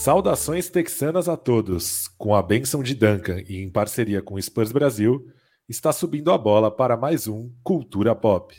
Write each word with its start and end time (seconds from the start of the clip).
Saudações 0.00 0.70
texanas 0.70 1.28
a 1.28 1.36
todos. 1.36 2.08
Com 2.16 2.34
a 2.34 2.42
benção 2.42 2.82
de 2.82 2.94
Duncan 2.94 3.42
e 3.46 3.58
em 3.58 3.68
parceria 3.68 4.22
com 4.22 4.36
o 4.36 4.40
Spurs 4.40 4.72
Brasil, 4.72 5.30
está 5.68 5.92
subindo 5.92 6.32
a 6.32 6.38
bola 6.38 6.74
para 6.74 6.96
mais 6.96 7.28
um 7.28 7.52
Cultura 7.62 8.16
Pop. 8.16 8.56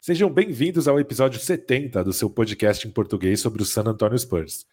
Sejam 0.00 0.30
bem-vindos 0.30 0.86
ao 0.86 1.00
episódio 1.00 1.40
70 1.40 2.04
do 2.04 2.12
seu 2.12 2.30
podcast 2.30 2.86
em 2.86 2.92
português 2.92 3.40
sobre 3.40 3.60
o 3.60 3.66
San 3.66 3.82
Antonio 3.82 4.16
Spurs. 4.16 4.64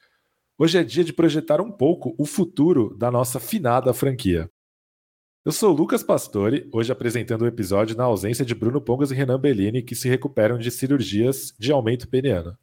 Hoje 0.59 0.77
é 0.77 0.83
dia 0.83 1.03
de 1.03 1.11
projetar 1.11 1.59
um 1.59 1.71
pouco 1.71 2.13
o 2.19 2.25
futuro 2.27 2.95
da 2.99 3.09
nossa 3.09 3.39
finada 3.39 3.91
franquia. 3.95 4.47
Eu 5.45 5.51
sou 5.51 5.71
o 5.71 5.77
Lucas 5.77 6.01
Pastore, 6.01 6.67
hoje 6.73 6.91
apresentando 6.91 7.43
o 7.43 7.47
episódio 7.47 7.95
na 7.95 8.03
ausência 8.03 8.43
de 8.43 8.55
Bruno 8.55 8.81
Pongas 8.81 9.11
e 9.11 9.13
Renan 9.13 9.39
Bellini, 9.39 9.83
que 9.83 9.93
se 9.93 10.09
recuperam 10.09 10.57
de 10.57 10.71
cirurgias 10.71 11.53
de 11.59 11.71
aumento 11.71 12.07
peniano. 12.07 12.57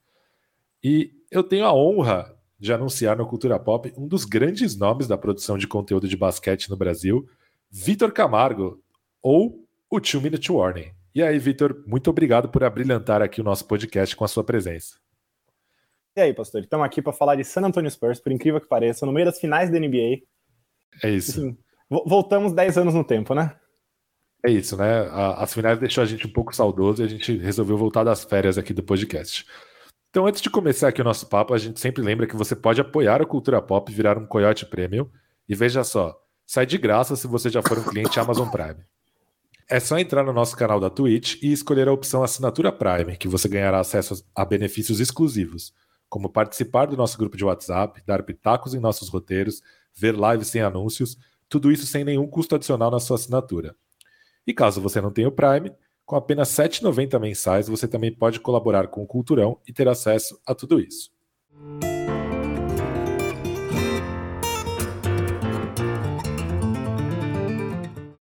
E 0.82 1.12
eu 1.30 1.44
tenho 1.44 1.64
a 1.64 1.72
honra 1.72 2.36
de 2.58 2.72
anunciar 2.72 3.16
no 3.16 3.24
Cultura 3.24 3.56
Pop 3.56 3.92
um 3.96 4.08
dos 4.08 4.24
grandes 4.24 4.76
nomes 4.76 5.06
da 5.06 5.16
produção 5.16 5.56
de 5.56 5.68
conteúdo 5.68 6.08
de 6.08 6.16
basquete 6.16 6.68
no 6.68 6.76
Brasil, 6.76 7.24
Vitor 7.70 8.10
Camargo, 8.10 8.82
ou 9.22 9.64
o 9.88 10.00
Two 10.00 10.20
Minute 10.20 10.50
Warning. 10.50 10.90
E 11.14 11.22
aí, 11.22 11.38
Vitor, 11.38 11.84
muito 11.86 12.10
obrigado 12.10 12.48
por 12.48 12.64
abrilhantar 12.64 13.22
aqui 13.22 13.40
o 13.40 13.44
nosso 13.44 13.64
podcast 13.64 14.16
com 14.16 14.24
a 14.24 14.28
sua 14.28 14.42
presença. 14.42 14.96
E 16.16 16.20
aí, 16.20 16.34
pastor? 16.34 16.62
Estamos 16.62 16.84
aqui 16.84 17.00
para 17.00 17.12
falar 17.12 17.36
de 17.36 17.44
San 17.44 17.62
Antonio 17.62 17.88
Spurs, 17.88 18.18
por 18.18 18.32
incrível 18.32 18.60
que 18.60 18.66
pareça, 18.66 19.06
no 19.06 19.12
meio 19.12 19.26
das 19.26 19.38
finais 19.38 19.70
da 19.70 19.78
NBA. 19.78 20.22
É 21.00 21.10
isso. 21.10 21.38
Assim, 21.38 21.56
voltamos 21.88 22.52
10 22.52 22.78
anos 22.78 22.94
no 22.94 23.04
tempo, 23.04 23.34
né? 23.34 23.54
É 24.44 24.50
isso, 24.50 24.76
né? 24.76 25.08
As 25.36 25.54
finais 25.54 25.78
deixou 25.78 26.02
a 26.02 26.06
gente 26.06 26.26
um 26.26 26.32
pouco 26.32 26.54
saudoso 26.54 27.02
e 27.02 27.04
a 27.04 27.08
gente 27.08 27.36
resolveu 27.36 27.76
voltar 27.76 28.02
das 28.02 28.24
férias 28.24 28.58
aqui 28.58 28.72
do 28.72 28.82
podcast. 28.82 29.46
Então, 30.10 30.26
antes 30.26 30.42
de 30.42 30.50
começar 30.50 30.88
aqui 30.88 31.00
o 31.00 31.04
nosso 31.04 31.26
papo, 31.26 31.54
a 31.54 31.58
gente 31.58 31.80
sempre 31.80 32.02
lembra 32.02 32.26
que 32.26 32.36
você 32.36 32.56
pode 32.56 32.80
apoiar 32.80 33.22
a 33.22 33.26
Cultura 33.26 33.62
Pop 33.62 33.90
e 33.90 33.94
virar 33.94 34.18
um 34.18 34.26
Coyote 34.26 34.66
Premium. 34.66 35.08
E 35.48 35.54
veja 35.54 35.84
só, 35.84 36.20
sai 36.44 36.66
de 36.66 36.76
graça 36.76 37.16
se 37.16 37.26
você 37.26 37.48
já 37.48 37.62
for 37.62 37.78
um 37.78 37.84
cliente 37.84 38.18
Amazon 38.18 38.48
Prime. 38.48 38.84
É 39.70 39.80
só 39.80 39.98
entrar 39.98 40.24
no 40.24 40.32
nosso 40.32 40.56
canal 40.56 40.80
da 40.80 40.90
Twitch 40.90 41.40
e 41.42 41.52
escolher 41.52 41.88
a 41.88 41.92
opção 41.92 42.22
Assinatura 42.22 42.72
Prime, 42.72 43.16
que 43.16 43.28
você 43.28 43.48
ganhará 43.48 43.80
acesso 43.80 44.24
a 44.34 44.44
benefícios 44.44 45.00
exclusivos 45.00 45.72
como 46.12 46.28
participar 46.28 46.84
do 46.84 46.94
nosso 46.94 47.16
grupo 47.16 47.38
de 47.38 47.44
WhatsApp, 47.44 48.02
dar 48.04 48.22
pitacos 48.22 48.74
em 48.74 48.78
nossos 48.78 49.08
roteiros, 49.08 49.62
ver 49.94 50.14
lives 50.14 50.48
sem 50.48 50.60
anúncios, 50.60 51.16
tudo 51.52 51.70
isso 51.70 51.86
sem 51.86 52.02
nenhum 52.02 52.26
custo 52.26 52.54
adicional 52.54 52.90
na 52.90 52.98
sua 52.98 53.16
assinatura. 53.16 53.76
E 54.46 54.54
caso 54.54 54.80
você 54.80 55.02
não 55.02 55.12
tenha 55.12 55.28
o 55.28 55.32
Prime, 55.32 55.70
com 56.02 56.16
apenas 56.16 56.56
R$ 56.56 56.66
7,90 56.66 57.20
mensais 57.20 57.68
você 57.68 57.86
também 57.86 58.10
pode 58.10 58.40
colaborar 58.40 58.88
com 58.88 59.02
o 59.02 59.06
Culturão 59.06 59.60
e 59.68 59.72
ter 59.72 59.86
acesso 59.86 60.40
a 60.46 60.54
tudo 60.54 60.80
isso. 60.80 61.12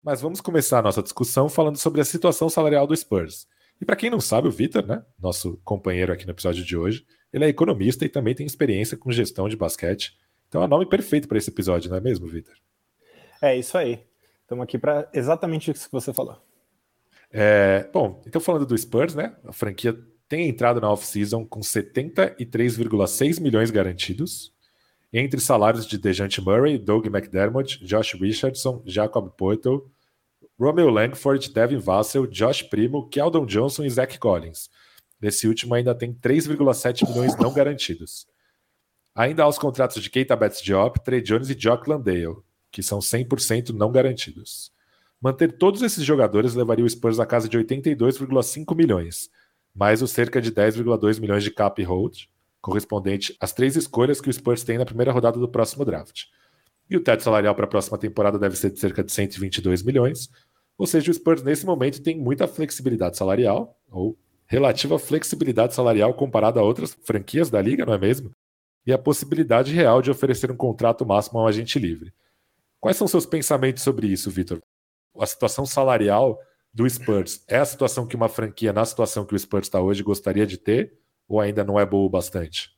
Mas 0.02 0.21
vamos 0.21 0.41
começar 0.41 0.80
a 0.80 0.81
nossa 0.81 1.03
discussão 1.03 1.47
falando 1.47 1.77
sobre 1.77 2.02
a 2.02 2.05
situação 2.05 2.49
salarial 2.49 2.88
do 2.88 2.97
Spurs. 2.97 3.45
E 3.80 3.86
para 3.86 3.95
quem 3.95 4.09
não 4.09 4.19
sabe, 4.19 4.47
o 4.47 4.52
Vitor, 4.52 4.88
né, 4.88 5.05
nosso 5.19 5.61
companheiro 5.64 6.11
aqui 6.11 6.25
no 6.25 6.31
episódio 6.31 6.66
de 6.66 6.75
hoje, 6.75 7.05
ele 7.31 7.45
é 7.45 7.47
economista 7.47 8.03
e 8.03 8.09
também 8.09 8.33
tem 8.33 8.47
experiência 8.47 8.97
com 8.97 9.11
gestão 9.11 9.47
de 9.47 9.55
basquete. 9.55 10.17
Então 10.47 10.64
é 10.64 10.66
o 10.66 10.67
nome 10.67 10.88
perfeito 10.88 11.27
para 11.27 11.38
esse 11.38 11.52
episódio, 11.52 11.91
não 11.91 11.97
é 11.97 12.02
mesmo, 12.02 12.25
Vitor? 12.25 12.55
É 13.41 13.55
isso 13.57 13.77
aí. 13.77 14.03
Estamos 14.41 14.63
aqui 14.63 14.77
para 14.77 15.09
exatamente 15.13 15.71
isso 15.71 15.85
que 15.85 15.93
você 15.93 16.11
falou. 16.11 16.41
É, 17.31 17.87
bom, 17.93 18.21
então 18.25 18.41
falando 18.41 18.65
do 18.65 18.77
Spurs, 18.77 19.13
né? 19.13 19.35
A 19.45 19.53
franquia 19.53 19.95
tem 20.27 20.47
entrado 20.47 20.81
na 20.81 20.91
off-season 20.91 21.45
com 21.45 21.59
73,6 21.59 23.41
milhões 23.41 23.71
garantidos, 23.71 24.53
entre 25.11 25.39
salários 25.39 25.86
de 25.86 25.97
Dejante 25.97 26.41
Murray, 26.41 26.77
Doug 26.77 27.08
McDermott, 27.08 27.83
Josh 27.83 28.14
Richardson, 28.14 28.81
Jacob 28.86 29.31
Poeltl, 29.37 29.77
Romeo 30.59 30.89
Langford, 30.89 31.52
Devin 31.53 31.77
Vassell, 31.77 32.27
Josh 32.27 32.64
Primo, 32.64 33.08
Keldon 33.09 33.45
Johnson 33.45 33.85
e 33.85 33.89
Zach 33.89 34.17
Collins. 34.19 34.69
Nesse 35.21 35.47
último 35.47 35.73
ainda 35.73 35.95
tem 35.95 36.14
3,7 36.14 37.08
milhões 37.08 37.35
não 37.37 37.53
garantidos. 37.53 38.27
Ainda 39.15 39.43
há 39.43 39.47
os 39.47 39.58
contratos 39.58 40.02
de 40.02 40.09
Keita 40.09 40.35
Betts 40.35 40.61
Diop, 40.61 40.99
Trey 41.03 41.21
Jones 41.21 41.49
e 41.49 41.59
Jock 41.59 41.89
Landale, 41.89 42.37
que 42.71 42.83
são 42.83 42.99
100% 42.99 43.69
não 43.69 43.91
garantidos. 43.91 44.71
Manter 45.21 45.57
todos 45.57 45.81
esses 45.81 46.03
jogadores 46.03 46.53
levaria 46.55 46.85
o 46.85 46.89
Spurs 46.89 47.19
a 47.19 47.25
casa 47.25 47.49
de 47.49 47.57
82,5 47.57 48.75
milhões, 48.75 49.30
mais 49.75 50.02
os 50.02 50.11
cerca 50.11 50.41
de 50.41 50.52
10,2 50.52 51.19
milhões 51.19 51.43
de 51.43 51.52
cap 51.52 51.83
hold, 51.83 52.25
correspondente 52.61 53.35
às 53.39 53.53
três 53.53 53.75
escolhas 53.75 54.21
que 54.21 54.29
o 54.29 54.33
Spurs 54.33 54.63
tem 54.63 54.77
na 54.77 54.85
primeira 54.85 55.11
rodada 55.11 55.39
do 55.39 55.47
próximo 55.47 55.85
draft. 55.85 56.25
E 56.89 56.97
o 56.97 57.02
teto 57.02 57.23
salarial 57.23 57.53
para 57.53 57.65
a 57.65 57.69
próxima 57.69 57.97
temporada 57.97 58.39
deve 58.39 58.55
ser 58.55 58.71
de 58.71 58.79
cerca 58.79 59.03
de 59.03 59.11
122 59.11 59.83
milhões, 59.83 60.29
ou 60.77 60.87
seja, 60.87 61.11
o 61.11 61.13
Spurs 61.13 61.43
nesse 61.43 61.65
momento 61.65 62.02
tem 62.02 62.17
muita 62.17 62.47
flexibilidade 62.47 63.17
salarial, 63.17 63.77
ou 63.91 64.17
relativa 64.47 64.97
flexibilidade 64.97 65.75
salarial 65.75 66.13
comparada 66.13 66.59
a 66.59 66.63
outras 66.63 66.97
franquias 67.03 67.49
da 67.49 67.61
liga, 67.61 67.85
não 67.85 67.93
é 67.93 67.97
mesmo? 67.97 68.31
E 68.85 68.93
a 68.93 68.97
possibilidade 68.97 69.73
real 69.73 70.02
de 70.02 70.09
oferecer 70.09 70.49
um 70.49 70.55
contrato 70.55 71.05
máximo 71.05 71.39
ao 71.39 71.47
agente 71.47 71.77
livre. 71.77 72.13
Quais 72.79 72.95
são 72.95 73.07
seus 73.07 73.25
pensamentos 73.25 73.83
sobre 73.83 74.07
isso, 74.07 74.31
Vitor? 74.31 74.59
A 75.19 75.25
situação 75.25 75.65
salarial 75.65 76.39
do 76.73 76.89
Spurs 76.89 77.43
é 77.47 77.57
a 77.57 77.65
situação 77.65 78.07
que 78.07 78.15
uma 78.15 78.29
franquia, 78.29 78.71
na 78.71 78.85
situação 78.85 79.25
que 79.25 79.35
o 79.35 79.39
Spurs 79.39 79.67
está 79.67 79.81
hoje, 79.81 80.01
gostaria 80.01 80.45
de 80.45 80.57
ter? 80.57 80.93
Ou 81.27 81.41
ainda 81.41 81.63
não 81.63 81.79
é 81.79 81.85
boa 81.85 82.05
o 82.05 82.09
bastante? 82.09 82.69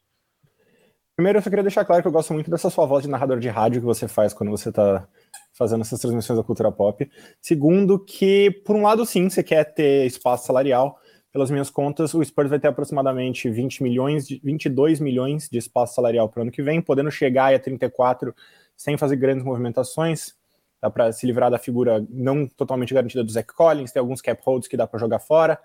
Primeiro, 1.15 1.37
eu 1.37 1.43
só 1.43 1.49
queria 1.51 1.63
deixar 1.63 1.85
claro 1.85 2.01
que 2.01 2.07
eu 2.07 2.11
gosto 2.11 2.33
muito 2.33 2.49
dessa 2.49 2.69
sua 2.71 2.85
voz 2.85 3.03
de 3.03 3.09
narrador 3.09 3.39
de 3.39 3.47
rádio 3.47 3.79
que 3.79 3.85
você 3.85 4.07
faz 4.07 4.33
quando 4.33 4.49
você 4.49 4.69
está 4.69 5.07
fazendo 5.53 5.81
essas 5.81 5.99
transmissões 5.99 6.39
da 6.39 6.43
cultura 6.43 6.71
pop. 6.71 7.07
Segundo, 7.39 8.03
que 8.03 8.49
por 8.65 8.75
um 8.75 8.81
lado, 8.81 9.05
sim, 9.05 9.29
você 9.29 9.43
quer 9.43 9.65
ter 9.65 10.07
espaço 10.07 10.47
salarial. 10.47 10.97
Pelas 11.31 11.51
minhas 11.51 11.69
contas, 11.69 12.13
o 12.13 12.23
Spurs 12.23 12.49
vai 12.49 12.59
ter 12.59 12.67
aproximadamente 12.67 13.49
20 13.49 13.83
milhões, 13.83 14.27
22 14.27 14.99
milhões 14.99 15.47
de 15.47 15.59
espaço 15.59 15.93
salarial 15.95 16.27
para 16.27 16.39
o 16.39 16.41
ano 16.41 16.51
que 16.51 16.63
vem, 16.63 16.81
podendo 16.81 17.11
chegar 17.11 17.53
a 17.53 17.59
34 17.59 18.35
sem 18.81 18.97
fazer 18.97 19.15
grandes 19.15 19.45
movimentações. 19.45 20.33
Dá 20.81 20.89
para 20.89 21.11
se 21.11 21.27
livrar 21.27 21.51
da 21.51 21.59
figura 21.59 22.03
não 22.09 22.47
totalmente 22.47 22.93
garantida 22.93 23.23
do 23.23 23.31
Zach 23.31 23.53
Collins, 23.53 23.91
tem 23.91 23.99
alguns 23.99 24.21
cap 24.21 24.41
holds 24.43 24.67
que 24.67 24.75
dá 24.75 24.87
para 24.87 24.99
jogar 24.99 25.19
fora. 25.19 25.59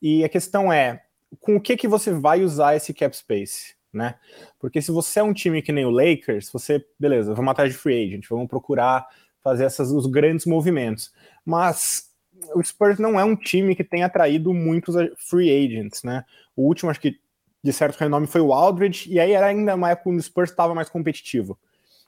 E 0.00 0.22
a 0.22 0.28
questão 0.28 0.72
é, 0.72 1.02
com 1.40 1.56
o 1.56 1.60
que, 1.60 1.76
que 1.76 1.88
você 1.88 2.12
vai 2.12 2.42
usar 2.42 2.76
esse 2.76 2.94
cap 2.94 3.16
space? 3.16 3.74
Né? 3.92 4.14
Porque 4.60 4.80
se 4.80 4.92
você 4.92 5.18
é 5.18 5.22
um 5.22 5.32
time 5.32 5.62
que 5.62 5.72
nem 5.72 5.84
o 5.84 5.90
Lakers, 5.90 6.50
você, 6.52 6.84
beleza, 6.98 7.34
vamos 7.34 7.50
atrás 7.50 7.72
de 7.72 7.78
free 7.78 8.06
agent, 8.06 8.26
vamos 8.28 8.48
procurar 8.48 9.04
fazer 9.42 9.64
essas, 9.64 9.90
os 9.90 10.06
grandes 10.06 10.46
movimentos. 10.46 11.12
Mas 11.44 12.12
o 12.54 12.62
Spurs 12.62 13.00
não 13.00 13.18
é 13.18 13.24
um 13.24 13.34
time 13.34 13.74
que 13.74 13.82
tem 13.82 14.04
atraído 14.04 14.54
muitos 14.54 14.94
free 15.18 15.50
agents, 15.50 16.04
né? 16.04 16.24
O 16.54 16.62
último, 16.62 16.90
acho 16.90 17.00
que 17.00 17.18
de 17.64 17.72
certo 17.72 17.96
renome, 17.96 18.26
foi 18.26 18.42
o 18.42 18.52
Aldridge, 18.52 19.10
e 19.10 19.18
aí 19.18 19.32
era 19.32 19.46
ainda 19.46 19.72
época 19.72 20.02
quando 20.04 20.18
o 20.18 20.22
Spurs 20.22 20.50
estava 20.50 20.74
mais 20.74 20.90
competitivo. 20.90 21.58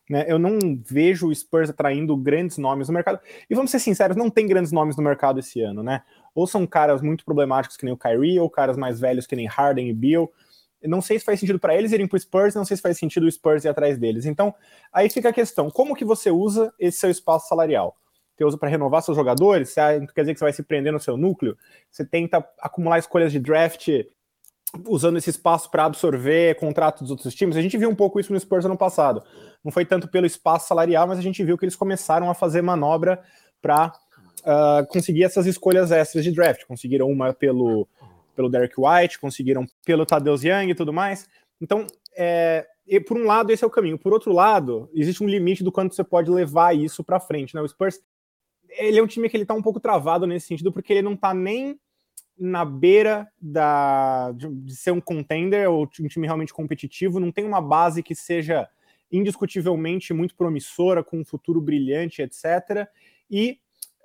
Né? 0.09 0.25
Eu 0.29 0.39
não 0.39 0.59
vejo 0.85 1.29
o 1.29 1.35
Spurs 1.35 1.71
atraindo 1.71 2.17
grandes 2.17 2.59
nomes 2.59 2.89
no 2.89 2.95
mercado. 2.95 3.19
E 3.51 3.55
vamos 3.55 3.71
ser 3.71 3.81
sinceros, 3.81 4.17
não 4.17 4.31
tem 4.31 4.47
grandes 4.47 4.73
nomes 4.73 4.97
no 4.97 5.03
mercado 5.03 5.41
esse 5.41 5.61
ano, 5.61 5.83
né? 5.83 6.03
Ou 6.35 6.47
são 6.47 6.67
caras 6.67 7.03
muito 7.03 7.25
problemáticos 7.25 7.77
que 7.77 7.85
nem 7.85 7.95
o 7.95 7.97
Kyrie, 7.97 8.39
ou 8.39 8.49
caras 8.49 8.77
mais 8.77 9.01
velhos 9.01 9.27
que 9.27 9.35
nem 9.35 9.47
Harden 9.47 9.89
e. 9.89 10.13
Eu 10.13 10.31
não 10.91 11.01
sei 11.01 11.19
se 11.19 11.25
faz 11.25 11.41
sentido 11.41 11.59
para 11.59 11.75
eles 11.75 11.91
irem 11.93 12.07
para 12.07 12.17
o 12.17 12.21
Spurs, 12.21 12.55
não 12.55 12.65
sei 12.65 12.77
se 12.77 12.83
faz 12.83 12.99
sentido 12.99 13.25
o 13.25 13.33
Spurs 13.33 13.65
ir 13.65 13.69
atrás 13.69 13.99
deles. 13.99 14.27
Então, 14.27 14.55
aí 14.93 15.09
fica 15.11 15.31
a 15.31 15.33
questão: 15.33 15.71
como 15.71 15.97
que 15.97 16.05
você 16.05 16.31
usa 16.31 16.73
esse 16.79 16.99
seu 16.99 17.11
espaço 17.11 17.49
salarial? 17.49 17.97
você 18.37 18.45
usa 18.45 18.59
para 18.59 18.69
renovar 18.69 19.03
seus 19.03 19.17
jogadores, 19.17 19.71
você, 19.71 20.07
quer 20.15 20.21
dizer 20.21 20.35
que 20.35 20.39
você 20.39 20.45
vai 20.45 20.53
se 20.53 20.63
prender 20.63 20.93
no 20.93 21.01
seu 21.01 21.17
núcleo, 21.17 21.57
você 21.91 22.05
tenta 22.05 22.47
acumular 22.61 22.99
escolhas 22.99 23.33
de 23.33 23.39
draft 23.39 23.89
usando 24.89 25.17
esse 25.17 25.31
espaço 25.31 25.71
para 25.71 25.85
absorver 25.85 26.55
contratos 26.57 27.03
dos 27.03 27.11
outros 27.11 27.35
times. 27.35 27.57
A 27.57 27.63
gente 27.63 27.77
viu 27.77 27.89
um 27.89 27.95
pouco 27.95 28.19
isso 28.21 28.33
no 28.33 28.41
Spurs 28.41 28.65
ano 28.65 28.77
passado. 28.77 29.23
Não 29.65 29.73
foi 29.73 29.85
tanto 29.85 30.09
pelo 30.09 30.27
espaço 30.27 30.69
salarial, 30.69 31.07
mas 31.07 31.19
a 31.19 31.23
gente 31.23 31.43
viu 31.45 31.57
que 31.57 31.65
eles 31.65 31.77
começaram 31.77 32.31
a 32.31 32.35
fazer 32.35 32.63
manobra 32.63 33.23
para 33.61 33.89
uh, 33.89 33.93
ah, 34.45 34.87
conseguir 34.89 35.25
essas 35.25 35.47
escolhas 35.47 35.91
extras 35.91 36.25
de 36.25 36.33
draft. 36.33 36.65
Conseguiram 36.67 37.11
uma 37.11 37.33
pelo, 37.33 37.89
pelo 38.35 38.49
Derek 38.49 38.75
White, 38.79 39.19
conseguiram 39.19 39.67
pelo 39.85 40.07
Tadeusz 40.07 40.45
Young 40.45 40.71
e 40.71 40.75
tudo 40.75 40.93
mais. 40.93 41.29
Então, 41.61 41.87
é, 42.17 42.67
por 43.07 43.17
um 43.17 43.25
lado, 43.25 43.51
esse 43.51 43.65
é 43.65 43.67
o 43.67 43.71
caminho. 43.71 43.99
Por 43.99 44.13
outro 44.13 44.33
lado, 44.33 44.89
existe 44.95 45.23
um 45.23 45.29
limite 45.29 45.65
do 45.65 45.73
quanto 45.73 45.95
você 45.95 46.05
pode 46.05 46.31
levar 46.31 46.77
isso 46.77 47.03
para 47.03 47.21
frente. 47.21 47.55
Né? 47.55 47.61
O 47.61 47.69
Spurs 47.69 48.01
ele 48.79 48.99
é 48.99 49.03
um 49.03 49.07
time 49.07 49.29
que 49.29 49.37
ele 49.37 49.47
tá 49.47 49.55
um 49.55 49.63
pouco 49.63 49.81
travado 49.81 50.27
nesse 50.27 50.47
sentido, 50.47 50.73
porque 50.73 50.93
ele 50.93 51.03
não 51.03 51.17
tá 51.17 51.33
nem 51.33 51.79
na 52.39 52.65
beira 52.65 53.29
da, 53.41 54.33
de, 54.33 54.75
ser 54.75 54.91
um 54.91 55.01
contender 55.01 55.71
ou 55.71 55.85
um 56.01 56.09
time 56.09 56.27
realmente 56.27 56.53
competitivo, 56.53 57.21
não 57.21 57.33
tem 57.33 57.45
uma 57.45 57.61
base 57.61 58.03
que 58.03 58.15
seja 58.15 58.69
indiscutivelmente 59.11 60.13
muito 60.13 60.35
promissora, 60.35 61.03
com 61.03 61.21
um 61.21 61.25
futuro 61.25 61.61
brilhante, 61.61 62.23
etc. 62.23 62.89
E, 63.31 63.59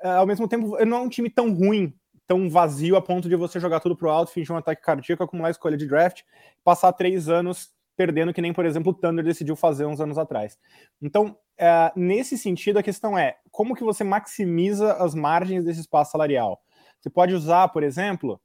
uh, 0.04 0.20
ao 0.20 0.28
mesmo 0.28 0.48
tempo, 0.48 0.78
não 0.86 0.98
é 0.98 1.02
um 1.02 1.10
time 1.10 1.30
tão 1.30 1.54
ruim 1.54 1.94
tão 2.32 2.50
vazio 2.50 2.96
a 2.96 3.02
ponto 3.02 3.28
de 3.28 3.36
você 3.36 3.60
jogar 3.60 3.82
tudo 3.82 3.94
pro 3.94 4.10
alto, 4.10 4.32
fingir 4.32 4.56
um 4.56 4.58
ataque 4.58 4.82
cardíaco, 4.82 5.22
acumular 5.22 5.50
escolha 5.50 5.76
de 5.76 5.86
draft, 5.86 6.22
passar 6.64 6.94
três 6.94 7.28
anos 7.28 7.74
perdendo, 7.98 8.34
que 8.34 8.42
nem, 8.42 8.54
por 8.54 8.64
exemplo, 8.64 8.94
o 8.94 8.96
Thunder 8.96 9.24
decidiu 9.24 9.54
fazer 9.54 9.86
uns 9.86 10.00
anos 10.00 10.18
atrás. 10.18 10.58
Então, 11.02 11.38
é, 11.58 11.92
nesse 11.94 12.38
sentido, 12.38 12.80
a 12.80 12.84
questão 12.84 13.18
é 13.18 13.36
como 13.52 13.76
que 13.76 13.84
você 13.84 14.02
maximiza 14.02 14.94
as 14.94 15.14
margens 15.14 15.66
desse 15.66 15.82
espaço 15.82 16.14
salarial? 16.14 16.62
Você 17.02 17.10
pode 17.10 17.34
usar, 17.34 17.68
por 17.70 17.84
exemplo, 17.84 18.40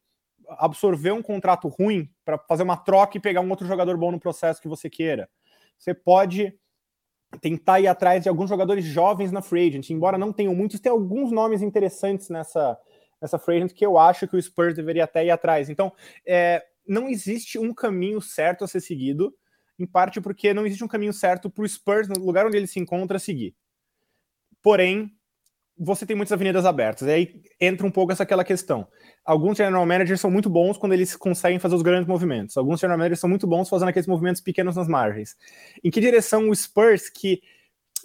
absorver 0.49 1.13
um 1.13 1.23
contrato 1.23 1.69
ruim 1.69 2.11
para 2.25 2.39
fazer 2.39 2.63
uma 2.63 2.77
troca 2.77 3.17
e 3.17 3.21
pegar 3.21 3.43
um 3.43 3.51
outro 3.51 3.67
jogador 3.67 3.97
bom 3.97 4.11
no 4.11 4.19
processo 4.19 4.61
que 4.61 4.69
você 4.69 4.89
queira. 4.89 5.29
Você 5.79 5.93
pode 5.93 6.59
tentar 7.41 7.81
ir 7.81 7.87
atrás 7.87 8.23
de 8.23 8.29
alguns 8.29 8.49
jogadores 8.49 8.85
jovens 8.85 9.31
na 9.31 9.43
free 9.43 9.69
agent, 9.69 9.91
embora 9.91 10.17
não 10.17 10.33
tenham 10.33 10.55
muitos, 10.55 10.81
tem 10.81 10.91
alguns 10.91 11.31
nomes 11.31 11.61
interessantes 11.61 12.31
nessa, 12.31 12.79
nessa 13.21 13.39
free 13.39 13.57
agent 13.57 13.73
que 13.73 13.85
eu 13.85 13.99
acho 13.99 14.27
que 14.27 14.37
o 14.37 14.43
Spurs 14.43 14.75
deveria 14.75 15.05
até 15.05 15.25
ir 15.25 15.31
atrás. 15.31 15.69
Então, 15.69 15.93
é, 16.25 16.65
não 16.87 17.09
existe 17.09 17.59
um 17.59 17.75
caminho 17.75 18.21
certo 18.23 18.65
a 18.65 18.69
ser 18.69 18.81
seguido, 18.81 19.35
em 19.79 19.87
parte 19.87 20.21
porque 20.21 20.55
não 20.55 20.65
existe 20.65 20.85
um 20.85 20.89
caminho 20.89 21.13
certo 21.13 21.51
para 21.51 21.65
o 21.65 21.69
Spurs, 21.69 22.09
no 22.09 22.25
lugar 22.25 22.47
onde 22.47 22.57
ele 22.57 22.67
se 22.67 22.81
encontra, 22.81 23.19
seguir. 23.19 23.55
Porém, 24.63 25.16
você 25.79 26.07
tem 26.07 26.17
muitas 26.17 26.33
avenidas 26.33 26.65
abertas. 26.65 27.07
E 27.07 27.11
aí 27.11 27.43
entra 27.61 27.87
um 27.87 27.91
pouco 27.91 28.13
essa 28.13 28.23
aquela 28.23 28.45
questão. 28.45 28.87
Alguns 29.25 29.59
general 29.59 29.85
managers 29.85 30.21
são 30.21 30.31
muito 30.31 30.49
bons 30.49 30.79
quando 30.79 30.93
eles 30.93 31.15
conseguem 31.15 31.59
fazer 31.59 31.75
os 31.75 31.83
grandes 31.83 32.09
movimentos. 32.09 32.57
Alguns 32.57 32.81
general 32.81 32.99
managers 32.99 33.21
são 33.21 33.29
muito 33.29 33.47
bons 33.47 33.69
fazendo 33.69 33.89
aqueles 33.89 34.07
movimentos 34.07 34.41
pequenos 34.41 34.77
nas 34.77 34.89
margens. 34.89 35.37
Em 35.85 35.91
que 35.91 36.01
direção 36.01 36.49
o 36.49 36.55
Spurs, 36.55 37.11
que 37.11 37.43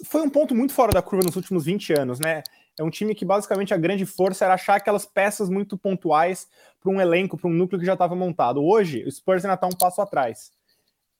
foi 0.04 0.20
um 0.22 0.30
ponto 0.30 0.54
muito 0.54 0.72
fora 0.72 0.92
da 0.92 1.02
curva 1.02 1.24
nos 1.24 1.36
últimos 1.36 1.64
20 1.64 1.92
anos, 1.98 2.20
né? 2.20 2.42
É 2.78 2.82
um 2.82 2.90
time 2.90 3.14
que 3.14 3.24
basicamente 3.24 3.74
a 3.74 3.76
grande 3.76 4.06
força 4.06 4.44
era 4.44 4.54
achar 4.54 4.76
aquelas 4.76 5.04
peças 5.04 5.48
muito 5.48 5.76
pontuais 5.76 6.48
para 6.80 6.90
um 6.90 7.00
elenco, 7.00 7.36
para 7.36 7.48
um 7.48 7.52
núcleo 7.52 7.78
que 7.78 7.86
já 7.86 7.92
estava 7.92 8.16
montado. 8.16 8.64
Hoje, 8.64 9.04
o 9.04 9.10
Spurs 9.10 9.44
ainda 9.44 9.54
está 9.54 9.66
um 9.66 9.76
passo 9.76 10.00
atrás. 10.00 10.50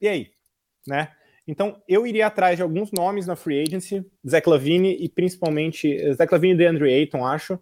E 0.01 0.09
aí? 0.09 0.31
Né? 0.87 1.09
Então, 1.47 1.83
eu 1.89 2.07
iria 2.07 2.27
atrás 2.27 2.57
de 2.57 2.63
alguns 2.63 2.93
nomes 2.93 3.27
na 3.27 3.35
free 3.35 3.61
agency, 3.61 4.05
Zach 4.29 4.49
Lavine 4.49 4.97
e 5.01 5.09
principalmente 5.09 6.13
Zach 6.15 6.33
Lavine 6.33 6.55
e 6.55 6.57
DeAndre 6.57 6.93
Ayton, 6.93 7.27
acho. 7.27 7.59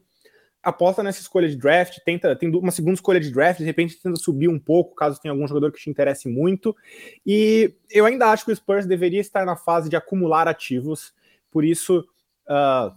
Aposta 0.62 1.03
nessa 1.03 1.23
escolha 1.23 1.49
de 1.49 1.56
draft, 1.56 1.97
tenta, 2.05 2.37
tem 2.37 2.55
uma 2.55 2.71
segunda 2.71 2.94
escolha 2.94 3.19
de 3.19 3.31
draft, 3.31 3.59
de 3.61 3.65
repente 3.65 3.99
tenta 4.00 4.17
subir 4.17 4.49
um 4.49 4.59
pouco, 4.59 4.94
caso 4.94 5.19
tenha 5.19 5.32
algum 5.32 5.49
jogador 5.49 5.73
que 5.73 5.81
te 5.81 5.88
interesse 5.88 6.29
muito. 6.29 6.77
E 7.25 7.75
eu 7.91 8.05
ainda 8.05 8.27
acho 8.27 8.44
que 8.44 8.53
o 8.53 8.56
Spurs 8.56 8.85
deveria 8.85 9.21
estar 9.21 9.47
na 9.47 9.56
fase 9.56 9.88
de 9.88 9.97
acumular 9.97 10.47
ativos, 10.47 11.15
por 11.50 11.65
isso 11.65 12.00
uh, 12.47 12.94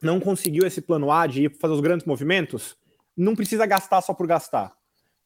não 0.00 0.20
conseguiu 0.20 0.64
esse 0.64 0.80
plano 0.80 1.10
A 1.10 1.26
de 1.26 1.46
ir 1.46 1.56
fazer 1.58 1.74
os 1.74 1.80
grandes 1.80 2.06
movimentos. 2.06 2.76
Não 3.16 3.34
precisa 3.34 3.66
gastar 3.66 4.00
só 4.00 4.14
por 4.14 4.28
gastar. 4.28 4.72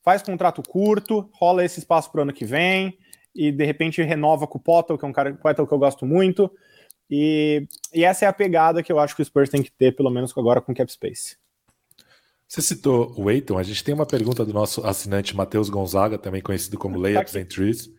Faz 0.02 0.22
contrato 0.22 0.62
curto, 0.62 1.28
rola 1.34 1.62
esse 1.62 1.78
espaço 1.78 2.10
para 2.10 2.20
o 2.20 2.22
ano 2.22 2.32
que 2.32 2.46
vem 2.46 2.96
e 3.36 3.52
de 3.52 3.64
repente 3.64 4.02
renova 4.02 4.46
com 4.46 4.58
o 4.58 4.60
Potter, 4.60 4.96
que 4.96 5.04
é 5.04 5.08
um 5.08 5.12
cara 5.12 5.34
Potter 5.34 5.66
que 5.66 5.72
eu 5.72 5.78
gosto 5.78 6.06
muito. 6.06 6.50
E, 7.10 7.66
e, 7.94 8.04
essa 8.04 8.24
é 8.24 8.28
a 8.28 8.32
pegada 8.32 8.82
que 8.82 8.90
eu 8.92 8.98
acho 8.98 9.14
que 9.14 9.22
o 9.22 9.24
Spurs 9.24 9.48
tem 9.48 9.62
que 9.62 9.70
ter, 9.70 9.94
pelo 9.94 10.10
menos 10.10 10.36
agora 10.36 10.60
com 10.60 10.74
cap 10.74 10.90
space. 10.90 11.36
Você 12.48 12.62
citou 12.62 13.14
o 13.16 13.30
Eiton, 13.30 13.58
a 13.58 13.62
gente 13.62 13.82
tem 13.82 13.94
uma 13.94 14.06
pergunta 14.06 14.44
do 14.44 14.52
nosso 14.52 14.84
assinante 14.86 15.36
Matheus 15.36 15.68
Gonzaga, 15.68 16.16
também 16.16 16.40
conhecido 16.40 16.78
como 16.78 16.94
tá 16.94 17.02
Layups 17.02 17.32
tá 17.32 17.38
and 17.40 17.44
Trees. 17.44 17.90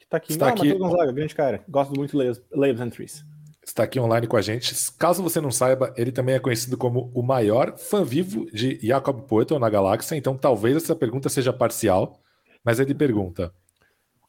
Está 0.00 0.16
aqui, 0.16 0.32
Está 0.32 0.48
aqui... 0.48 0.68
Matheus 0.68 0.78
Gonzaga, 0.78 1.12
grande 1.12 1.34
cara, 1.34 1.64
gosto 1.68 1.94
muito 1.94 2.10
de 2.10 2.40
Layups 2.52 2.80
and 2.80 2.90
Trees. 2.90 3.24
Está 3.62 3.84
aqui 3.84 4.00
online 4.00 4.26
com 4.26 4.36
a 4.36 4.42
gente. 4.42 4.74
Caso 4.98 5.22
você 5.22 5.40
não 5.40 5.50
saiba, 5.50 5.92
ele 5.96 6.10
também 6.10 6.34
é 6.34 6.40
conhecido 6.40 6.78
como 6.78 7.10
o 7.14 7.22
maior 7.22 7.76
fã 7.76 8.02
vivo 8.02 8.46
de 8.50 8.78
Jacob 8.82 9.20
Poetel 9.26 9.58
na 9.58 9.68
galáxia, 9.68 10.16
então 10.16 10.36
talvez 10.36 10.76
essa 10.76 10.96
pergunta 10.96 11.28
seja 11.28 11.52
parcial, 11.52 12.20
mas 12.64 12.80
ele 12.80 12.94
pergunta: 12.94 13.52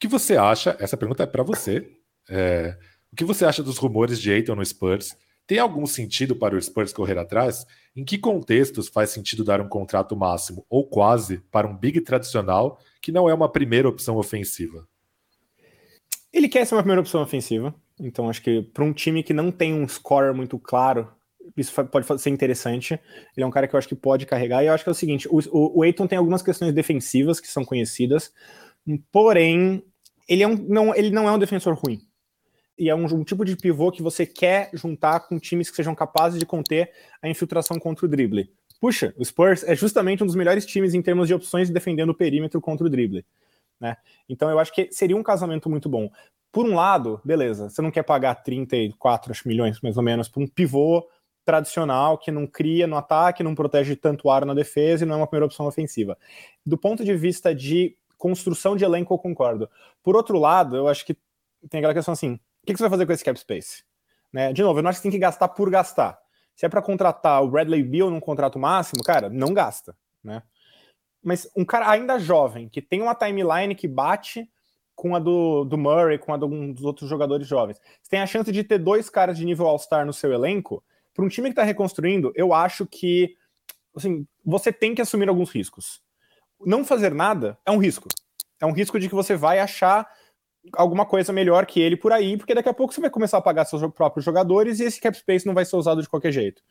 que 0.02 0.08
você 0.08 0.36
acha? 0.36 0.76
Essa 0.80 0.98
pergunta 0.98 1.22
é 1.22 1.28
para 1.28 1.44
você. 1.44 1.88
É, 2.28 2.76
o 3.14 3.16
que 3.16 3.24
você 3.24 3.46
acha 3.46 3.62
dos 3.62 3.78
rumores 3.78 4.20
de 4.20 4.34
Aiton 4.34 4.56
no 4.56 4.66
Spurs? 4.66 5.16
Tem 5.46 5.60
algum 5.60 5.86
sentido 5.86 6.36
para 6.36 6.56
o 6.56 6.62
Spurs 6.62 6.92
correr 6.92 7.20
atrás? 7.20 7.68
Em 7.96 8.04
que 8.04 8.18
contextos 8.18 8.88
faz 8.88 9.12
sentido 9.12 9.44
dar 9.44 9.62
um 9.62 9.70
contrato 9.70 10.16
máximo 10.16 10.66
ou 10.68 10.88
quase 10.88 11.38
para 11.52 11.68
um 11.68 11.78
big 11.78 12.02
tradicional 12.02 12.80
que 13.00 13.12
não 13.12 13.30
é 13.30 13.34
uma 13.34 13.52
primeira 13.52 13.88
opção 13.88 14.18
ofensiva? 14.18 14.88
Ele 16.34 16.50
quer 16.50 16.66
ser 16.66 16.74
uma 16.74 16.82
primeira 16.82 17.02
opção 17.02 17.22
ofensiva, 17.22 17.76
então 18.00 18.28
acho 18.28 18.42
que 18.42 18.64
para 18.64 18.84
um 18.84 18.94
time 18.94 19.22
que 19.22 19.34
não 19.34 19.52
tem 19.52 19.72
um 19.72 19.88
scorer 19.88 20.34
muito 20.34 20.58
claro, 20.58 21.12
isso 21.56 21.72
pode 21.86 22.22
ser 22.22 22.30
interessante. 22.32 22.94
Ele 23.38 23.44
é 23.44 23.46
um 23.46 23.52
cara 23.52 23.68
que 23.68 23.76
eu 23.76 23.78
acho 23.78 23.88
que 23.88 23.96
pode 23.96 24.26
carregar. 24.26 24.64
E 24.64 24.68
eu 24.68 24.74
acho 24.74 24.84
que 24.84 24.90
é 24.90 24.94
o 24.94 24.96
seguinte: 24.96 25.28
o, 25.30 25.40
o, 25.52 25.80
o 25.80 25.84
Aiton 25.84 26.08
tem 26.08 26.18
algumas 26.18 26.42
questões 26.42 26.74
defensivas 26.74 27.40
que 27.40 27.48
são 27.48 27.64
conhecidas, 27.64 28.34
porém 29.12 29.84
ele, 30.32 30.44
é 30.44 30.48
um, 30.48 30.56
não, 30.56 30.96
ele 30.96 31.10
não 31.10 31.28
é 31.28 31.32
um 31.34 31.38
defensor 31.38 31.74
ruim. 31.74 32.00
E 32.80 32.90
é 32.90 32.96
um, 32.96 33.04
um, 33.04 33.22
tipo 33.22 33.44
de 33.44 33.58
pivô 33.58 33.92
que 33.92 34.02
você 34.02 34.26
quer 34.26 34.70
juntar 34.74 35.20
com 35.20 35.38
times 35.38 35.70
que 35.70 35.76
sejam 35.76 35.94
capazes 35.94 36.40
de 36.40 36.46
conter 36.46 36.90
a 37.22 37.28
infiltração 37.28 37.78
contra 37.78 38.06
o 38.06 38.10
drible. 38.10 38.50
Puxa, 38.80 39.14
o 39.18 39.26
Spurs 39.26 39.62
é 39.66 39.76
justamente 39.76 40.24
um 40.24 40.26
dos 40.26 40.36
melhores 40.36 40.66
times 40.66 40.94
em 40.94 41.02
termos 41.02 41.28
de 41.28 41.34
opções 41.34 41.70
defendendo 41.70 42.12
o 42.12 42.16
perímetro 42.16 42.62
contra 42.62 42.88
o 42.88 42.90
drible. 42.90 43.26
Né? 43.78 43.98
Então 44.30 44.50
eu 44.50 44.58
acho 44.58 44.74
que 44.74 44.88
seria 44.90 45.18
um 45.18 45.22
casamento 45.22 45.70
muito 45.70 45.90
bom. 45.90 46.10
Por 46.50 46.66
um 46.66 46.76
lado, 46.76 47.20
beleza, 47.26 47.70
você 47.70 47.82
não 47.82 47.92
quer 47.92 48.04
pagar 48.04 48.36
34 48.36 49.34
milhões 49.46 49.82
mais 49.82 49.98
ou 49.98 50.04
menos 50.04 50.30
para 50.30 50.42
um 50.42 50.48
pivô 50.48 51.06
tradicional 51.44 52.18
que 52.18 52.32
não 52.32 52.48
cria 52.48 52.88
no 52.88 52.96
ataque, 52.96 53.44
não 53.44 53.54
protege 53.54 53.98
tanto 53.98 54.30
ar 54.30 54.46
na 54.46 54.54
defesa 54.54 55.04
e 55.04 55.08
não 55.08 55.16
é 55.16 55.18
uma 55.18 55.28
primeira 55.28 55.46
opção 55.46 55.66
ofensiva. 55.66 56.18
Do 56.66 56.78
ponto 56.78 57.04
de 57.04 57.14
vista 57.16 57.54
de 57.54 57.98
construção 58.22 58.78
de 58.78 58.86
elenco 58.86 59.12
eu 59.12 59.18
concordo. 59.18 59.68
Por 60.04 60.16
outro 60.16 60.38
lado, 60.38 60.76
eu 60.78 60.88
acho 60.88 61.04
que 61.04 61.18
tem 61.68 61.80
aquela 61.80 61.94
questão 61.94 62.14
assim: 62.14 62.40
o 62.62 62.66
que 62.68 62.78
você 62.78 62.84
vai 62.84 62.92
fazer 62.92 63.08
com 63.08 63.14
esse 63.14 63.26
cap 63.26 63.40
space? 63.40 63.84
Né? 64.32 64.54
De 64.54 64.62
novo, 64.62 64.78
eu 64.78 64.84
não 64.84 64.92
acho 64.92 65.00
que 65.00 65.04
tem 65.04 65.12
que 65.12 65.18
gastar 65.18 65.48
por 65.48 65.72
gastar. 65.72 66.20
Se 66.56 66.64
é 66.64 66.70
para 66.70 66.84
contratar 66.84 67.44
o 67.44 67.50
Bradley 67.50 67.82
Beal 67.82 68.12
num 68.12 68.20
contrato 68.20 68.60
máximo, 68.60 69.04
cara, 69.04 69.28
não 69.28 69.54
gasta, 69.54 69.98
né? 70.24 70.44
Mas 71.24 71.50
um 71.58 71.66
cara 71.66 71.90
ainda 71.90 72.20
jovem, 72.20 72.70
que 72.70 72.82
tem 72.82 73.02
uma 73.02 73.16
timeline 73.16 73.74
que 73.74 73.88
bate 73.88 74.48
com 74.94 75.16
a 75.16 75.20
do, 75.20 75.66
do 75.66 75.78
Murray, 75.78 76.20
com 76.20 76.34
a 76.34 76.38
de 76.38 76.44
alguns 76.44 76.76
dos 76.76 76.86
outros 76.86 77.10
jogadores 77.10 77.48
jovens. 77.48 77.80
Você 78.02 78.10
tem 78.12 78.22
a 78.22 78.28
chance 78.28 78.52
de 78.52 78.64
ter 78.64 78.78
dois 78.78 79.10
caras 79.10 79.36
de 79.36 79.46
nível 79.46 79.68
All-Star 79.68 80.06
no 80.06 80.14
seu 80.14 80.32
elenco. 80.32 80.84
Para 81.14 81.26
um 81.26 81.28
time 81.28 81.50
que 81.50 81.54
está 81.54 81.64
reconstruindo, 81.64 82.32
eu 82.36 82.54
acho 82.54 82.86
que 82.86 83.36
assim, 83.96 84.28
você 84.46 84.72
tem 84.72 84.94
que 84.94 85.02
assumir 85.02 85.28
alguns 85.28 85.50
riscos 85.50 86.02
não 86.66 86.84
fazer 86.84 87.14
nada 87.14 87.58
é 87.66 87.72
um 87.72 87.78
risco. 87.78 88.08
É 88.60 88.66
um 88.66 88.72
risco 88.72 89.00
de 89.00 89.10
que 89.10 89.16
você 89.16 89.36
vai 89.36 89.60
achar 89.60 90.08
alguma 90.74 91.06
coisa 91.06 91.34
melhor 91.34 91.66
que 91.66 91.82
ele 91.82 91.98
por 91.98 92.12
aí, 92.12 92.38
porque 92.38 92.54
daqui 92.54 92.70
a 92.70 92.74
pouco 92.74 92.94
você 92.94 93.02
vai 93.02 93.10
começar 93.10 93.38
a 93.38 93.42
pagar 93.42 93.66
seus 93.66 93.82
próprios 93.94 94.24
jogadores 94.24 94.80
e 94.80 94.84
esse 94.84 95.02
cap 95.02 95.18
space 95.18 95.46
não 95.46 95.54
vai 95.54 95.66
ser 95.66 95.76
usado 95.76 96.02
de 96.02 96.10
qualquer 96.10 96.32
jeito. 96.32 96.62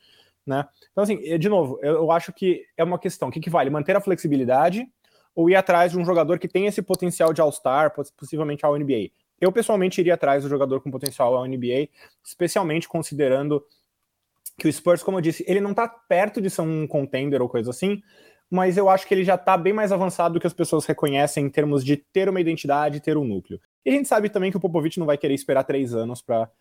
Né? 0.45 0.65
Então, 0.91 1.03
assim, 1.03 1.17
de 1.37 1.49
novo, 1.49 1.79
eu, 1.83 2.11
acho 2.11 2.33
que 2.33 2.65
é 2.75 2.83
uma 2.83 2.97
questão: 2.97 3.29
o 3.29 3.31
que, 3.31 3.39
que 3.39 3.49
vale? 3.49 3.69
Manter 3.69 3.95
a 3.95 4.01
flexibilidade 4.01 4.87
ou 5.35 5.49
ir 5.49 5.55
atrás 5.55 5.91
de 5.91 5.97
um 5.97 6.05
jogador 6.05 6.39
que 6.39 6.47
tem 6.47 6.65
esse 6.65 6.81
potencial 6.81 7.31
de 7.31 7.41
All-Star, 7.41 7.93
possivelmente 8.17 8.65
ao 8.65 8.77
NBA? 8.77 9.11
Eu, 9.39 9.51
pessoalmente, 9.51 9.99
iria 9.99 10.13
atrás 10.13 10.43
do 10.43 10.49
jogador 10.49 10.81
com 10.81 10.91
potencial 10.91 11.35
ao 11.35 11.45
NBA, 11.45 11.89
especialmente 12.23 12.87
considerando 12.87 13.63
que 14.57 14.67
o 14.67 14.73
Spurs, 14.73 15.01
como 15.01 15.17
eu 15.17 15.21
disse, 15.21 15.43
ele 15.47 15.61
não 15.61 15.71
está 15.71 15.87
perto 15.87 16.41
de 16.41 16.49
ser 16.49 16.61
um 16.61 16.85
contender 16.85 17.41
ou 17.41 17.49
coisa 17.49 17.71
assim, 17.71 18.01
mas 18.51 18.75
eu 18.75 18.89
acho 18.89 19.07
que 19.07 19.13
ele 19.13 19.23
já 19.23 19.35
está 19.35 19.55
bem 19.55 19.71
mais 19.71 19.93
avançado 19.93 20.33
do 20.33 20.39
que 20.39 20.45
as 20.45 20.53
pessoas 20.53 20.85
reconhecem 20.85 21.45
em 21.45 21.49
termos 21.49 21.85
de 21.85 21.95
ter 21.95 22.27
uma 22.27 22.41
identidade, 22.41 22.99
ter 22.99 23.15
um 23.15 23.23
núcleo. 23.23 23.61
E 23.85 23.89
a 23.89 23.93
gente 23.93 24.09
sabe 24.09 24.29
também 24.29 24.51
que 24.51 24.57
o 24.57 24.59
Popovich 24.59 24.99
não 24.99 25.05
vai 25.05 25.17
querer 25.17 25.33
esperar 25.33 25.63
três 25.63 25.95
anos 25.95 26.21
para 26.21 26.51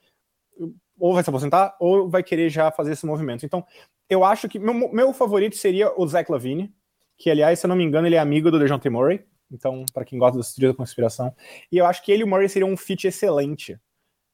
ou 0.99 1.15
vai 1.15 1.25
se 1.25 1.31
aposentar 1.31 1.77
ou 1.81 2.09
vai 2.09 2.23
querer 2.23 2.49
já 2.49 2.71
fazer 2.71 2.93
esse 2.93 3.05
movimento. 3.05 3.45
Então, 3.45 3.67
eu 4.09 4.25
acho 4.25 4.49
que 4.49 4.59
meu, 4.59 4.93
meu 4.93 5.13
favorito 5.13 5.57
seria 5.57 5.93
o 5.99 6.07
Zach 6.07 6.31
Lavine, 6.31 6.73
que 7.19 7.29
aliás, 7.29 7.59
se 7.59 7.67
eu 7.67 7.69
não 7.69 7.77
me 7.77 7.83
engano, 7.83 8.07
ele 8.07 8.15
é 8.15 8.21
amigo 8.21 8.53
do 8.53 8.59
DeJounte 8.59 8.89
Murray. 8.89 9.25
Então, 9.51 9.85
para 9.93 10.05
quem 10.05 10.17
gosta 10.17 10.39
das 10.39 10.55
teorias 10.55 10.75
da 10.75 10.77
conspiração, 10.77 11.35
e 11.73 11.77
eu 11.77 11.87
acho 11.87 12.05
que 12.05 12.13
ele 12.13 12.23
e 12.23 12.25
o 12.25 12.29
Murray 12.29 12.49
seriam 12.49 12.71
um 12.71 12.77
fit 12.77 13.09
excelente 13.09 13.81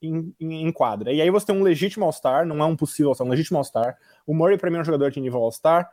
em, 0.03 0.35
em, 0.39 0.67
em 0.67 0.73
quadra. 0.73 1.11
E 1.11 1.23
aí 1.23 1.31
você 1.31 1.47
tem 1.47 1.57
um 1.57 1.63
legítimo 1.63 2.05
All-Star, 2.05 2.45
não 2.45 2.59
é 2.59 2.67
um 2.67 2.77
possível 2.77 3.09
All-Star, 3.09 3.27
um 3.27 3.31
legítimo 3.31 3.57
All-Star. 3.57 3.97
O 4.27 4.35
Murray, 4.35 4.59
para 4.59 4.71
mim, 4.71 4.77
é 4.77 4.81
um 4.81 4.85
jogador 4.85 5.11
de 5.11 5.21
nível 5.21 5.43
All-Star. 5.43 5.91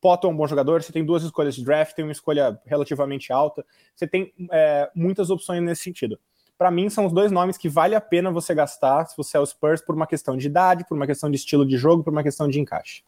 Poto 0.00 0.26
é 0.26 0.30
um 0.30 0.36
bom 0.36 0.46
jogador, 0.46 0.82
você 0.82 0.92
tem 0.92 1.04
duas 1.04 1.22
escolhas 1.22 1.54
de 1.54 1.64
draft, 1.64 1.94
tem 1.94 2.04
uma 2.04 2.12
escolha 2.12 2.60
relativamente 2.64 3.32
alta, 3.32 3.64
você 3.94 4.06
tem 4.06 4.32
é, 4.52 4.90
muitas 4.94 5.30
opções 5.30 5.62
nesse 5.62 5.82
sentido. 5.82 6.18
Para 6.58 6.70
mim, 6.70 6.88
são 6.88 7.06
os 7.06 7.12
dois 7.12 7.30
nomes 7.30 7.58
que 7.58 7.68
vale 7.68 7.94
a 7.94 8.00
pena 8.00 8.30
você 8.30 8.54
gastar 8.54 9.04
se 9.06 9.16
você 9.16 9.36
é 9.36 9.40
o 9.40 9.46
Spurs 9.46 9.82
por 9.82 9.94
uma 9.94 10.06
questão 10.06 10.36
de 10.36 10.46
idade, 10.46 10.86
por 10.88 10.96
uma 10.96 11.06
questão 11.06 11.30
de 11.30 11.36
estilo 11.36 11.66
de 11.66 11.76
jogo, 11.76 12.02
por 12.02 12.12
uma 12.12 12.22
questão 12.22 12.48
de 12.48 12.58
encaixe. 12.58 13.02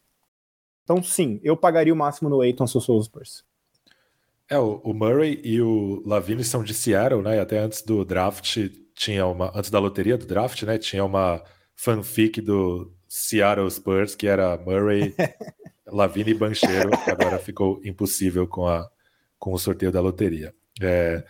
Então, 0.85 1.03
sim, 1.03 1.41
eu 1.43 1.57
pagaria 1.57 1.93
o 1.93 1.97
máximo 1.97 2.29
no 2.29 2.41
Aiton 2.41 2.67
se 2.67 2.77
eu 2.77 2.81
sou 2.81 2.99
o 2.99 3.03
Spurs. 3.03 3.45
É, 4.51 4.59
o 4.59 4.95
Murray 4.95 5.41
e 5.45 5.61
o 5.61 6.03
Lavine 6.07 6.43
são 6.43 6.65
de 6.65 6.73
Seattle, 6.73 7.23
né? 7.23 7.37
E 7.37 7.39
até 7.39 7.59
antes 7.59 7.83
do 7.83 8.05
draft 8.05 8.57
tinha 8.95 9.27
uma. 9.27 9.53
Antes 9.55 9.71
da 9.71 9.79
loteria 9.79 10.17
do 10.17 10.27
draft, 10.27 10.63
né? 10.63 10.79
Tinha 10.79 11.05
uma 11.05 11.43
fanfic 11.77 12.41
do 12.41 12.91
Seattle 13.07 13.71
Spurs 13.71 14.15
que 14.15 14.27
era 14.27 14.57
Murray 14.57 15.15
Lavine 15.91 16.31
e 16.31 16.35
Bancheiro, 16.35 16.91
agora 17.07 17.39
ficou 17.39 17.81
impossível 17.85 18.47
com, 18.47 18.67
a, 18.67 18.89
com 19.39 19.53
o 19.53 19.59
sorteio 19.59 19.93
da 19.93 20.01
loteria. 20.01 20.55
É, 20.81 21.25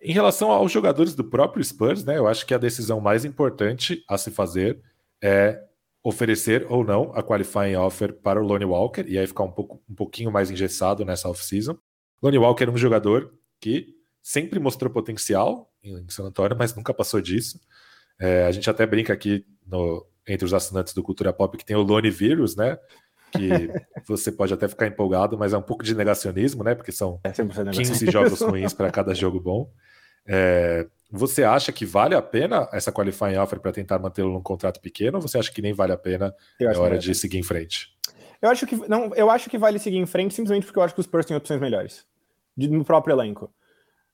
em 0.00 0.12
relação 0.12 0.50
aos 0.50 0.70
jogadores 0.70 1.14
do 1.14 1.24
próprio 1.24 1.62
Spurs, 1.64 2.04
né, 2.04 2.18
eu 2.18 2.26
acho 2.26 2.46
que 2.46 2.54
a 2.54 2.58
decisão 2.58 3.00
mais 3.00 3.24
importante 3.24 4.02
a 4.08 4.16
se 4.16 4.30
fazer 4.30 4.80
é 5.22 5.60
oferecer 6.02 6.66
ou 6.70 6.84
não 6.84 7.12
a 7.14 7.22
qualifying 7.22 7.76
offer 7.76 8.12
para 8.12 8.40
o 8.40 8.46
Lonnie 8.46 8.64
Walker, 8.64 9.04
e 9.06 9.18
aí 9.18 9.26
ficar 9.26 9.44
um, 9.44 9.50
pouco, 9.50 9.82
um 9.88 9.94
pouquinho 9.94 10.30
mais 10.30 10.50
engessado 10.50 11.04
nessa 11.04 11.28
off-season. 11.28 11.76
Lonnie 12.22 12.38
Walker 12.38 12.64
é 12.64 12.70
um 12.70 12.76
jogador 12.76 13.34
que 13.60 13.94
sempre 14.22 14.58
mostrou 14.58 14.90
potencial 14.90 15.70
em 15.82 16.08
San 16.08 16.24
Antonio, 16.24 16.56
mas 16.56 16.74
nunca 16.74 16.94
passou 16.94 17.20
disso. 17.20 17.60
É, 18.20 18.44
a 18.44 18.50
gente 18.52 18.68
até 18.68 18.86
brinca 18.86 19.12
aqui 19.12 19.44
no, 19.66 20.06
entre 20.26 20.44
os 20.44 20.54
assinantes 20.54 20.94
do 20.94 21.02
Cultura 21.02 21.32
Pop 21.32 21.56
que 21.56 21.64
tem 21.64 21.76
o 21.76 21.82
Lone 21.82 22.10
Vírus, 22.10 22.56
né? 22.56 22.78
Que 23.32 23.70
você 24.06 24.32
pode 24.32 24.54
até 24.54 24.66
ficar 24.68 24.86
empolgado, 24.86 25.38
mas 25.38 25.52
é 25.52 25.58
um 25.58 25.62
pouco 25.62 25.84
de 25.84 25.94
negacionismo, 25.94 26.64
né? 26.64 26.74
Porque 26.74 26.92
são 26.92 27.20
15 27.72 28.08
é 28.08 28.10
jogos 28.10 28.40
ruins 28.40 28.72
para 28.72 28.90
cada 28.90 29.14
jogo 29.14 29.40
bom. 29.40 29.70
É, 30.26 30.86
você 31.10 31.42
acha 31.42 31.72
que 31.72 31.86
vale 31.86 32.14
a 32.14 32.20
pena 32.20 32.68
essa 32.72 32.92
qualifying 32.92 33.38
offer 33.38 33.58
para 33.58 33.72
tentar 33.72 33.98
mantê-lo 33.98 34.30
num 34.30 34.42
contrato 34.42 34.80
pequeno 34.80 35.16
ou 35.16 35.22
você 35.22 35.38
acha 35.38 35.50
que 35.50 35.62
nem 35.62 35.72
vale 35.72 35.92
a 35.92 35.96
pena 35.96 36.34
na 36.60 36.72
é 36.72 36.76
hora 36.76 36.98
de 36.98 37.14
seguir 37.14 37.38
em 37.38 37.42
frente? 37.42 37.96
Eu 38.40 38.50
acho 38.50 38.66
que 38.66 38.76
não, 38.88 39.14
eu 39.14 39.30
acho 39.30 39.48
que 39.48 39.56
vale 39.56 39.78
seguir 39.78 39.96
em 39.96 40.06
frente 40.06 40.34
simplesmente 40.34 40.66
porque 40.66 40.78
eu 40.78 40.82
acho 40.82 40.94
que 40.94 41.00
os 41.00 41.06
Spurs 41.06 41.24
têm 41.24 41.36
opções 41.36 41.60
melhores 41.60 42.06
de, 42.56 42.68
no 42.68 42.84
próprio 42.84 43.14
elenco. 43.14 43.52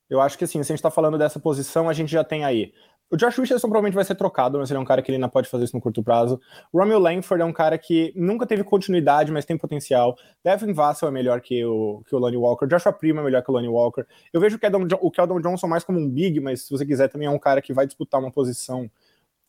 Eu 0.09 0.21
acho 0.21 0.39
que 0.39 0.45
assim, 0.45 0.63
se 0.63 0.71
a 0.71 0.75
gente 0.75 0.79
está 0.79 0.91
falando 0.91 1.19
dessa 1.19 1.41
posição, 1.41 1.89
a 1.89 1.93
gente 1.93 2.13
já 2.13 2.23
tem 2.23 2.45
aí 2.45 2.73
o 3.11 3.17
Josh 3.17 3.39
Richardson 3.39 3.69
provavelmente 3.69 3.95
vai 3.95 4.05
ser 4.05 4.15
trocado, 4.15 4.59
mas 4.59 4.71
ele 4.71 4.79
é 4.79 4.81
um 4.81 4.85
cara 4.85 5.03
que 5.03 5.11
ele 5.11 5.17
ainda 5.17 5.29
pode 5.29 5.49
fazer 5.49 5.65
isso 5.65 5.77
no 5.77 5.81
curto 5.81 6.03
prazo. 6.03 6.41
O 6.73 6.79
Romeo 6.79 6.99
Langford 6.99 7.43
é 7.43 7.45
um 7.45 7.53
cara 7.53 7.79
que 7.79 8.13
nunca 8.17 8.47
teve 8.47 8.65
continuidade, 8.65 9.31
mas 9.31 9.45
tem 9.45 9.57
potencial. 9.57 10.17
Devin 10.43 10.73
Vassell 10.73 11.09
é 11.09 11.13
melhor 11.13 11.41
que 11.41 11.65
o, 11.65 12.03
que 12.07 12.15
o 12.15 12.19
Lonnie 12.19 12.37
Walker. 12.37 12.67
Joshua 12.67 12.93
Prima 12.93 13.21
é 13.21 13.25
melhor 13.25 13.43
que 13.43 13.51
o 13.51 13.55
Lonnie 13.55 13.69
Walker. 13.69 14.05
Eu 14.33 14.41
vejo 14.41 14.57
o 14.57 14.59
Keldon, 14.59 14.89
o 15.01 15.11
Keldon 15.11 15.41
Johnson 15.41 15.69
mais 15.69 15.85
como 15.85 15.99
um 15.99 16.09
big, 16.09 16.41
mas 16.41 16.63
se 16.63 16.71
você 16.71 16.85
quiser 16.85 17.09
também 17.09 17.29
é 17.29 17.31
um 17.31 17.39
cara 17.39 17.61
que 17.63 17.73
vai 17.73 17.87
disputar 17.87 18.21
uma 18.21 18.33
posição 18.33 18.91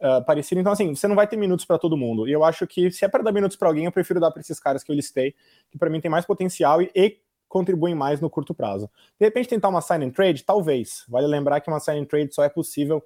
uh, 0.01 0.23
parecida. 0.25 0.61
Então, 0.61 0.73
assim, 0.73 0.93
você 0.93 1.07
não 1.07 1.15
vai 1.15 1.27
ter 1.27 1.37
minutos 1.37 1.65
para 1.65 1.77
todo 1.77 1.97
mundo. 1.97 2.27
E 2.27 2.31
eu 2.31 2.43
acho 2.43 2.67
que 2.67 2.91
se 2.91 3.05
é 3.05 3.07
para 3.07 3.23
dar 3.23 3.31
minutos 3.31 3.57
para 3.57 3.67
alguém, 3.67 3.85
eu 3.85 3.91
prefiro 3.91 4.19
dar 4.19 4.31
para 4.31 4.41
esses 4.41 4.59
caras 4.59 4.83
que 4.83 4.91
eu 4.91 4.95
listei, 4.95 5.33
que 5.71 5.77
para 5.77 5.89
mim 5.89 6.01
tem 6.01 6.11
mais 6.11 6.25
potencial 6.25 6.81
e, 6.81 6.91
e 6.95 7.17
contribuem 7.47 7.95
mais 7.95 8.19
no 8.19 8.29
curto 8.29 8.53
prazo. 8.53 8.89
De 9.19 9.25
repente, 9.25 9.47
tentar 9.47 9.69
uma 9.69 9.81
sign 9.81 10.05
and 10.05 10.11
trade? 10.11 10.43
Talvez. 10.43 11.05
Vale 11.07 11.27
lembrar 11.27 11.61
que 11.61 11.69
uma 11.69 11.79
sign 11.79 12.01
and 12.01 12.05
trade 12.05 12.33
só 12.33 12.43
é 12.43 12.49
possível 12.49 13.03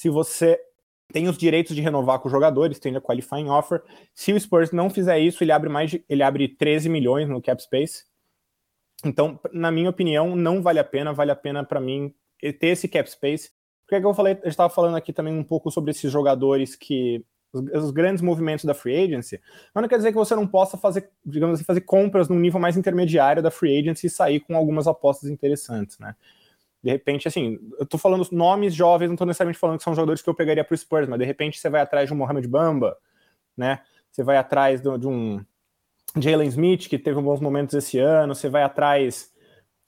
se 0.00 0.08
você 0.08 0.58
tem 1.12 1.28
os 1.28 1.36
direitos 1.36 1.76
de 1.76 1.82
renovar 1.82 2.20
com 2.20 2.28
os 2.28 2.32
jogadores, 2.32 2.78
tem 2.78 2.96
a 2.96 3.02
qualifying 3.02 3.50
offer. 3.50 3.82
Se 4.14 4.32
o 4.32 4.40
Spurs 4.40 4.72
não 4.72 4.88
fizer 4.88 5.18
isso, 5.18 5.44
ele 5.44 5.52
abre 5.52 5.68
mais 5.68 5.90
de, 5.90 6.02
ele 6.08 6.22
abre 6.22 6.48
13 6.48 6.88
milhões 6.88 7.28
no 7.28 7.42
cap 7.42 7.62
space. 7.62 8.04
Então, 9.04 9.38
na 9.52 9.70
minha 9.70 9.90
opinião, 9.90 10.34
não 10.34 10.62
vale 10.62 10.78
a 10.78 10.84
pena, 10.84 11.12
vale 11.12 11.32
a 11.32 11.36
pena 11.36 11.62
para 11.62 11.78
mim 11.78 12.14
ter 12.40 12.68
esse 12.68 12.88
cap 12.88 13.10
space. 13.10 13.50
Porque 13.82 13.96
é 13.96 14.00
que 14.00 14.06
eu 14.06 14.14
falei, 14.14 14.38
eu 14.42 14.48
estava 14.48 14.72
falando 14.72 14.96
aqui 14.96 15.12
também 15.12 15.34
um 15.34 15.44
pouco 15.44 15.70
sobre 15.70 15.90
esses 15.90 16.10
jogadores 16.10 16.74
que 16.74 17.22
os, 17.52 17.60
os, 17.84 17.90
grandes 17.90 18.22
movimentos 18.22 18.64
da 18.64 18.72
free 18.72 19.04
agency, 19.04 19.38
mas 19.74 19.82
não 19.82 19.88
quer 19.88 19.98
dizer 19.98 20.12
que 20.12 20.18
você 20.18 20.34
não 20.34 20.46
possa 20.46 20.78
fazer, 20.78 21.10
digamos 21.26 21.56
assim, 21.56 21.64
fazer 21.64 21.82
compras 21.82 22.26
num 22.26 22.38
nível 22.38 22.58
mais 22.58 22.74
intermediário 22.74 23.42
da 23.42 23.50
free 23.50 23.78
agency 23.78 24.06
e 24.06 24.10
sair 24.10 24.40
com 24.40 24.56
algumas 24.56 24.86
apostas 24.86 25.28
interessantes, 25.28 25.98
né? 25.98 26.16
De 26.82 26.90
repente, 26.90 27.28
assim, 27.28 27.58
eu 27.78 27.86
tô 27.86 27.98
falando 27.98 28.26
nomes 28.32 28.74
jovens, 28.74 29.08
não 29.08 29.16
tô 29.16 29.26
necessariamente 29.26 29.58
falando 29.58 29.78
que 29.78 29.84
são 29.84 29.94
jogadores 29.94 30.22
que 30.22 30.30
eu 30.30 30.34
pegaria 30.34 30.64
pro 30.64 30.76
Spurs, 30.76 31.08
mas 31.08 31.18
de 31.18 31.24
repente 31.24 31.58
você 31.58 31.68
vai 31.68 31.80
atrás 31.80 32.08
de 32.08 32.14
um 32.14 32.16
Mohamed 32.16 32.48
Bamba, 32.48 32.96
né? 33.56 33.80
Você 34.10 34.22
vai 34.22 34.36
atrás 34.38 34.80
de, 34.80 34.88
um 35.06 35.44
Jalen 36.16 36.48
Smith, 36.48 36.88
que 36.88 36.98
teve 36.98 37.20
bons 37.20 37.40
momentos 37.40 37.74
esse 37.74 37.98
ano, 37.98 38.34
você 38.34 38.48
vai 38.48 38.62
atrás, 38.62 39.30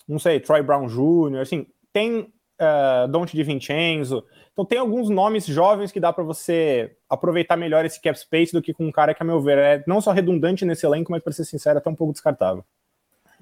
não 0.06 0.18
sei, 0.18 0.38
Troy 0.38 0.62
Brown 0.62 0.86
Jr., 0.86 1.40
assim, 1.40 1.66
tem 1.92 2.32
uh, 2.60 3.08
Dante 3.08 3.36
de 3.36 3.42
Vincenzo. 3.42 4.24
Então 4.52 4.64
tem 4.64 4.78
alguns 4.78 5.08
nomes 5.08 5.46
jovens 5.46 5.90
que 5.90 5.98
dá 5.98 6.12
para 6.12 6.22
você 6.22 6.96
aproveitar 7.08 7.56
melhor 7.56 7.84
esse 7.84 8.00
cap 8.00 8.18
space 8.18 8.52
do 8.52 8.62
que 8.62 8.72
com 8.72 8.86
um 8.86 8.92
cara 8.92 9.14
que, 9.14 9.22
a 9.22 9.26
meu 9.26 9.40
ver, 9.40 9.58
é 9.58 9.84
não 9.86 10.00
só 10.00 10.12
redundante 10.12 10.64
nesse 10.64 10.86
elenco, 10.86 11.10
mas, 11.10 11.22
para 11.22 11.32
ser 11.32 11.44
sincero, 11.44 11.78
até 11.78 11.88
um 11.88 11.94
pouco 11.94 12.12
descartável. 12.12 12.64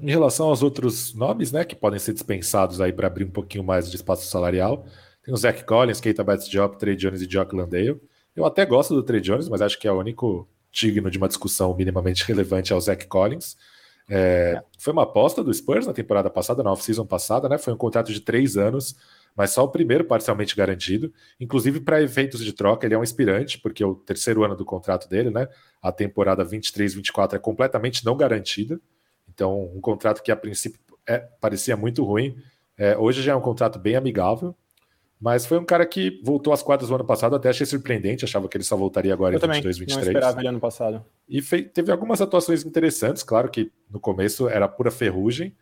Em 0.01 0.11
relação 0.11 0.49
aos 0.49 0.63
outros 0.63 1.15
nomes, 1.15 1.53
né, 1.53 1.65
que 1.65 1.77
podem 1.77 1.99
ser 1.99 2.15
dispensados 2.15 2.81
aí 2.81 2.93
para 2.93 3.07
abrir 3.07 3.25
um 3.25 3.31
pouquinho 3.31 3.63
mais 3.63 3.91
de 3.91 3.97
espaço 3.97 4.27
salarial, 4.27 4.87
tem 5.23 5.35
o 5.35 5.37
Zach 5.37 5.63
Collins, 5.65 6.01
Keita 6.01 6.25
Bates-Diop, 6.25 6.79
Trey 6.79 6.97
Jones 6.97 7.21
e 7.21 7.27
Jock 7.27 7.55
Landale. 7.55 8.01
Eu 8.35 8.47
até 8.47 8.65
gosto 8.65 8.95
do 8.95 9.03
Trey 9.03 9.21
Jones, 9.21 9.49
mas 9.49 9.61
acho 9.61 9.79
que 9.79 9.87
é 9.87 9.93
o 9.93 9.99
único 9.99 10.49
digno 10.73 11.11
de 11.11 11.19
uma 11.19 11.29
discussão 11.29 11.77
minimamente 11.77 12.25
relevante 12.25 12.73
é 12.73 12.77
o 12.77 12.81
Zach 12.81 13.07
Collins. 13.07 13.57
É, 14.09 14.57
é. 14.57 14.63
Foi 14.79 14.93
uma 14.93 15.03
aposta 15.03 15.45
do 15.45 15.53
Spurs 15.53 15.87
na 15.87 15.93
temporada 15.93 16.31
passada, 16.31 16.63
na 16.63 16.73
off-season 16.73 17.07
passada, 17.07 17.49
né? 17.49 17.59
Foi 17.59 17.73
um 17.73 17.77
contrato 17.77 18.13
de 18.13 18.21
três 18.21 18.57
anos, 18.57 18.97
mas 19.37 19.51
só 19.51 19.65
o 19.65 19.69
primeiro 19.69 20.05
parcialmente 20.05 20.57
garantido. 20.57 21.13
Inclusive, 21.39 21.81
para 21.81 22.03
efeitos 22.03 22.45
de 22.45 22.53
troca, 22.53 22.87
ele 22.87 22.95
é 22.95 22.99
um 22.99 23.03
inspirante, 23.03 23.59
porque 23.59 23.85
o 23.85 23.95
terceiro 23.95 24.43
ano 24.45 24.57
do 24.57 24.65
contrato 24.65 25.09
dele, 25.09 25.31
né? 25.31 25.47
A 25.83 25.93
temporada 25.93 26.45
23-24 26.45 27.35
é 27.35 27.39
completamente 27.39 28.05
não 28.05 28.17
garantida. 28.17 28.81
Então, 29.33 29.71
um 29.75 29.81
contrato 29.81 30.23
que 30.23 30.33
a 30.33 30.37
princípio 30.37 30.81
é, 31.07 31.19
parecia 31.41 31.77
muito 31.77 32.05
ruim, 32.05 32.37
é, 32.77 32.97
hoje 32.97 33.23
já 33.23 33.33
é 33.33 33.37
um 33.37 33.41
contrato 33.41 33.79
bem 33.79 33.97
amigável. 33.97 34.55
Mas 35.21 35.45
foi 35.45 35.59
um 35.59 35.65
cara 35.65 35.85
que 35.85 36.19
voltou 36.25 36.51
às 36.51 36.63
quadras 36.63 36.89
no 36.89 36.97
ano 36.97 37.05
passado, 37.05 37.37
até 37.37 37.51
achei 37.51 37.67
surpreendente, 37.67 38.25
achava 38.25 38.49
que 38.49 38.57
ele 38.57 38.65
só 38.65 38.75
voltaria 38.75 39.13
agora 39.13 39.35
Eu 39.35 39.39
em 39.39 39.53
22, 39.53 39.79
23. 39.79 39.97
Não 39.97 40.13
esperava 40.13 40.41
ele 40.41 40.49
ano 40.49 40.61
passado. 40.61 41.05
E 41.29 41.43
fez, 41.43 41.69
teve 41.75 41.93
algumas 41.93 42.23
atuações 42.23 42.65
interessantes, 42.65 43.23
claro 43.23 43.51
que 43.51 43.71
no 43.91 44.01
começo 44.01 44.49
era 44.49 44.67
pura 44.67 44.91
ferrugem, 44.91 45.55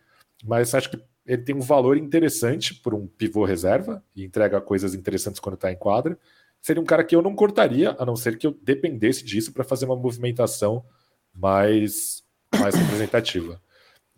mas 0.45 0.73
acho 0.73 0.89
que 0.89 0.99
ele 1.25 1.41
tem 1.41 1.53
um 1.53 1.61
valor 1.61 1.97
interessante 1.97 2.73
por 2.73 2.93
um 2.93 3.05
pivô 3.05 3.43
reserva 3.43 4.01
e 4.15 4.23
entrega 4.23 4.61
coisas 4.61 4.95
interessantes 4.95 5.41
quando 5.41 5.55
está 5.55 5.69
em 5.69 5.75
quadra. 5.75 6.17
Seria 6.61 6.81
um 6.81 6.85
cara 6.85 7.03
que 7.03 7.15
eu 7.15 7.21
não 7.21 7.35
cortaria, 7.35 7.95
a 7.99 8.05
não 8.05 8.15
ser 8.15 8.37
que 8.37 8.47
eu 8.47 8.57
dependesse 8.63 9.25
disso 9.25 9.51
para 9.51 9.65
fazer 9.65 9.85
uma 9.85 9.95
movimentação 9.95 10.85
mais, 11.33 12.23
mais 12.57 12.75
representativa. 12.75 13.61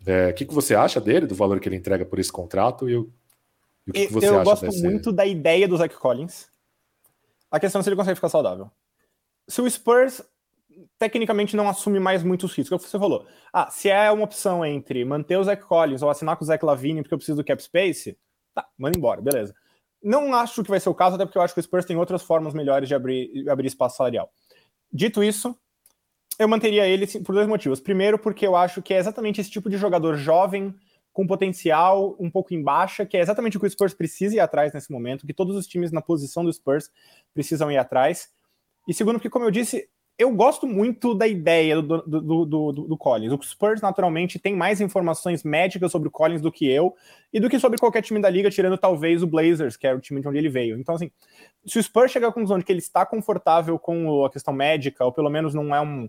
É, 0.06 0.30
o 0.30 0.34
que, 0.34 0.44
que 0.46 0.54
você 0.54 0.74
acha 0.74 1.00
dele, 1.00 1.26
do 1.26 1.34
valor 1.34 1.60
que 1.60 1.68
ele 1.68 1.76
entrega 1.76 2.04
por 2.04 2.18
esse 2.18 2.32
contrato 2.32 2.88
e, 2.88 2.96
o, 2.96 3.12
e 3.86 3.90
o 3.90 3.92
que, 3.92 4.06
que 4.06 4.12
você 4.12 4.28
eu 4.28 4.32
acha? 4.32 4.40
Eu 4.40 4.44
gosto 4.44 4.66
desse... 4.66 4.82
muito 4.82 5.12
da 5.12 5.24
ideia 5.26 5.68
do 5.68 5.76
Zach 5.76 5.94
Collins. 5.96 6.48
A 7.50 7.60
questão 7.60 7.80
é 7.80 7.82
se 7.82 7.88
ele 7.88 7.96
consegue 7.96 8.16
ficar 8.16 8.28
saudável. 8.28 8.70
Se 9.46 9.60
o 9.60 9.70
Spurs 9.70 10.22
tecnicamente 10.98 11.56
não 11.56 11.68
assume 11.68 12.00
mais 12.00 12.22
muitos 12.22 12.52
riscos, 12.54 12.72
é 12.72 12.74
o 12.76 12.78
que 12.78 12.88
você 12.88 12.98
falou. 12.98 13.26
Ah, 13.52 13.70
se 13.70 13.88
é 13.88 14.10
uma 14.10 14.24
opção 14.24 14.64
entre 14.64 15.04
manter 15.04 15.36
o 15.36 15.44
Zach 15.44 15.62
Collins 15.62 16.02
ou 16.02 16.10
assinar 16.10 16.36
com 16.36 16.44
o 16.44 16.46
Zach 16.46 16.64
Lavine 16.64 17.02
porque 17.02 17.14
eu 17.14 17.18
preciso 17.18 17.36
do 17.36 17.44
cap 17.44 17.62
space, 17.62 18.16
tá, 18.54 18.66
manda 18.78 18.96
embora, 18.96 19.20
beleza. 19.20 19.54
Não 20.02 20.34
acho 20.34 20.62
que 20.64 20.70
vai 20.70 20.80
ser 20.80 20.88
o 20.88 20.94
caso, 20.94 21.14
até 21.14 21.24
porque 21.24 21.38
eu 21.38 21.42
acho 21.42 21.54
que 21.54 21.60
o 21.60 21.62
Spurs 21.62 21.84
tem 21.84 21.96
outras 21.96 22.22
formas 22.22 22.54
melhores 22.54 22.88
de 22.88 22.94
abrir, 22.94 23.48
abrir 23.48 23.68
espaço 23.68 23.98
salarial. 23.98 24.32
Dito 24.92 25.22
isso, 25.22 25.56
eu 26.38 26.48
manteria 26.48 26.86
ele 26.86 27.06
por 27.06 27.34
dois 27.34 27.46
motivos. 27.46 27.80
Primeiro, 27.80 28.18
porque 28.18 28.46
eu 28.46 28.56
acho 28.56 28.82
que 28.82 28.94
é 28.94 28.98
exatamente 28.98 29.40
esse 29.40 29.50
tipo 29.50 29.68
de 29.68 29.76
jogador 29.76 30.16
jovem, 30.16 30.74
com 31.12 31.26
potencial 31.26 32.16
um 32.18 32.30
pouco 32.30 32.54
em 32.54 32.62
baixa, 32.62 33.04
que 33.04 33.16
é 33.16 33.20
exatamente 33.20 33.56
o 33.56 33.60
que 33.60 33.66
o 33.66 33.70
Spurs 33.70 33.92
precisa 33.92 34.36
ir 34.36 34.40
atrás 34.40 34.72
nesse 34.72 34.90
momento, 34.90 35.26
que 35.26 35.34
todos 35.34 35.54
os 35.56 35.66
times 35.66 35.92
na 35.92 36.00
posição 36.00 36.44
do 36.44 36.52
Spurs 36.52 36.90
precisam 37.34 37.70
ir 37.70 37.76
atrás. 37.76 38.30
E 38.88 38.94
segundo, 38.94 39.16
porque, 39.16 39.30
como 39.30 39.44
eu 39.44 39.50
disse, 39.50 39.88
eu 40.18 40.30
gosto 40.30 40.66
muito 40.66 41.14
da 41.14 41.26
ideia 41.26 41.80
do, 41.80 42.02
do, 42.02 42.44
do, 42.44 42.72
do, 42.72 42.96
Collins. 42.96 43.32
O 43.32 43.42
Spurs, 43.42 43.80
naturalmente, 43.80 44.38
tem 44.38 44.54
mais 44.54 44.80
informações 44.80 45.42
médicas 45.42 45.90
sobre 45.90 46.08
o 46.08 46.10
Collins 46.10 46.40
do 46.40 46.52
que 46.52 46.68
eu 46.68 46.94
e 47.32 47.40
do 47.40 47.48
que 47.48 47.58
sobre 47.58 47.78
qualquer 47.78 48.02
time 48.02 48.20
da 48.20 48.30
liga, 48.30 48.50
tirando 48.50 48.76
talvez 48.78 49.22
o 49.22 49.26
Blazers, 49.26 49.76
que 49.76 49.86
é 49.86 49.94
o 49.94 50.00
time 50.00 50.20
de 50.20 50.28
onde 50.28 50.38
ele 50.38 50.48
veio. 50.48 50.78
Então, 50.78 50.94
assim, 50.94 51.10
se 51.66 51.78
o 51.78 51.82
Spurs 51.82 52.12
chegar 52.12 52.28
à 52.28 52.32
conclusão 52.32 52.58
de 52.58 52.64
que 52.64 52.70
ele 52.70 52.78
está 52.78 53.04
confortável 53.06 53.78
com 53.78 54.24
a 54.24 54.30
questão 54.30 54.52
médica, 54.52 55.04
ou 55.04 55.12
pelo 55.12 55.30
menos 55.30 55.54
não 55.54 55.74
é 55.74 55.80
um, 55.80 56.08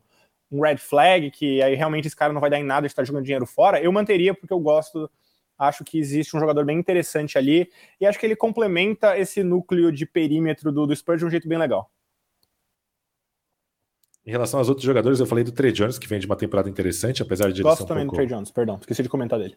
um 0.51 0.61
red 0.61 0.77
flag, 0.77 1.31
que 1.31 1.61
aí 1.61 1.73
realmente 1.73 2.07
esse 2.07 2.15
cara 2.15 2.33
não 2.33 2.41
vai 2.41 2.49
dar 2.49 2.59
em 2.59 2.63
nada 2.63 2.81
de 2.81 2.91
estar 2.91 3.03
jogando 3.03 3.23
dinheiro 3.23 3.45
fora, 3.45 3.81
eu 3.81 3.91
manteria 3.91 4.33
porque 4.33 4.53
eu 4.53 4.59
gosto, 4.59 5.09
acho 5.57 5.83
que 5.83 5.97
existe 5.97 6.35
um 6.35 6.39
jogador 6.39 6.65
bem 6.65 6.77
interessante 6.77 7.37
ali, 7.37 7.69
e 7.99 8.05
acho 8.05 8.19
que 8.19 8.25
ele 8.25 8.35
complementa 8.35 9.17
esse 9.17 9.43
núcleo 9.43 9.91
de 9.91 10.05
perímetro 10.05 10.71
do, 10.71 10.85
do 10.85 10.95
Spurs 10.95 11.19
de 11.19 11.25
um 11.25 11.29
jeito 11.29 11.47
bem 11.47 11.57
legal. 11.57 11.89
Em 14.25 14.31
relação 14.31 14.59
aos 14.59 14.69
outros 14.69 14.85
jogadores, 14.85 15.19
eu 15.19 15.25
falei 15.25 15.43
do 15.43 15.51
Trey 15.51 15.71
Jones, 15.71 15.99
que 15.99 16.07
vem 16.07 16.19
de 16.19 16.25
uma 16.25 16.35
temporada 16.35 16.69
interessante, 16.69 17.21
apesar 17.21 17.51
de 17.51 17.61
Gosto 17.61 17.73
ele 17.73 17.77
ser 17.77 17.83
um 17.83 17.87
também 17.87 18.05
pouco... 18.05 18.15
do 18.15 18.25
Trey 18.25 18.37
Jones, 18.37 18.51
perdão, 18.51 18.77
esqueci 18.79 19.03
de 19.03 19.09
comentar 19.09 19.37
dele. 19.37 19.55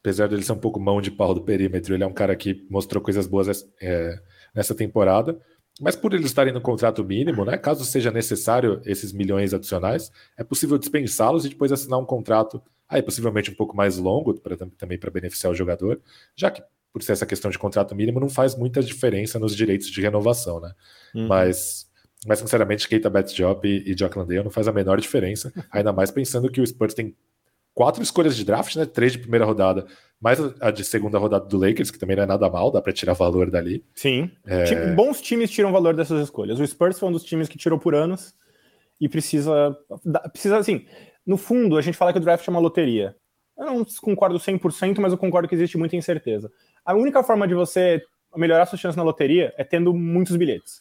Apesar 0.00 0.28
de 0.28 0.34
ele 0.34 0.42
ser 0.42 0.52
um 0.52 0.58
pouco 0.58 0.78
mão 0.78 1.00
de 1.00 1.10
pau 1.10 1.34
do 1.34 1.42
perímetro, 1.42 1.94
ele 1.94 2.04
é 2.04 2.06
um 2.06 2.12
cara 2.12 2.36
que 2.36 2.64
mostrou 2.70 3.02
coisas 3.02 3.26
boas 3.26 3.66
é, 3.80 4.20
nessa 4.54 4.74
temporada. 4.74 5.40
Mas 5.80 5.96
por 5.96 6.14
eles 6.14 6.26
estarem 6.26 6.52
no 6.52 6.60
contrato 6.60 7.02
mínimo, 7.02 7.44
né, 7.44 7.58
caso 7.58 7.84
seja 7.84 8.10
necessário 8.10 8.80
esses 8.84 9.12
milhões 9.12 9.52
adicionais, 9.52 10.12
é 10.36 10.44
possível 10.44 10.78
dispensá-los 10.78 11.44
e 11.44 11.48
depois 11.48 11.72
assinar 11.72 11.98
um 11.98 12.04
contrato, 12.04 12.62
aí 12.88 13.02
possivelmente 13.02 13.50
um 13.50 13.54
pouco 13.54 13.76
mais 13.76 13.98
longo, 13.98 14.34
pra, 14.34 14.56
também 14.78 14.98
para 14.98 15.10
beneficiar 15.10 15.52
o 15.52 15.56
jogador, 15.56 16.00
já 16.36 16.50
que 16.50 16.62
por 16.92 17.02
ser 17.02 17.12
essa 17.12 17.26
questão 17.26 17.50
de 17.50 17.58
contrato 17.58 17.92
mínimo 17.92 18.20
não 18.20 18.28
faz 18.28 18.54
muita 18.54 18.80
diferença 18.80 19.36
nos 19.36 19.56
direitos 19.56 19.88
de 19.88 20.00
renovação, 20.00 20.60
né? 20.60 20.72
Uhum. 21.12 21.26
Mas, 21.26 21.90
mas 22.26 22.38
sinceramente, 22.38 22.88
Keita 22.88 23.10
Job 23.24 23.68
e, 23.68 23.90
e 23.90 23.94
Jock 23.94 24.16
Landale 24.16 24.44
não 24.44 24.50
faz 24.50 24.68
a 24.68 24.72
menor 24.72 25.00
diferença, 25.00 25.52
ainda 25.70 25.92
mais 25.92 26.10
pensando 26.10 26.50
que 26.50 26.60
o 26.60 26.66
Spurs 26.66 26.94
tem 26.94 27.14
quatro 27.74 28.02
escolhas 28.02 28.36
de 28.36 28.44
draft, 28.44 28.76
né? 28.76 28.86
Três 28.86 29.12
de 29.12 29.18
primeira 29.18 29.44
rodada, 29.44 29.86
mais 30.20 30.38
a 30.60 30.70
de 30.70 30.84
segunda 30.84 31.18
rodada 31.18 31.44
do 31.44 31.58
Lakers, 31.58 31.90
que 31.90 31.98
também 31.98 32.16
não 32.16 32.22
é 32.22 32.26
nada 32.26 32.48
mal, 32.48 32.70
dá 32.70 32.80
para 32.80 32.92
tirar 32.92 33.12
valor 33.12 33.50
dali. 33.50 33.84
Sim. 33.94 34.30
É... 34.46 34.92
Bons 34.94 35.20
times 35.20 35.50
tiram 35.50 35.72
valor 35.72 35.94
dessas 35.94 36.22
escolhas. 36.22 36.58
O 36.58 36.66
Spurs 36.66 36.98
foi 36.98 37.08
um 37.08 37.12
dos 37.12 37.24
times 37.24 37.48
que 37.48 37.58
tirou 37.58 37.78
por 37.78 37.94
anos 37.94 38.34
e 39.00 39.08
precisa. 39.08 39.76
Precisa, 40.32 40.56
assim. 40.56 40.86
No 41.26 41.36
fundo, 41.36 41.76
a 41.76 41.82
gente 41.82 41.96
fala 41.96 42.12
que 42.12 42.18
o 42.18 42.22
draft 42.22 42.46
é 42.46 42.50
uma 42.50 42.60
loteria. 42.60 43.16
Eu 43.56 43.66
não 43.66 43.84
concordo 44.00 44.38
100%, 44.38 44.98
mas 44.98 45.12
eu 45.12 45.18
concordo 45.18 45.48
que 45.48 45.54
existe 45.54 45.78
muita 45.78 45.96
incerteza. 45.96 46.50
A 46.84 46.94
única 46.94 47.22
forma 47.22 47.46
de 47.46 47.54
você 47.54 48.02
melhorar 48.36 48.66
sua 48.66 48.78
chance 48.78 48.96
na 48.96 49.02
loteria 49.02 49.54
é 49.56 49.64
tendo 49.64 49.94
muitos 49.94 50.36
bilhetes. 50.36 50.80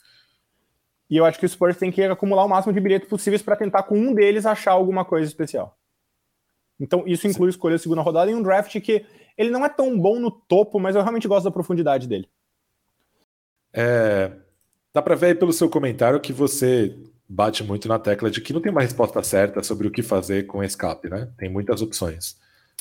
E 1.13 1.17
eu 1.17 1.25
acho 1.25 1.37
que 1.37 1.45
o 1.45 1.49
Spurs 1.49 1.77
tem 1.77 1.91
que 1.91 2.01
acumular 2.01 2.43
o 2.43 2.47
máximo 2.47 2.73
de 2.73 2.79
bilhetes 2.79 3.07
possíveis 3.07 3.43
para 3.43 3.55
tentar, 3.55 3.83
com 3.83 3.95
um 3.95 4.15
deles, 4.15 4.47
achar 4.47 4.71
alguma 4.71 5.05
coisa 5.05 5.27
especial. 5.27 5.77
Então, 6.79 7.03
isso 7.05 7.27
inclui 7.27 7.51
escolher 7.51 7.75
a 7.75 7.77
segunda 7.77 8.01
rodada 8.01 8.31
em 8.31 8.33
um 8.33 8.41
draft 8.41 8.81
que 8.81 9.05
ele 9.37 9.51
não 9.51 9.63
é 9.63 9.69
tão 9.69 9.95
bom 9.95 10.19
no 10.19 10.31
topo, 10.31 10.79
mas 10.79 10.95
eu 10.95 11.03
realmente 11.03 11.27
gosto 11.27 11.43
da 11.43 11.51
profundidade 11.51 12.07
dele. 12.07 12.27
É, 13.71 14.31
dá 14.91 15.03
para 15.03 15.13
ver 15.13 15.27
aí 15.27 15.35
pelo 15.35 15.53
seu 15.53 15.69
comentário 15.69 16.19
que 16.19 16.33
você 16.33 16.97
bate 17.29 17.63
muito 17.63 17.87
na 17.87 17.99
tecla 17.99 18.31
de 18.31 18.41
que 18.41 18.51
não 18.51 18.59
tem 18.59 18.71
uma 18.71 18.81
resposta 18.81 19.21
certa 19.21 19.61
sobre 19.61 19.87
o 19.87 19.91
que 19.91 20.01
fazer 20.01 20.47
com 20.47 20.63
escape, 20.63 21.11
né? 21.11 21.31
Tem 21.37 21.47
muitas 21.47 21.83
opções. 21.83 22.37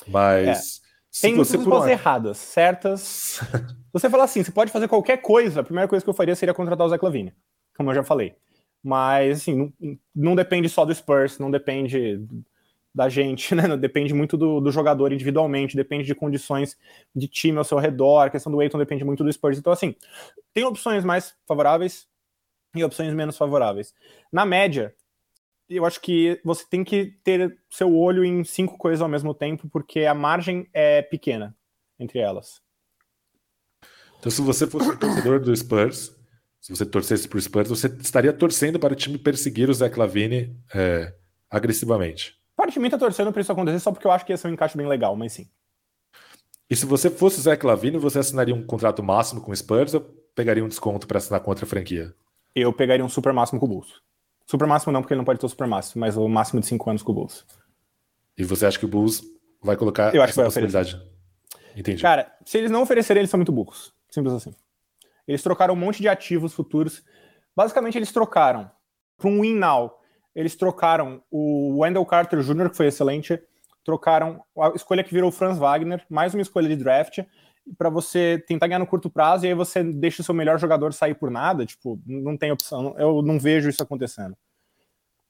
Mas. 0.09 0.79
É. 0.79 1.21
Tem 1.21 1.35
muitas 1.35 1.53
respostas 1.53 1.91
erradas, 1.91 2.39
certas. 2.39 3.41
você 3.93 4.09
falar 4.09 4.25
assim, 4.25 4.43
você 4.43 4.51
pode 4.51 4.73
fazer 4.73 4.89
qualquer 4.89 5.19
coisa, 5.19 5.61
a 5.61 5.65
primeira 5.65 5.87
coisa 5.87 6.03
que 6.03 6.09
eu 6.09 6.15
faria 6.15 6.35
seria 6.35 6.55
contratar 6.55 6.87
o 6.87 6.89
Zé 6.89 6.97
Clavini, 6.97 7.35
como 7.77 7.91
eu 7.91 7.95
já 7.95 8.03
falei. 8.03 8.35
Mas, 8.83 9.43
assim, 9.43 9.55
não, 9.55 9.99
não 10.15 10.35
depende 10.35 10.69
só 10.69 10.85
do 10.85 10.95
Spurs, 10.95 11.39
não 11.39 11.51
depende 11.51 12.21
da 12.95 13.09
gente, 13.09 13.55
né? 13.55 13.77
Depende 13.77 14.13
muito 14.13 14.37
do, 14.37 14.61
do, 14.61 14.71
jogador 14.71 15.13
individualmente, 15.13 15.77
depende 15.77 16.05
de 16.05 16.15
condições 16.15 16.77
de 17.15 17.29
time 17.29 17.59
ao 17.59 17.65
seu 17.65 17.79
redor, 17.79 18.27
a 18.27 18.31
questão 18.31 18.53
do 18.53 18.61
Aiton 18.61 18.79
depende 18.79 19.05
muito 19.05 19.25
do 19.25 19.33
Spurs. 19.33 19.59
Então, 19.59 19.73
assim, 19.73 19.95
tem 20.53 20.65
opções 20.65 21.05
mais 21.05 21.35
favoráveis 21.47 22.07
e 22.75 22.83
opções 22.85 23.15
menos 23.15 23.37
favoráveis. 23.37 23.95
Na 24.33 24.45
média, 24.45 24.95
eu 25.69 25.87
acho 25.87 26.01
que 26.01 26.41
você 26.45 26.65
tem 26.69 26.85
que 26.85 27.17
ter 27.25 27.59
seu 27.71 27.95
olho 27.95 28.25
em 28.25 28.45
cinco 28.45 28.77
coisas 28.77 29.01
ao 29.01 29.09
mesmo 29.09 29.33
tempo, 29.33 29.69
porque 29.71 30.01
a 30.01 30.15
margem 30.15 30.69
é 30.73 31.03
pequena 31.03 31.57
entre 31.99 32.19
elas. 32.19 32.61
Então, 34.19 34.31
se 34.31 34.43
você 34.43 34.67
fosse 34.67 34.97
torcedor 34.97 35.41
do 35.41 35.55
Spurs, 35.57 36.15
se 36.63 36.75
você 36.75 36.87
torcesse 36.87 37.27
para 37.27 37.39
o 37.39 37.43
Spurs, 37.43 37.69
você 37.69 37.89
estaria 38.01 38.33
torcendo 38.33 38.79
para 38.79 38.93
o 38.93 38.97
time 38.97 39.19
perseguir 39.19 39.69
o 39.69 39.75
Zé 39.75 39.89
Clavini 39.89 40.57
é, 40.73 41.13
agressivamente. 41.51 42.39
Parte 42.57 42.75
de 42.75 42.79
mim 42.79 42.89
tá 42.89 42.97
torcendo 42.97 43.33
para 43.33 43.43
isso 43.43 43.51
acontecer 43.51 43.81
só 43.81 43.91
porque 43.91 44.07
eu 44.07 44.13
acho 44.13 44.25
que 44.25 44.33
ia 44.33 44.37
ser 44.37 44.47
um 44.47 44.53
encaixe 44.53 44.77
bem 44.77 44.87
legal, 44.87 45.17
mas 45.17 45.33
sim. 45.33 45.51
E 46.71 46.77
se 46.77 46.87
você 46.87 47.11
fosse 47.11 47.41
o 47.41 47.43
Zé 47.43 47.57
Clavini, 47.57 47.99
você 47.99 48.21
assinaria 48.21 48.55
um 48.55 48.65
contrato 48.65 49.03
máximo 49.03 49.41
com 49.41 49.51
o 49.51 49.57
Spurs 49.57 49.93
ou 49.93 50.03
pegaria 50.37 50.65
um 50.65 50.69
desconto 50.69 51.05
para 51.05 51.19
assinar 51.19 51.41
contra 51.41 51.65
a 51.65 51.69
franquia? 51.69 52.15
Eu 52.55 52.73
pegaria 52.73 53.05
um 53.05 53.09
super 53.09 53.33
máximo 53.33 53.59
com 53.59 53.67
o 53.67 53.69
Bulls. 53.69 54.01
Super 54.47 54.69
máximo 54.69 54.93
não, 54.93 55.03
porque 55.03 55.15
ele 55.15 55.19
não 55.19 55.25
pode 55.25 55.41
ter 55.41 55.47
o 55.47 55.49
super 55.49 55.67
máximo, 55.67 56.01
mas 56.01 56.17
o 56.17 56.29
máximo 56.29 56.61
de 56.61 56.67
5 56.69 56.91
anos 56.91 57.03
com 57.03 57.11
o 57.11 57.15
Bulls. 57.17 57.45
E 58.39 58.45
você 58.45 58.67
acha 58.67 58.79
que 58.79 58.85
o 58.85 58.89
Bulls 58.89 59.21
vai 59.61 59.77
colocar 59.77 60.15
eu 60.15 60.23
acho 60.23 60.31
essa 60.31 60.33
que 60.33 60.37
vai 60.37 60.45
possibilidade? 60.47 60.95
Oferecer. 60.95 61.13
Entendi. 61.77 62.03
Cara, 62.03 62.33
se 62.47 62.57
eles 62.57 62.71
não 62.71 62.83
oferecerem, 62.83 63.23
eles 63.23 63.31
são 63.31 63.39
muito 63.39 63.51
burros. 63.51 63.93
Simples 64.09 64.35
assim. 64.35 64.55
Eles 65.27 65.43
trocaram 65.43 65.75
um 65.75 65.77
monte 65.77 66.01
de 66.01 66.09
ativos 66.09 66.53
futuros. 66.53 67.03
Basicamente, 67.55 67.97
eles 67.97 68.13
trocaram 68.13 68.71
para 69.17 69.29
um 69.29 69.43
win 69.43 69.55
now 69.55 70.03
eles 70.35 70.57
trocaram 70.57 71.23
o 71.31 71.81
Wendell 71.81 72.07
Carter 72.07 72.41
Jr., 72.41 72.71
que 72.71 72.77
foi 72.77 72.87
excelente, 72.87 73.41
trocaram 73.85 74.43
a 74.59 74.69
escolha 74.75 75.05
que 75.05 75.13
virou 75.13 75.29
o 75.29 75.33
Franz 75.33 75.59
Wagner, 75.59 76.05
mais 76.09 76.35
uma 76.35 76.43
escolha 76.43 76.69
de 76.69 76.77
draft, 76.77 77.19
para 77.77 77.91
você 77.91 78.43
tentar 78.47 78.67
ganhar 78.67 78.79
no 78.79 78.87
curto 78.87 79.11
prazo 79.11 79.45
e 79.45 79.49
aí 79.49 79.55
você 79.55 79.85
deixa 79.85 80.23
o 80.23 80.25
seu 80.25 80.35
melhor 80.35 80.59
jogador 80.59 80.93
sair 80.93 81.15
por 81.15 81.31
nada, 81.31 81.67
tipo, 81.67 82.01
não 82.07 82.37
tem 82.37 82.51
opção, 82.51 82.95
eu 82.99 83.23
não 83.23 83.39
vejo 83.39 83.69
isso 83.69 83.83
acontecendo. 83.83 84.37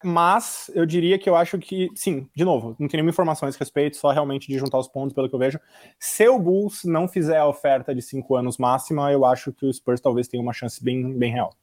Mas 0.02 0.70
eu 0.74 0.84
diria 0.84 1.18
que 1.18 1.28
eu 1.28 1.36
acho 1.36 1.58
que, 1.58 1.88
sim, 1.94 2.28
de 2.34 2.44
novo, 2.44 2.76
não 2.78 2.88
tem 2.88 2.98
nenhuma 2.98 3.10
informação 3.10 3.46
a 3.46 3.50
esse 3.50 3.58
respeito, 3.58 3.96
só 3.96 4.10
realmente 4.10 4.48
de 4.48 4.58
juntar 4.58 4.78
os 4.78 4.88
pontos, 4.88 5.14
pelo 5.14 5.28
que 5.28 5.34
eu 5.34 5.38
vejo. 5.38 5.60
Se 5.98 6.28
o 6.28 6.38
Bulls 6.38 6.84
não 6.84 7.06
fizer 7.06 7.38
a 7.38 7.46
oferta 7.46 7.94
de 7.94 8.02
cinco 8.02 8.36
anos 8.36 8.58
máxima, 8.58 9.12
eu 9.12 9.24
acho 9.24 9.52
que 9.52 9.66
o 9.66 9.72
Spurs 9.72 10.00
talvez 10.00 10.28
tenha 10.28 10.42
uma 10.42 10.52
chance 10.52 10.82
bem, 10.82 11.16
bem 11.16 11.32
real. 11.32 11.54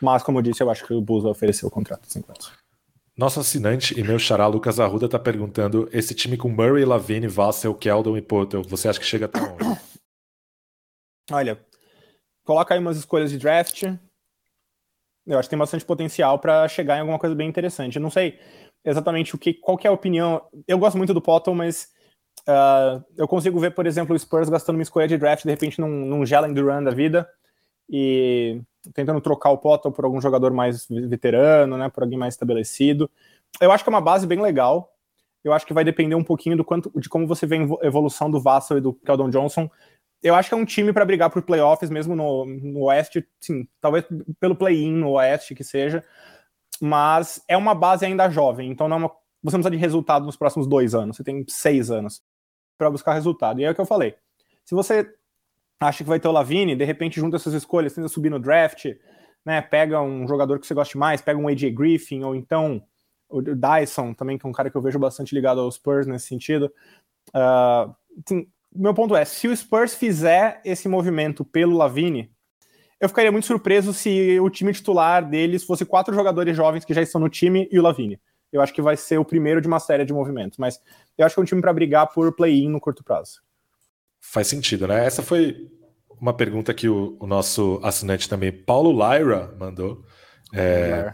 Mas, 0.00 0.22
como 0.22 0.38
eu 0.38 0.42
disse, 0.42 0.62
eu 0.62 0.70
acho 0.70 0.86
que 0.86 0.92
o 0.92 1.00
Bulls 1.00 1.22
vai 1.22 1.32
oferecer 1.32 1.64
o 1.64 1.70
contrato 1.70 2.02
de 2.06 2.12
50. 2.12 2.64
Nosso 3.16 3.38
assinante 3.38 3.98
e 3.98 4.02
meu 4.02 4.18
xará 4.18 4.46
Lucas 4.48 4.80
Arruda 4.80 5.06
está 5.06 5.18
perguntando: 5.18 5.88
esse 5.92 6.14
time 6.14 6.36
com 6.36 6.48
Murray, 6.48 6.84
Lavine, 6.84 7.28
Vassell, 7.28 7.74
Keldon 7.74 8.16
e 8.16 8.22
Potter, 8.22 8.60
você 8.66 8.88
acha 8.88 8.98
que 8.98 9.06
chega 9.06 9.26
até 9.26 9.40
onde? 9.40 9.80
Olha, 11.30 11.64
coloca 12.44 12.74
aí 12.74 12.80
umas 12.80 12.96
escolhas 12.96 13.30
de 13.30 13.38
draft. 13.38 13.84
Eu 15.26 15.38
acho 15.38 15.48
que 15.48 15.50
tem 15.50 15.58
bastante 15.58 15.84
potencial 15.84 16.38
para 16.38 16.68
chegar 16.68 16.96
em 16.96 17.00
alguma 17.00 17.18
coisa 17.18 17.34
bem 17.34 17.48
interessante. 17.48 17.96
Eu 17.96 18.02
não 18.02 18.10
sei 18.10 18.38
exatamente 18.84 19.34
o 19.34 19.38
que, 19.38 19.54
qual 19.54 19.78
que 19.78 19.86
é 19.86 19.90
a 19.90 19.94
opinião. 19.94 20.42
Eu 20.68 20.78
gosto 20.78 20.98
muito 20.98 21.14
do 21.14 21.22
Potter, 21.22 21.54
mas 21.54 21.88
uh, 22.48 23.02
eu 23.16 23.26
consigo 23.26 23.58
ver, 23.58 23.70
por 23.70 23.86
exemplo, 23.86 24.14
o 24.14 24.18
Spurs 24.18 24.48
gastando 24.48 24.76
uma 24.76 24.82
escolha 24.82 25.08
de 25.08 25.16
draft 25.16 25.44
de 25.44 25.50
repente 25.50 25.80
num, 25.80 25.88
num 25.88 26.26
Jalen 26.26 26.52
Duran 26.52 26.82
da 26.82 26.90
vida 26.90 27.28
e 27.88 28.60
tentando 28.92 29.20
trocar 29.20 29.50
o 29.50 29.58
Potter 29.58 29.90
por 29.90 30.04
algum 30.04 30.20
jogador 30.20 30.52
mais 30.52 30.86
veterano, 30.88 31.76
né, 31.78 31.88
por 31.88 32.02
alguém 32.02 32.18
mais 32.18 32.34
estabelecido. 32.34 33.10
Eu 33.60 33.72
acho 33.72 33.82
que 33.82 33.88
é 33.88 33.92
uma 33.92 34.00
base 34.00 34.26
bem 34.26 34.40
legal. 34.40 34.90
Eu 35.42 35.52
acho 35.52 35.66
que 35.66 35.74
vai 35.74 35.84
depender 35.84 36.14
um 36.14 36.24
pouquinho 36.24 36.56
do 36.56 36.64
quanto, 36.64 36.90
de 36.98 37.08
como 37.08 37.26
você 37.26 37.46
vê 37.46 37.56
a 37.56 37.86
evolução 37.86 38.30
do 38.30 38.40
Vassell 38.40 38.78
e 38.78 38.80
do 38.80 38.94
Keldon 38.94 39.30
Johnson. 39.30 39.70
Eu 40.24 40.34
acho 40.34 40.48
que 40.48 40.54
é 40.54 40.58
um 40.58 40.64
time 40.64 40.90
para 40.90 41.04
brigar 41.04 41.28
por 41.28 41.42
playoffs, 41.42 41.90
mesmo 41.90 42.16
no, 42.16 42.46
no 42.46 42.84
Oeste, 42.84 43.28
sim, 43.38 43.68
talvez 43.78 44.06
pelo 44.40 44.56
play-in 44.56 44.90
no 44.90 45.10
Oeste 45.10 45.54
que 45.54 45.62
seja, 45.62 46.02
mas 46.80 47.44
é 47.46 47.56
uma 47.56 47.74
base 47.74 48.06
ainda 48.06 48.30
jovem, 48.30 48.70
então 48.70 48.88
não 48.88 48.96
é 48.96 49.00
uma, 49.00 49.08
você 49.42 49.56
não 49.56 49.62
precisa 49.62 49.70
de 49.70 49.76
resultado 49.76 50.24
nos 50.24 50.36
próximos 50.36 50.66
dois 50.66 50.94
anos, 50.94 51.18
você 51.18 51.22
tem 51.22 51.44
seis 51.46 51.90
anos 51.90 52.22
para 52.78 52.90
buscar 52.90 53.12
resultado. 53.12 53.60
E 53.60 53.64
é 53.64 53.70
o 53.70 53.74
que 53.74 53.80
eu 53.80 53.86
falei. 53.86 54.14
Se 54.64 54.74
você 54.74 55.14
acha 55.78 56.02
que 56.02 56.08
vai 56.08 56.18
ter 56.18 56.28
o 56.28 56.32
Lavine, 56.32 56.74
de 56.74 56.84
repente 56.84 57.20
junta 57.20 57.36
essas 57.36 57.52
escolhas, 57.52 57.92
tenta 57.92 58.08
subir 58.08 58.30
no 58.30 58.40
draft, 58.40 58.86
né? 59.44 59.60
Pega 59.60 60.00
um 60.00 60.26
jogador 60.26 60.58
que 60.58 60.66
você 60.66 60.72
goste 60.72 60.96
mais, 60.96 61.20
pega 61.20 61.38
um 61.38 61.48
AJ 61.48 61.70
Griffin, 61.74 62.24
ou 62.24 62.34
então 62.34 62.82
o 63.28 63.42
Dyson, 63.42 64.14
também, 64.14 64.38
que 64.38 64.46
é 64.46 64.48
um 64.48 64.52
cara 64.52 64.70
que 64.70 64.76
eu 64.76 64.82
vejo 64.82 64.98
bastante 64.98 65.34
ligado 65.34 65.60
aos 65.60 65.74
Spurs 65.74 66.06
nesse 66.06 66.28
sentido. 66.28 66.72
Uh, 67.28 67.94
meu 68.74 68.94
ponto 68.94 69.14
é: 69.14 69.24
se 69.24 69.46
o 69.46 69.56
Spurs 69.56 69.94
fizer 69.94 70.60
esse 70.64 70.88
movimento 70.88 71.44
pelo 71.44 71.76
Lavine, 71.76 72.30
eu 73.00 73.08
ficaria 73.08 73.30
muito 73.30 73.46
surpreso 73.46 73.92
se 73.92 74.38
o 74.40 74.48
time 74.50 74.72
titular 74.72 75.28
deles 75.28 75.64
fosse 75.64 75.84
quatro 75.84 76.14
jogadores 76.14 76.56
jovens 76.56 76.84
que 76.84 76.94
já 76.94 77.02
estão 77.02 77.20
no 77.20 77.28
time 77.28 77.68
e 77.70 77.78
o 77.78 77.82
Lavine. 77.82 78.20
Eu 78.52 78.60
acho 78.60 78.72
que 78.72 78.82
vai 78.82 78.96
ser 78.96 79.18
o 79.18 79.24
primeiro 79.24 79.60
de 79.60 79.66
uma 79.66 79.80
série 79.80 80.04
de 80.04 80.12
movimentos, 80.12 80.58
mas 80.58 80.80
eu 81.18 81.26
acho 81.26 81.34
que 81.34 81.40
é 81.40 81.42
um 81.42 81.46
time 81.46 81.60
para 81.60 81.72
brigar 81.72 82.06
por 82.12 82.32
play-in 82.34 82.68
no 82.68 82.80
curto 82.80 83.02
prazo. 83.02 83.42
Faz 84.20 84.46
sentido, 84.46 84.86
né? 84.86 85.04
Essa 85.04 85.22
foi 85.22 85.68
uma 86.20 86.32
pergunta 86.32 86.72
que 86.72 86.88
o, 86.88 87.16
o 87.20 87.26
nosso 87.26 87.80
assinante 87.82 88.28
também, 88.28 88.52
Paulo 88.52 88.92
Lyra, 88.92 89.54
mandou. 89.58 90.04
É, 90.52 91.12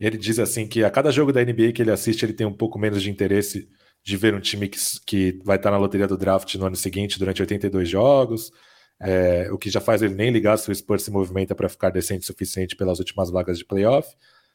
ele 0.00 0.16
diz 0.16 0.38
assim 0.38 0.66
que 0.66 0.82
a 0.82 0.90
cada 0.90 1.12
jogo 1.12 1.32
da 1.32 1.44
NBA 1.44 1.72
que 1.72 1.82
ele 1.82 1.90
assiste, 1.90 2.24
ele 2.24 2.32
tem 2.32 2.46
um 2.46 2.52
pouco 2.52 2.78
menos 2.78 3.02
de 3.02 3.10
interesse 3.10 3.68
de 4.04 4.16
ver 4.16 4.34
um 4.34 4.40
time 4.40 4.68
que, 4.68 4.78
que 5.06 5.40
vai 5.44 5.56
estar 5.56 5.70
na 5.70 5.78
loteria 5.78 6.06
do 6.06 6.16
draft 6.16 6.54
no 6.56 6.66
ano 6.66 6.76
seguinte 6.76 7.18
durante 7.18 7.40
82 7.40 7.88
jogos, 7.88 8.52
é, 9.00 9.50
o 9.50 9.58
que 9.58 9.70
já 9.70 9.80
faz 9.80 10.02
ele 10.02 10.14
nem 10.14 10.30
ligar 10.30 10.56
se 10.58 10.70
o 10.70 10.74
Spurs 10.74 11.02
se 11.02 11.10
movimenta 11.10 11.54
para 11.54 11.68
ficar 11.68 11.90
decente 11.90 12.22
o 12.22 12.26
suficiente 12.26 12.76
pelas 12.76 12.98
últimas 12.98 13.30
vagas 13.30 13.58
de 13.58 13.64
playoff. 13.64 14.08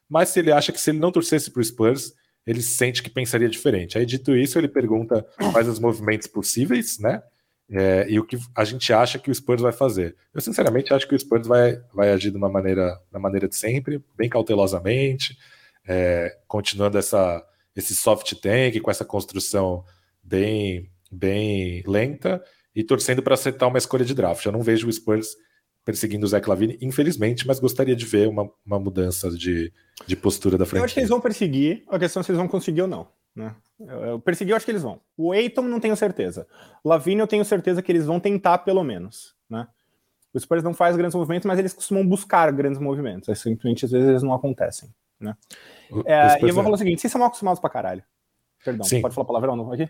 Mas 0.07 0.29
se 0.29 0.39
ele 0.39 0.51
acha 0.51 0.71
que 0.71 0.79
se 0.79 0.91
ele 0.91 0.99
não 0.99 1.11
torcesse 1.11 1.51
para 1.51 1.59
o 1.59 1.63
Spurs, 1.63 2.13
ele 2.45 2.61
sente 2.61 3.03
que 3.03 3.09
pensaria 3.09 3.49
diferente. 3.49 3.97
Aí, 3.97 4.05
dito 4.05 4.35
isso, 4.35 4.57
ele 4.57 4.67
pergunta 4.67 5.25
quais 5.51 5.67
os 5.67 5.79
movimentos 5.79 6.27
possíveis, 6.27 6.99
né? 6.99 7.21
é, 7.71 8.05
e 8.09 8.19
o 8.19 8.25
que 8.25 8.37
a 8.55 8.63
gente 8.63 8.91
acha 8.91 9.19
que 9.19 9.29
o 9.29 9.35
Spurs 9.35 9.61
vai 9.61 9.71
fazer. 9.71 10.15
Eu 10.33 10.41
sinceramente 10.41 10.93
acho 10.93 11.07
que 11.07 11.13
o 11.13 11.19
Spurs 11.19 11.47
vai, 11.47 11.79
vai 11.93 12.11
agir 12.11 12.31
de 12.31 12.37
uma 12.37 12.49
maneira, 12.49 12.99
da 13.11 13.19
maneira 13.19 13.47
de 13.47 13.55
sempre, 13.55 14.03
bem 14.17 14.27
cautelosamente, 14.27 15.37
é, 15.87 16.35
continuando 16.47 16.97
essa, 16.97 17.43
esse 17.79 17.95
soft 17.95 18.33
tank 18.35 18.79
com 18.81 18.91
essa 18.91 19.03
construção 19.03 19.83
bem, 20.23 20.89
bem 21.11 21.83
lenta 21.87 22.43
e 22.75 22.83
torcendo 22.83 23.23
para 23.23 23.33
acertar 23.33 23.67
uma 23.67 23.77
escolha 23.77 24.05
de 24.05 24.13
draft. 24.13 24.45
Eu 24.45 24.51
não 24.51 24.61
vejo 24.61 24.87
o 24.87 24.93
Spurs 24.93 25.35
perseguindo 25.83 26.25
o 26.25 26.29
Zé 26.29 26.39
Clavini, 26.39 26.77
infelizmente, 26.81 27.47
mas 27.47 27.59
gostaria 27.59 27.95
de 27.95 28.05
ver 28.05 28.27
uma, 28.27 28.49
uma 28.65 28.79
mudança 28.79 29.31
de, 29.31 29.73
de 30.05 30.15
postura 30.15 30.57
da 30.57 30.65
frente. 30.65 30.79
Eu 30.79 30.85
acho 30.85 30.93
que 30.93 30.99
eles 30.99 31.09
vão 31.09 31.19
perseguir, 31.19 31.83
a 31.87 31.97
questão 31.97 32.21
é 32.21 32.23
se 32.23 32.31
eles 32.31 32.37
vão 32.37 32.47
conseguir 32.47 32.83
ou 32.83 32.87
não. 32.87 33.07
Né? 33.35 33.55
Eu, 33.79 34.03
eu 34.05 34.19
persegui, 34.19 34.51
eu 34.51 34.55
acho 34.55 34.65
que 34.65 34.71
eles 34.71 34.83
vão. 34.83 34.99
O 35.17 35.33
Eiton 35.33 35.63
não 35.63 35.79
tenho 35.79 35.95
certeza. 35.95 36.45
O 36.83 36.89
Lavigne 36.89 37.21
eu 37.21 37.27
tenho 37.27 37.43
certeza 37.45 37.81
que 37.81 37.91
eles 37.91 38.05
vão 38.05 38.19
tentar 38.19 38.59
pelo 38.59 38.83
menos, 38.83 39.35
né? 39.49 39.67
Os 40.31 40.43
Spurs 40.43 40.61
não 40.61 40.75
faz 40.75 40.95
grandes 40.95 41.15
movimentos, 41.15 41.47
mas 41.47 41.57
eles 41.57 41.73
costumam 41.73 42.05
buscar 42.05 42.51
grandes 42.51 42.79
movimentos. 42.79 43.39
simplesmente 43.39 43.85
às 43.85 43.91
vezes 43.91 44.09
eles 44.09 44.21
não 44.21 44.33
acontecem, 44.33 44.89
né? 45.19 45.35
É, 46.05 46.43
e 46.43 46.47
eu 46.47 46.53
vou 46.53 46.63
falar 46.63 46.75
o 46.75 46.77
seguinte: 46.77 47.01
vocês 47.01 47.11
são 47.11 47.19
mal 47.19 47.27
acostumados 47.27 47.59
pra 47.59 47.69
caralho. 47.69 48.03
Perdão, 48.63 48.85
Sim. 48.85 49.01
pode 49.01 49.15
falar 49.15 49.27
palavrão 49.27 49.55
não, 49.55 49.71
aqui? 49.71 49.89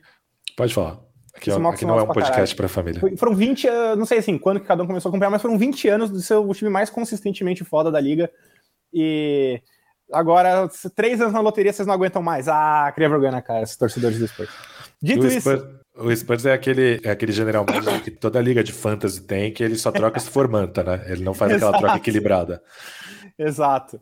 Pode 0.55 0.73
falar. 0.73 0.99
Aqui, 1.35 1.51
ó, 1.51 1.69
aqui 1.69 1.85
não 1.85 1.99
é 1.99 2.03
um 2.03 2.07
podcast 2.07 2.55
para 2.55 2.67
família. 2.67 3.01
Foram 3.17 3.35
20, 3.35 3.67
não 3.97 4.05
sei 4.05 4.17
assim, 4.17 4.37
quando 4.37 4.59
que 4.59 4.65
cada 4.65 4.83
um 4.83 4.87
começou 4.87 5.09
a 5.09 5.11
acompanhar, 5.11 5.29
mas 5.29 5.41
foram 5.41 5.57
20 5.57 5.87
anos 5.87 6.09
do 6.09 6.21
seu 6.21 6.47
time 6.53 6.69
mais 6.69 6.89
consistentemente 6.89 7.63
foda 7.63 7.91
da 7.91 7.99
liga. 7.99 8.29
E 8.93 9.61
agora, 10.11 10.67
três 10.95 11.21
anos 11.21 11.33
na 11.33 11.39
loteria, 11.39 11.71
vocês 11.71 11.87
não 11.87 11.93
aguentam 11.93 12.21
mais. 12.21 12.47
Ah, 12.47 12.91
cria 12.93 13.07
vergonha 13.07 13.31
na 13.31 13.41
cara, 13.41 13.61
esses 13.61 13.77
torcedores 13.77 14.19
do 14.19 14.27
Spurs. 14.27 14.49
Dito 15.01 15.23
o 15.23 15.27
isso. 15.27 15.39
Spurs, 15.39 15.63
o 15.95 16.15
Spurs 16.15 16.45
é 16.45 16.53
aquele, 16.53 16.99
é 17.03 17.11
aquele 17.11 17.31
general 17.31 17.65
manager 17.65 18.03
que 18.03 18.11
toda 18.11 18.41
liga 18.41 18.63
de 18.63 18.73
fantasy 18.73 19.21
tem, 19.21 19.53
que 19.53 19.63
ele 19.63 19.77
só 19.77 19.91
troca 19.91 20.19
se 20.19 20.29
for 20.29 20.47
manta, 20.47 20.83
né? 20.83 21.05
Ele 21.07 21.23
não 21.23 21.33
faz 21.33 21.53
aquela 21.53 21.77
troca 21.77 21.95
equilibrada. 21.97 22.61
Exato. 23.37 24.01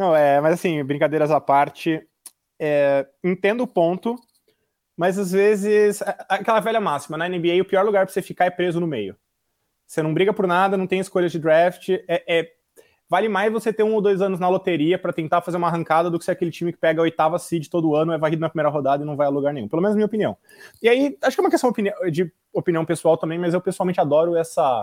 Não, 0.00 0.16
é, 0.16 0.40
mas 0.40 0.54
assim, 0.54 0.82
brincadeiras 0.82 1.30
à 1.30 1.38
parte, 1.38 2.02
é, 2.58 3.06
entendo 3.22 3.64
o 3.64 3.66
ponto, 3.66 4.16
mas 4.96 5.18
às 5.18 5.30
vezes, 5.30 6.02
aquela 6.26 6.58
velha 6.58 6.80
máxima, 6.80 7.18
na 7.18 7.28
NBA, 7.28 7.60
o 7.60 7.66
pior 7.66 7.84
lugar 7.84 8.06
para 8.06 8.12
você 8.14 8.22
ficar 8.22 8.46
é 8.46 8.50
preso 8.50 8.80
no 8.80 8.86
meio. 8.86 9.14
Você 9.86 10.02
não 10.02 10.14
briga 10.14 10.32
por 10.32 10.46
nada, 10.46 10.78
não 10.78 10.86
tem 10.86 11.00
escolha 11.00 11.28
de 11.28 11.38
draft, 11.38 11.90
é, 11.90 12.24
é 12.26 12.50
vale 13.10 13.28
mais 13.28 13.52
você 13.52 13.74
ter 13.74 13.82
um 13.82 13.92
ou 13.92 14.00
dois 14.00 14.22
anos 14.22 14.40
na 14.40 14.48
loteria 14.48 14.98
para 14.98 15.12
tentar 15.12 15.42
fazer 15.42 15.58
uma 15.58 15.66
arrancada 15.66 16.08
do 16.08 16.18
que 16.18 16.24
ser 16.24 16.30
aquele 16.30 16.50
time 16.50 16.72
que 16.72 16.78
pega 16.78 17.02
a 17.02 17.02
oitava 17.02 17.38
seed 17.38 17.68
todo 17.68 17.94
ano, 17.94 18.12
é 18.12 18.16
varrido 18.16 18.40
na 18.40 18.48
primeira 18.48 18.70
rodada 18.70 19.02
e 19.02 19.06
não 19.06 19.16
vai 19.16 19.26
a 19.26 19.30
lugar 19.30 19.52
nenhum. 19.52 19.68
Pelo 19.68 19.82
menos 19.82 19.96
minha 19.96 20.06
opinião. 20.06 20.34
E 20.80 20.88
aí, 20.88 21.18
acho 21.22 21.36
que 21.36 21.42
é 21.42 21.44
uma 21.44 21.50
questão 21.50 21.70
de 22.10 22.32
opinião 22.54 22.86
pessoal 22.86 23.18
também, 23.18 23.38
mas 23.38 23.52
eu 23.52 23.60
pessoalmente 23.60 24.00
adoro 24.00 24.34
essa 24.34 24.80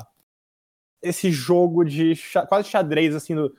esse 1.01 1.31
jogo 1.31 1.83
de 1.83 2.13
quase 2.49 2.69
xadrez, 2.69 3.15
assim, 3.15 3.35
do, 3.35 3.53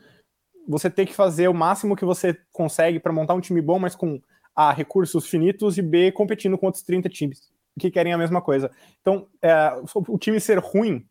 você 0.69 0.91
ter 0.91 1.07
que 1.07 1.15
fazer 1.15 1.49
o 1.49 1.55
máximo 1.55 1.97
que 1.97 2.05
você 2.05 2.37
consegue 2.53 3.01
para 3.01 3.13
montar 3.13 3.35
um 3.35 3.41
time 3.41 3.61
bom, 3.61 3.79
mas 3.79 3.97
com 3.97 4.21
A, 4.55 4.73
recursos 4.73 5.27
finitos 5.27 5.79
e 5.79 5.83
B, 5.83 6.13
competindo 6.13 6.59
com 6.59 6.67
outros 6.67 6.85
30 6.85 7.09
times 7.09 7.41
que 7.79 7.91
querem 7.91 8.13
a 8.13 8.19
mesma 8.19 8.43
coisa. 8.43 8.71
Então, 9.01 9.27
é, 9.41 9.81
o 9.95 10.19
time 10.19 10.41
ser 10.41 10.59
ruim 10.59 11.07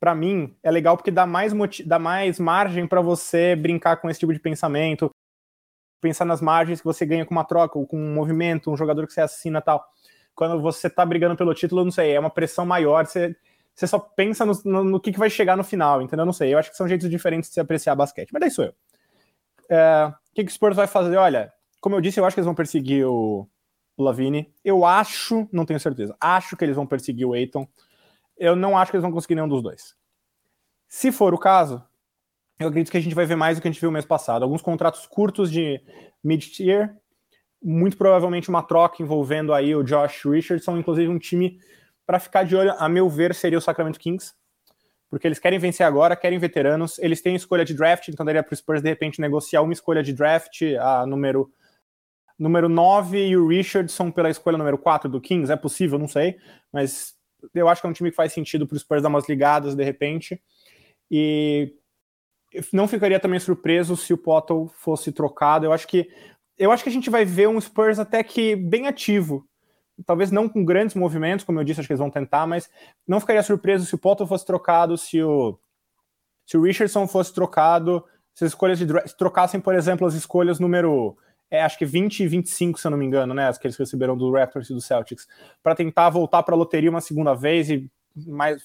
para 0.00 0.14
mim, 0.14 0.54
é 0.62 0.70
legal 0.70 0.96
porque 0.96 1.10
dá 1.10 1.26
mais, 1.26 1.52
dá 1.84 1.98
mais 1.98 2.38
margem 2.38 2.86
para 2.86 3.00
você 3.00 3.56
brincar 3.56 3.96
com 3.96 4.08
esse 4.08 4.20
tipo 4.20 4.32
de 4.32 4.38
pensamento, 4.38 5.10
pensar 6.00 6.24
nas 6.24 6.40
margens 6.40 6.80
que 6.80 6.84
você 6.84 7.04
ganha 7.04 7.26
com 7.26 7.34
uma 7.34 7.44
troca, 7.44 7.78
ou 7.78 7.86
com 7.86 7.98
um 7.98 8.14
movimento, 8.14 8.70
um 8.70 8.76
jogador 8.76 9.06
que 9.06 9.12
você 9.12 9.20
assina 9.20 9.60
tal. 9.60 9.84
Quando 10.34 10.60
você 10.60 10.88
tá 10.88 11.04
brigando 11.04 11.36
pelo 11.36 11.52
título, 11.52 11.84
não 11.84 11.90
sei, 11.90 12.12
é 12.12 12.20
uma 12.20 12.30
pressão 12.30 12.64
maior, 12.64 13.06
você, 13.06 13.34
você 13.74 13.88
só 13.88 13.98
pensa 13.98 14.46
no, 14.46 14.52
no, 14.64 14.84
no 14.84 15.00
que, 15.00 15.10
que 15.10 15.18
vai 15.18 15.28
chegar 15.28 15.56
no 15.56 15.64
final, 15.64 16.00
entendeu? 16.00 16.24
Não 16.24 16.32
sei, 16.32 16.54
eu 16.54 16.58
acho 16.58 16.70
que 16.70 16.76
são 16.76 16.86
jeitos 16.86 17.10
diferentes 17.10 17.50
de 17.50 17.54
se 17.54 17.60
apreciar 17.60 17.96
basquete, 17.96 18.30
mas 18.32 18.40
daí 18.40 18.50
sou 18.50 18.66
eu. 18.66 18.74
É, 19.68 20.06
o 20.06 20.34
que, 20.34 20.44
que 20.44 20.50
o 20.50 20.54
Spurs 20.54 20.76
vai 20.76 20.86
fazer? 20.86 21.16
Olha, 21.16 21.52
como 21.80 21.96
eu 21.96 22.00
disse, 22.00 22.20
eu 22.20 22.24
acho 22.24 22.34
que 22.34 22.40
eles 22.40 22.46
vão 22.46 22.54
perseguir 22.54 23.06
o, 23.06 23.48
o 23.96 24.02
Lavine. 24.02 24.52
Eu 24.64 24.84
acho, 24.84 25.48
não 25.52 25.64
tenho 25.64 25.80
certeza, 25.80 26.16
acho 26.20 26.56
que 26.56 26.64
eles 26.64 26.76
vão 26.76 26.86
perseguir 26.86 27.26
o 27.26 27.34
Aiton 27.34 27.66
eu 28.38 28.54
não 28.54 28.78
acho 28.78 28.90
que 28.90 28.96
eles 28.96 29.02
vão 29.02 29.12
conseguir 29.12 29.34
nenhum 29.34 29.48
dos 29.48 29.62
dois. 29.62 29.96
Se 30.86 31.10
for 31.10 31.34
o 31.34 31.38
caso, 31.38 31.84
eu 32.58 32.68
acredito 32.68 32.90
que 32.90 32.96
a 32.96 33.00
gente 33.00 33.14
vai 33.14 33.26
ver 33.26 33.36
mais 33.36 33.58
do 33.58 33.60
que 33.60 33.68
a 33.68 33.70
gente 33.70 33.80
viu 33.80 33.90
mês 33.90 34.06
passado. 34.06 34.42
Alguns 34.42 34.62
contratos 34.62 35.06
curtos 35.06 35.50
de 35.50 35.82
mid-tier, 36.22 36.96
muito 37.62 37.96
provavelmente 37.96 38.48
uma 38.48 38.62
troca 38.62 39.02
envolvendo 39.02 39.52
aí 39.52 39.74
o 39.74 39.82
Josh 39.82 40.24
Richardson, 40.24 40.78
inclusive 40.78 41.08
um 41.08 41.18
time 41.18 41.60
para 42.06 42.18
ficar 42.18 42.44
de 42.44 42.56
olho, 42.56 42.72
a 42.78 42.88
meu 42.88 43.08
ver, 43.08 43.34
seria 43.34 43.58
o 43.58 43.60
Sacramento 43.60 43.98
Kings, 43.98 44.32
porque 45.10 45.26
eles 45.26 45.38
querem 45.38 45.58
vencer 45.58 45.86
agora, 45.86 46.16
querem 46.16 46.38
veteranos, 46.38 46.98
eles 46.98 47.20
têm 47.22 47.34
escolha 47.34 47.64
de 47.64 47.74
draft, 47.74 48.08
então 48.08 48.24
daria 48.24 48.42
para 48.42 48.52
o 48.52 48.56
Spurs 48.56 48.82
de 48.82 48.88
repente 48.88 49.20
negociar 49.20 49.62
uma 49.62 49.72
escolha 49.72 50.02
de 50.02 50.12
draft, 50.12 50.62
a 50.80 51.06
número 51.06 51.50
número 52.38 52.68
9 52.68 53.26
e 53.26 53.36
o 53.36 53.48
Richardson 53.48 54.12
pela 54.12 54.30
escolha 54.30 54.56
número 54.56 54.78
4 54.78 55.10
do 55.10 55.20
Kings, 55.20 55.50
é 55.52 55.56
possível, 55.56 55.98
não 55.98 56.06
sei, 56.06 56.36
mas 56.72 57.18
eu 57.54 57.68
acho 57.68 57.80
que 57.80 57.86
é 57.86 57.90
um 57.90 57.92
time 57.92 58.10
que 58.10 58.16
faz 58.16 58.32
sentido 58.32 58.66
para 58.66 58.76
os 58.76 58.82
Spurs 58.82 59.02
dar 59.02 59.08
umas 59.08 59.28
ligadas 59.28 59.74
de 59.74 59.84
repente. 59.84 60.40
E 61.10 61.74
não 62.72 62.88
ficaria 62.88 63.20
também 63.20 63.40
surpreso 63.40 63.96
se 63.96 64.12
o 64.12 64.18
Potter 64.18 64.66
fosse 64.68 65.12
trocado. 65.12 65.66
Eu 65.66 65.72
acho 65.72 65.86
que 65.86 66.10
eu 66.56 66.72
acho 66.72 66.82
que 66.82 66.88
a 66.88 66.92
gente 66.92 67.08
vai 67.08 67.24
ver 67.24 67.48
um 67.48 67.60
Spurs 67.60 68.00
até 68.00 68.22
que 68.22 68.56
bem 68.56 68.88
ativo. 68.88 69.48
Talvez 70.06 70.30
não 70.30 70.48
com 70.48 70.64
grandes 70.64 70.94
movimentos, 70.94 71.44
como 71.44 71.60
eu 71.60 71.64
disse, 71.64 71.80
acho 71.80 71.86
que 71.86 71.92
eles 71.92 72.00
vão 72.00 72.10
tentar, 72.10 72.46
mas 72.46 72.70
não 73.06 73.20
ficaria 73.20 73.42
surpreso 73.42 73.84
se 73.84 73.94
o 73.94 73.98
Potter 73.98 74.26
fosse 74.26 74.46
trocado, 74.46 74.96
se 74.96 75.22
o, 75.22 75.58
se 76.46 76.56
o 76.56 76.62
Richardson 76.62 77.06
fosse 77.06 77.32
trocado, 77.34 78.04
se 78.34 78.44
as 78.44 78.50
escolhas 78.50 78.78
de 78.78 78.86
se 79.06 79.16
trocassem, 79.16 79.60
por 79.60 79.74
exemplo, 79.74 80.06
as 80.06 80.14
escolhas 80.14 80.60
número 80.60 81.16
é, 81.50 81.62
acho 81.62 81.78
que 81.78 81.86
20 81.86 82.20
e 82.20 82.28
25, 82.28 82.78
se 82.78 82.86
eu 82.86 82.90
não 82.90 82.98
me 82.98 83.06
engano, 83.06 83.32
né? 83.32 83.48
As 83.48 83.58
que 83.58 83.66
eles 83.66 83.76
receberam 83.76 84.16
do 84.16 84.30
Raptors 84.30 84.68
e 84.70 84.74
do 84.74 84.80
Celtics, 84.80 85.26
para 85.62 85.74
tentar 85.74 86.10
voltar 86.10 86.42
para 86.42 86.54
a 86.54 86.58
loteria 86.58 86.90
uma 86.90 87.00
segunda 87.00 87.34
vez 87.34 87.70
e 87.70 87.90
mais 88.26 88.62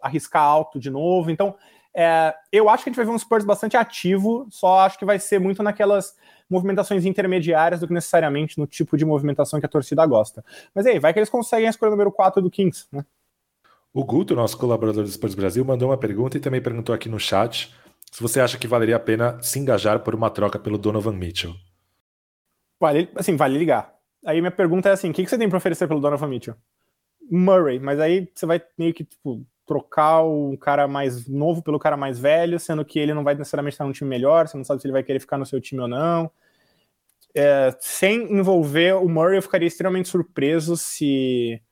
arriscar 0.00 0.42
alto 0.42 0.78
de 0.78 0.90
novo. 0.90 1.30
Então, 1.30 1.56
é, 1.94 2.34
eu 2.52 2.68
acho 2.68 2.84
que 2.84 2.90
a 2.90 2.92
gente 2.92 2.96
vai 2.96 3.06
ver 3.06 3.12
um 3.12 3.18
Spurs 3.18 3.44
bastante 3.44 3.76
ativo, 3.76 4.46
só 4.50 4.80
acho 4.80 4.98
que 4.98 5.04
vai 5.04 5.18
ser 5.18 5.40
muito 5.40 5.62
naquelas 5.62 6.14
movimentações 6.48 7.04
intermediárias 7.04 7.80
do 7.80 7.86
que 7.86 7.92
necessariamente 7.92 8.58
no 8.58 8.66
tipo 8.66 8.96
de 8.96 9.04
movimentação 9.04 9.60
que 9.60 9.66
a 9.66 9.68
torcida 9.68 10.04
gosta. 10.06 10.44
Mas 10.74 10.86
aí, 10.86 10.98
vai 10.98 11.12
que 11.12 11.18
eles 11.18 11.30
conseguem 11.30 11.66
a 11.66 11.70
escolha 11.70 11.90
número 11.90 12.10
4 12.10 12.42
do 12.42 12.50
Kings, 12.50 12.86
né? 12.92 13.04
O 13.92 14.04
Guto, 14.04 14.36
nosso 14.36 14.56
colaborador 14.56 15.02
do 15.02 15.10
Spurs 15.10 15.34
Brasil, 15.34 15.64
mandou 15.64 15.88
uma 15.88 15.98
pergunta 15.98 16.36
e 16.36 16.40
também 16.40 16.60
perguntou 16.60 16.94
aqui 16.94 17.08
no 17.08 17.18
chat 17.18 17.74
se 18.10 18.22
você 18.22 18.40
acha 18.40 18.58
que 18.58 18.66
valeria 18.66 18.96
a 18.96 19.00
pena 19.00 19.40
se 19.42 19.58
engajar 19.58 20.00
por 20.00 20.14
uma 20.14 20.30
troca 20.30 20.58
pelo 20.58 20.78
Donovan 20.78 21.12
Mitchell. 21.12 21.54
Vale, 22.78 23.08
assim, 23.16 23.36
vale 23.36 23.58
ligar. 23.58 23.94
Aí 24.24 24.40
minha 24.40 24.50
pergunta 24.50 24.88
é 24.88 24.92
assim: 24.92 25.10
o 25.10 25.12
que, 25.12 25.24
que 25.24 25.30
você 25.30 25.38
tem 25.38 25.48
para 25.48 25.58
oferecer 25.58 25.88
pelo 25.88 26.00
Donovan 26.00 26.28
Mitchell? 26.28 26.56
Murray, 27.30 27.78
mas 27.78 28.00
aí 28.00 28.28
você 28.34 28.46
vai 28.46 28.60
meio 28.76 28.92
que 28.92 29.04
tipo, 29.04 29.44
trocar 29.70 30.22
o 30.22 30.58
cara 30.58 30.88
mais 30.88 31.28
novo 31.28 31.62
pelo 31.62 31.78
cara 31.78 31.96
mais 31.96 32.18
velho, 32.18 32.58
sendo 32.58 32.84
que 32.84 32.98
ele 32.98 33.14
não 33.14 33.22
vai 33.22 33.36
necessariamente 33.36 33.74
estar 33.74 33.84
num 33.84 33.92
time 33.92 34.10
melhor, 34.10 34.48
você 34.48 34.56
não 34.56 34.64
sabe 34.64 34.80
se 34.80 34.86
ele 34.88 34.92
vai 34.92 35.04
querer 35.04 35.20
ficar 35.20 35.38
no 35.38 35.46
seu 35.46 35.60
time 35.60 35.80
ou 35.80 35.86
não. 35.86 36.28
É, 37.32 37.72
sem 37.78 38.32
envolver 38.32 38.96
o 38.96 39.08
Murray, 39.08 39.38
eu 39.38 39.42
ficaria 39.42 39.68
extremamente 39.68 40.08
surpreso 40.08 40.76
se 40.76 41.62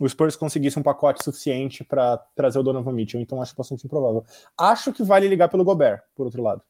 o 0.00 0.08
Spurs 0.08 0.34
conseguisse 0.34 0.76
um 0.76 0.82
pacote 0.82 1.22
suficiente 1.22 1.84
para 1.84 2.16
trazer 2.34 2.58
o 2.58 2.64
Donovan 2.64 2.90
Mitchell, 2.90 3.20
então 3.20 3.40
acho 3.40 3.54
bastante 3.54 3.86
improvável. 3.86 4.24
Acho 4.58 4.92
que 4.92 5.04
vale 5.04 5.28
ligar 5.28 5.48
pelo 5.48 5.62
Gobert, 5.62 6.02
por 6.16 6.24
outro 6.24 6.42
lado 6.42 6.62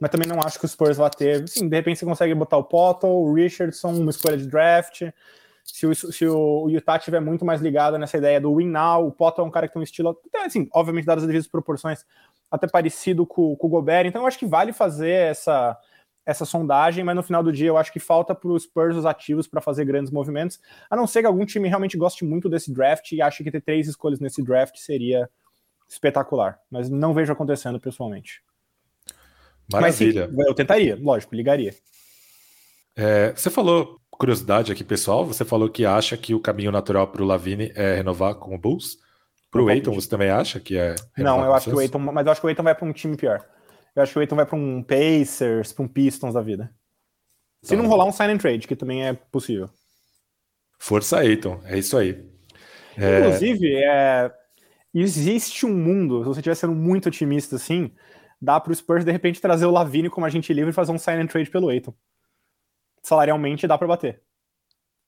mas 0.00 0.10
também 0.10 0.26
não 0.26 0.40
acho 0.40 0.58
que 0.58 0.64
o 0.64 0.68
Spurs 0.68 0.96
vá 0.96 1.08
ter. 1.08 1.48
Sim, 1.48 1.68
de 1.68 1.76
repente 1.76 2.00
você 2.00 2.04
consegue 2.04 2.34
botar 2.34 2.56
o 2.56 2.64
Potter, 2.64 3.08
o 3.08 3.32
Richardson, 3.32 3.92
uma 3.92 4.10
escolha 4.10 4.36
de 4.36 4.48
draft. 4.48 5.02
Se 5.64 5.86
o, 5.86 5.94
se 5.94 6.26
o 6.26 6.68
Utah 6.68 6.98
tiver 6.98 7.20
muito 7.20 7.44
mais 7.44 7.60
ligado 7.60 7.96
nessa 7.98 8.18
ideia 8.18 8.40
do 8.40 8.56
win 8.56 8.68
now, 8.68 9.06
o 9.06 9.12
Potter 9.12 9.44
é 9.44 9.46
um 9.46 9.50
cara 9.50 9.66
que 9.66 9.74
tem 9.74 9.80
um 9.80 9.84
estilo, 9.84 10.18
assim, 10.44 10.68
obviamente, 10.72 11.06
dadas 11.06 11.22
as 11.22 11.28
devidas 11.28 11.48
proporções, 11.48 12.04
até 12.50 12.66
parecido 12.66 13.26
com, 13.26 13.56
com 13.56 13.66
o 13.66 13.70
Gobert. 13.70 14.06
Então 14.06 14.22
eu 14.22 14.26
acho 14.26 14.38
que 14.38 14.46
vale 14.46 14.72
fazer 14.72 15.10
essa, 15.10 15.78
essa 16.26 16.44
sondagem, 16.44 17.04
mas 17.04 17.16
no 17.16 17.22
final 17.22 17.42
do 17.42 17.52
dia 17.52 17.68
eu 17.68 17.76
acho 17.76 17.92
que 17.92 18.00
falta 18.00 18.34
para 18.34 18.50
os 18.50 18.64
Spurs 18.64 18.96
os 18.96 19.06
ativos 19.06 19.46
para 19.46 19.60
fazer 19.60 19.84
grandes 19.84 20.10
movimentos, 20.10 20.60
a 20.90 20.96
não 20.96 21.06
ser 21.06 21.20
que 21.20 21.26
algum 21.26 21.46
time 21.46 21.68
realmente 21.68 21.96
goste 21.96 22.24
muito 22.24 22.48
desse 22.48 22.72
draft 22.72 23.12
e 23.12 23.22
ache 23.22 23.42
que 23.42 23.50
ter 23.50 23.60
três 23.60 23.88
escolhas 23.88 24.20
nesse 24.20 24.42
draft 24.42 24.76
seria 24.76 25.28
espetacular, 25.88 26.58
mas 26.70 26.88
não 26.88 27.14
vejo 27.14 27.32
acontecendo 27.32 27.78
pessoalmente. 27.78 28.42
Maravilha. 29.70 30.26
Mas, 30.26 30.36
sim, 30.36 30.48
eu 30.48 30.54
tentaria, 30.54 30.98
lógico, 31.00 31.34
ligaria. 31.34 31.74
É, 32.94 33.32
você 33.32 33.50
falou, 33.50 34.00
curiosidade 34.18 34.70
aqui 34.70 34.84
pessoal, 34.84 35.24
você 35.24 35.44
falou 35.44 35.68
que 35.68 35.84
acha 35.84 36.16
que 36.16 36.34
o 36.34 36.40
caminho 36.40 36.70
natural 36.70 37.08
para 37.08 37.22
o 37.22 37.26
Lavine 37.26 37.72
é 37.74 37.96
renovar 37.96 38.34
com 38.34 38.54
o 38.54 38.58
Bulls. 38.58 38.98
Para 39.50 39.62
o 39.62 39.68
Aiton, 39.68 39.92
você 39.92 40.08
também 40.08 40.30
acha 40.30 40.58
que 40.58 40.78
é? 40.78 40.94
Não, 41.18 41.44
eu 41.44 41.52
acho 41.52 41.68
que 41.68 41.76
o 41.76 41.78
Aiton, 41.78 41.98
mas 41.98 42.24
eu 42.24 42.32
acho 42.32 42.40
que 42.40 42.46
o 42.46 42.48
Aiton 42.48 42.62
vai 42.62 42.74
para 42.74 42.86
um 42.86 42.92
time 42.92 43.16
pior. 43.16 43.44
Eu 43.94 44.02
acho 44.02 44.12
que 44.12 44.18
o 44.18 44.20
Aiton 44.20 44.36
vai 44.36 44.46
para 44.46 44.56
um 44.56 44.82
Pacers, 44.82 45.72
para 45.72 45.84
um 45.84 45.88
Pistons 45.88 46.34
da 46.34 46.40
vida. 46.40 46.72
Se 47.62 47.76
tá. 47.76 47.82
não 47.82 47.88
rolar 47.88 48.06
um 48.06 48.12
sign 48.12 48.32
and 48.32 48.38
trade, 48.38 48.66
que 48.66 48.74
também 48.74 49.06
é 49.06 49.12
possível. 49.12 49.68
Força 50.78 51.18
Aiton, 51.18 51.60
é 51.64 51.78
isso 51.78 51.96
aí. 51.96 52.24
É... 52.96 53.20
Inclusive, 53.20 53.74
é... 53.76 54.32
existe 54.94 55.66
um 55.66 55.74
mundo, 55.76 56.20
se 56.20 56.24
você 56.24 56.40
estiver 56.40 56.54
sendo 56.54 56.74
muito 56.74 57.08
otimista 57.08 57.56
assim, 57.56 57.90
dá 58.40 58.58
para 58.58 58.72
o 58.72 58.74
Spurs 58.74 59.04
de 59.04 59.12
repente 59.12 59.40
trazer 59.40 59.66
o 59.66 59.70
Lavine 59.70 60.08
como 60.08 60.26
agente 60.26 60.52
livre 60.52 60.70
e 60.70 60.74
fazer 60.74 60.92
um 60.92 60.98
sign 60.98 61.22
and 61.22 61.26
trade 61.26 61.50
pelo 61.50 61.68
Aiton. 61.68 61.94
Salarialmente 63.02 63.66
dá 63.66 63.76
para 63.76 63.88
bater. 63.88 64.22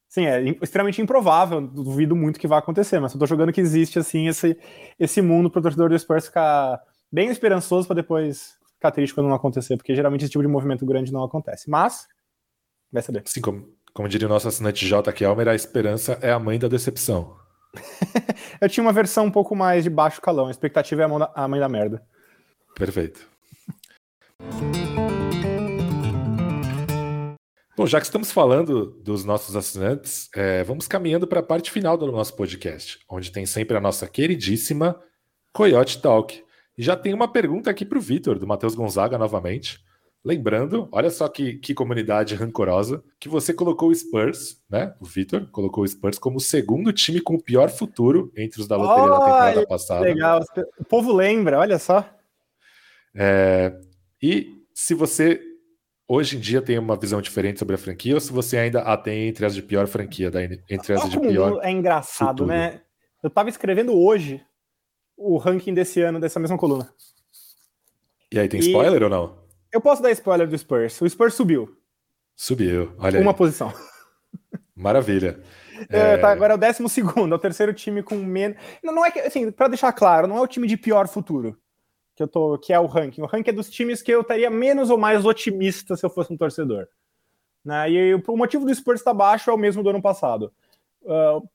Sim, 0.09 0.27
é 0.27 0.43
extremamente 0.63 1.03
improvável, 1.03 1.61
duvido 1.61 2.15
muito 2.15 2.39
que 2.39 2.47
vai 2.47 2.59
acontecer, 2.59 3.01
mas 3.01 3.13
eu 3.13 3.19
tô 3.19 3.27
jogando 3.27 3.53
que 3.53 3.61
existe 3.61 3.99
assim 3.99 4.29
esse, 4.29 4.57
esse 4.99 5.21
mundo 5.21 5.51
pro 5.51 5.61
torcedor 5.61 5.89
do 5.89 5.99
Spurs 5.99 6.27
ficar 6.27 6.81
bem 7.11 7.31
esperançoso 7.31 7.87
para 7.87 7.97
depois 7.97 8.55
ficar 8.75 8.93
triste 8.93 9.15
quando 9.15 9.29
não 9.29 9.35
acontecer, 9.35 9.77
porque 9.77 9.95
geralmente 9.95 10.23
esse 10.23 10.31
tipo 10.31 10.43
de 10.43 10.49
movimento 10.49 10.87
grande 10.87 11.13
não 11.13 11.25
acontece. 11.25 11.69
Mas 11.69 12.07
vai 12.93 13.03
saber. 13.03 13.23
Sim, 13.27 13.41
como, 13.41 13.69
como 13.93 14.09
diria 14.09 14.29
o 14.29 14.31
nosso 14.31 14.47
assinante 14.47 14.87
J. 14.87 15.25
Almer, 15.25 15.49
a 15.49 15.55
esperança 15.55 16.19
é 16.23 16.31
a 16.31 16.39
mãe 16.39 16.59
da 16.59 16.69
decepção. 16.69 17.37
eu 18.61 18.69
tinha 18.69 18.85
uma 18.85 18.93
versão 18.93 19.27
um 19.27 19.33
pouco 19.33 19.57
mais 19.57 19.83
de 19.83 19.91
baixo 19.91 20.21
calão, 20.21 20.47
a 20.47 20.51
expectativa 20.51 21.03
é 21.03 21.07
a, 21.07 21.45
a 21.45 21.49
mãe 21.49 21.59
da 21.59 21.69
merda. 21.69 22.03
Perfeito. 22.77 23.29
Bom, 27.77 27.89
já 27.89 27.99
que 27.99 28.07
estamos 28.07 28.31
falando 28.31 28.87
dos 29.03 29.25
nossos 29.25 29.57
assinantes, 29.57 30.29
é, 30.33 30.63
vamos 30.63 30.87
caminhando 30.87 31.27
para 31.27 31.41
a 31.41 31.43
parte 31.43 31.73
final 31.73 31.99
do 31.99 32.11
nosso 32.13 32.37
podcast, 32.37 33.01
onde 33.11 33.33
tem 33.33 33.45
sempre 33.47 33.77
a 33.77 33.81
nossa 33.81 34.07
queridíssima 34.07 34.97
Coyote 35.53 36.01
Talk. 36.01 36.41
E 36.79 36.83
já 36.85 36.95
tem 36.97 37.13
uma 37.13 37.27
pergunta 37.27 37.69
aqui 37.69 37.85
para 37.85 37.99
o 37.99 38.01
Vitor, 38.01 38.39
do 38.39 38.47
Matheus 38.47 38.77
Gonzaga, 38.77 39.19
novamente. 39.19 39.81
Lembrando, 40.25 40.89
olha 40.93 41.11
só 41.11 41.27
que, 41.27 41.55
que 41.55 41.75
comunidade 41.75 42.37
rancorosa, 42.37 43.03
que 43.19 43.29
você 43.29 43.53
colocou 43.53 43.89
o 43.89 43.95
Spurs, 43.95 44.63
né? 44.71 44.95
O 45.01 45.05
Vitor 45.05 45.49
colocou 45.51 45.83
o 45.83 45.89
Spurs 45.89 46.17
como 46.17 46.37
o 46.37 46.41
segundo 46.41 46.93
time 46.93 47.21
com 47.21 47.35
o 47.35 47.43
pior 47.43 47.69
futuro 47.71 48.33
entre 48.37 48.61
os 48.61 48.69
da 48.69 48.77
loteria 48.77 49.11
da 49.11 49.19
temporada 49.19 49.67
passada. 49.67 50.01
Legal, 50.03 50.41
o 50.79 50.85
povo 50.85 51.13
lembra, 51.13 51.59
olha 51.59 51.79
só. 51.81 52.09
É, 53.13 53.77
e 54.23 54.63
se 54.73 54.95
você 54.95 55.41
hoje 56.15 56.37
em 56.37 56.41
dia 56.41 56.63
tem 56.63 56.79
uma 56.79 56.97
visão 56.97 57.21
diferente 57.21 57.59
sobre 57.59 57.75
a 57.75 57.79
franquia 57.79 58.15
ou 58.15 58.21
se 58.21 58.33
você 58.33 58.57
ainda 58.57 58.81
a 58.83 58.97
tem 58.97 59.29
entre 59.29 59.45
as 59.45 59.55
de 59.55 59.63
pior 59.63 59.87
franquia, 59.87 60.31
da, 60.31 60.43
entre 60.43 60.95
as 60.95 61.11
de 61.11 61.19
pior. 61.19 61.61
É 61.63 61.71
engraçado, 61.71 62.39
futuro. 62.39 62.49
né? 62.49 62.81
Eu 63.23 63.31
tava 63.31 63.49
escrevendo 63.49 63.95
hoje 63.95 64.41
o 65.17 65.37
ranking 65.37 65.75
desse 65.75 66.01
ano 66.01 66.21
dessa 66.21 66.39
mesma 66.41 66.59
coluna. 66.59 66.89
E 68.33 68.39
aí, 68.39 68.49
tem 68.49 68.61
spoiler 68.61 69.01
e... 69.01 69.05
ou 69.05 69.11
não? 69.11 69.39
Eu 69.73 69.81
posso 69.81 70.03
dar 70.03 70.11
spoiler 70.11 70.49
do 70.49 70.57
Spurs. 70.57 71.01
O 71.01 71.09
Spurs 71.09 71.35
subiu. 71.35 71.77
Subiu, 72.37 72.93
olha 72.99 73.21
Uma 73.21 73.31
aí. 73.31 73.37
posição. 73.37 73.73
Maravilha. 74.75 75.41
É, 75.89 76.17
tá, 76.17 76.31
agora 76.31 76.55
é 76.55 76.57
o 76.57 76.59
décimo 76.59 76.89
segundo, 76.89 77.33
é 77.33 77.37
o 77.37 77.41
terceiro 77.41 77.73
time 77.73 78.03
com 78.03 78.17
menos. 78.17 78.57
Não, 78.83 78.95
não 78.95 79.05
é 79.05 79.11
que, 79.11 79.21
assim, 79.21 79.51
pra 79.51 79.69
deixar 79.69 79.93
claro, 79.93 80.27
não 80.27 80.37
é 80.37 80.41
o 80.41 80.47
time 80.47 80.67
de 80.67 80.77
pior 80.77 81.09
futuro 81.09 81.57
que 82.15 82.23
eu 82.23 82.29
tô, 82.29 82.59
que 82.59 82.73
é 82.73 82.79
o 82.79 82.87
ranking. 82.87 83.23
O 83.23 83.27
ranking 83.27 83.51
é 83.51 83.53
dos 83.53 83.69
times 83.69 84.03
que 84.03 84.13
eu 84.13 84.21
estaria 84.21 84.51
menos 84.51 84.91
ou 84.91 84.99
mais 84.99 85.25
otimista 85.25 85.97
se 85.97 86.05
eu 86.05 86.11
fosse 86.11 86.33
um 86.33 86.37
torcedor. 86.37 86.87
Né? 87.65 87.91
E 87.91 88.15
o 88.15 88.37
motivo 88.37 88.65
do 88.65 88.75
Spurs 88.75 89.01
estar 89.01 89.11
tá 89.11 89.17
baixo 89.17 89.51
é 89.51 89.55
o 89.55 89.59
mesmo 89.59 89.83
do 89.83 89.91
ano 89.91 90.03
passado. 90.03 90.53
Uh, 91.03 91.49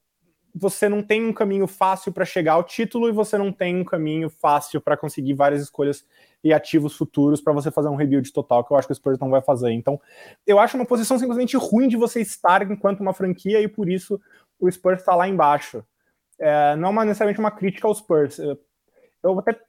você 0.54 0.90
não 0.90 1.02
tem 1.04 1.26
um 1.26 1.32
caminho 1.32 1.68
fácil 1.68 2.12
para 2.12 2.26
chegar 2.26 2.54
ao 2.54 2.64
título 2.64 3.08
e 3.08 3.12
você 3.12 3.38
não 3.38 3.52
tem 3.52 3.76
um 3.76 3.86
caminho 3.86 4.30
fácil 4.30 4.82
para 4.82 4.98
conseguir 4.98 5.34
várias 5.34 5.62
escolhas 5.62 6.06
e 6.44 6.52
ativos 6.52 6.96
futuros 6.96 7.40
para 7.40 7.54
você 7.54 7.70
fazer 7.70 7.90
um 7.90 7.96
rebuild 7.96 8.32
total, 8.34 8.64
que 8.64 8.74
eu 8.74 8.78
acho 8.78 8.88
que 8.88 8.94
o 8.94 8.96
Spurs 8.96 9.20
não 9.20 9.30
vai 9.30 9.42
fazer. 9.42 9.72
Então, 9.72 10.00
eu 10.48 10.60
acho 10.60 10.76
uma 10.76 10.86
posição 10.86 11.20
simplesmente 11.20 11.56
ruim 11.56 11.88
de 11.88 11.98
você 11.98 12.22
estar 12.22 12.70
enquanto 12.70 13.02
uma 13.02 13.14
franquia 13.14 13.62
e 13.62 13.68
por 13.68 13.90
isso 13.90 14.20
o 14.60 14.70
Spurs 14.70 15.00
está 15.00 15.16
lá 15.16 15.28
embaixo. 15.28 15.84
É, 16.40 16.76
não 16.76 16.90
é 17.02 17.06
necessariamente 17.06 17.40
uma 17.40 17.52
crítica 17.52 17.88
ao 17.88 17.96
Spurs. 17.96 18.40
Eu 18.40 19.40
até 19.40 19.60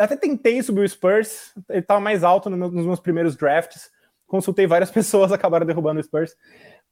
até 0.00 0.16
tentei 0.16 0.62
subir 0.62 0.80
o 0.80 0.88
Spurs, 0.88 1.52
ele 1.68 1.80
estava 1.80 2.00
mais 2.00 2.24
alto 2.24 2.48
no 2.48 2.56
nos 2.56 2.86
meus 2.86 3.00
primeiros 3.00 3.36
drafts. 3.36 3.90
Consultei 4.26 4.66
várias 4.66 4.90
pessoas, 4.92 5.32
acabaram 5.32 5.66
derrubando 5.66 6.00
o 6.00 6.02
Spurs. 6.02 6.32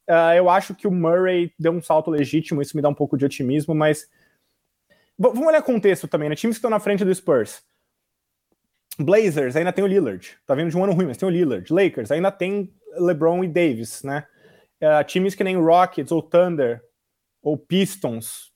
Uh, 0.09 0.35
eu 0.37 0.49
acho 0.49 0.75
que 0.75 0.87
o 0.87 0.91
Murray 0.91 1.53
deu 1.59 1.73
um 1.73 1.83
salto 1.83 2.11
legítimo, 2.11 2.63
isso 2.63 2.77
me 2.77 2.83
dá 2.83 2.89
um 2.89 2.95
pouco 2.95 3.17
de 3.17 3.25
otimismo, 3.25 3.75
mas. 3.75 4.09
vamos 5.19 5.47
olhar 5.47 5.63
contexto 5.63 6.09
também, 6.09 6.29
né? 6.29 6.35
Times 6.35 6.57
que 6.57 6.59
estão 6.59 6.71
na 6.71 6.81
frente 6.81 7.05
do 7.05 7.15
Spurs. 7.15 7.63
Blazers 8.99 9.55
ainda 9.55 9.73
tem 9.73 9.85
o 9.85 9.87
Lillard, 9.87 10.37
tá 10.45 10.55
vendo 10.55 10.71
de 10.71 10.77
um 10.77 10.83
ano 10.83 10.93
ruim, 10.93 11.07
mas 11.07 11.17
tem 11.17 11.29
o 11.29 11.31
Lillard. 11.31 11.73
Lakers 11.73 12.11
ainda 12.11 12.33
tem 12.33 12.75
LeBron 12.97 13.45
e 13.45 13.49
Davis, 13.49 14.03
né? 14.03 14.27
Uh, 14.83 15.05
times 15.05 15.35
que 15.35 15.45
nem 15.45 15.57
Rockets 15.57 16.11
ou 16.11 16.21
Thunder 16.21 16.83
ou 17.43 17.57
Pistons 17.57 18.53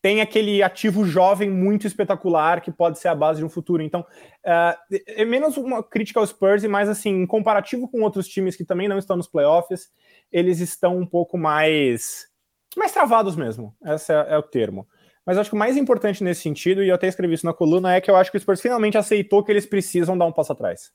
tem 0.00 0.20
aquele 0.20 0.62
ativo 0.62 1.04
jovem 1.04 1.50
muito 1.50 1.86
espetacular 1.86 2.60
que 2.60 2.70
pode 2.70 2.98
ser 2.98 3.08
a 3.08 3.14
base 3.14 3.40
de 3.40 3.44
um 3.44 3.48
futuro. 3.48 3.82
Então, 3.82 4.00
uh, 4.00 4.96
é 5.06 5.24
menos 5.24 5.56
uma 5.56 5.82
crítica 5.82 6.20
ao 6.20 6.26
Spurs 6.26 6.62
e 6.62 6.68
mais 6.68 6.88
assim, 6.88 7.10
em 7.10 7.26
comparativo 7.26 7.88
com 7.88 8.02
outros 8.02 8.28
times 8.28 8.56
que 8.56 8.64
também 8.64 8.88
não 8.88 8.98
estão 8.98 9.16
nos 9.16 9.26
playoffs, 9.26 9.90
eles 10.30 10.60
estão 10.60 10.98
um 10.98 11.06
pouco 11.06 11.36
mais 11.36 12.28
mais 12.76 12.92
travados 12.92 13.34
mesmo. 13.34 13.74
Esse 13.84 14.12
é, 14.12 14.26
é 14.30 14.38
o 14.38 14.42
termo. 14.42 14.86
Mas 15.26 15.36
acho 15.36 15.50
que 15.50 15.56
o 15.56 15.58
mais 15.58 15.76
importante 15.76 16.22
nesse 16.22 16.42
sentido, 16.42 16.82
e 16.82 16.88
eu 16.88 16.94
até 16.94 17.06
escrevi 17.06 17.34
isso 17.34 17.44
na 17.44 17.52
coluna, 17.52 17.94
é 17.94 18.00
que 18.00 18.10
eu 18.10 18.16
acho 18.16 18.30
que 18.30 18.36
o 18.36 18.40
Spurs 18.40 18.60
finalmente 18.60 18.96
aceitou 18.96 19.42
que 19.44 19.52
eles 19.52 19.66
precisam 19.66 20.16
dar 20.16 20.24
um 20.24 20.32
passo 20.32 20.52
atrás. 20.52 20.92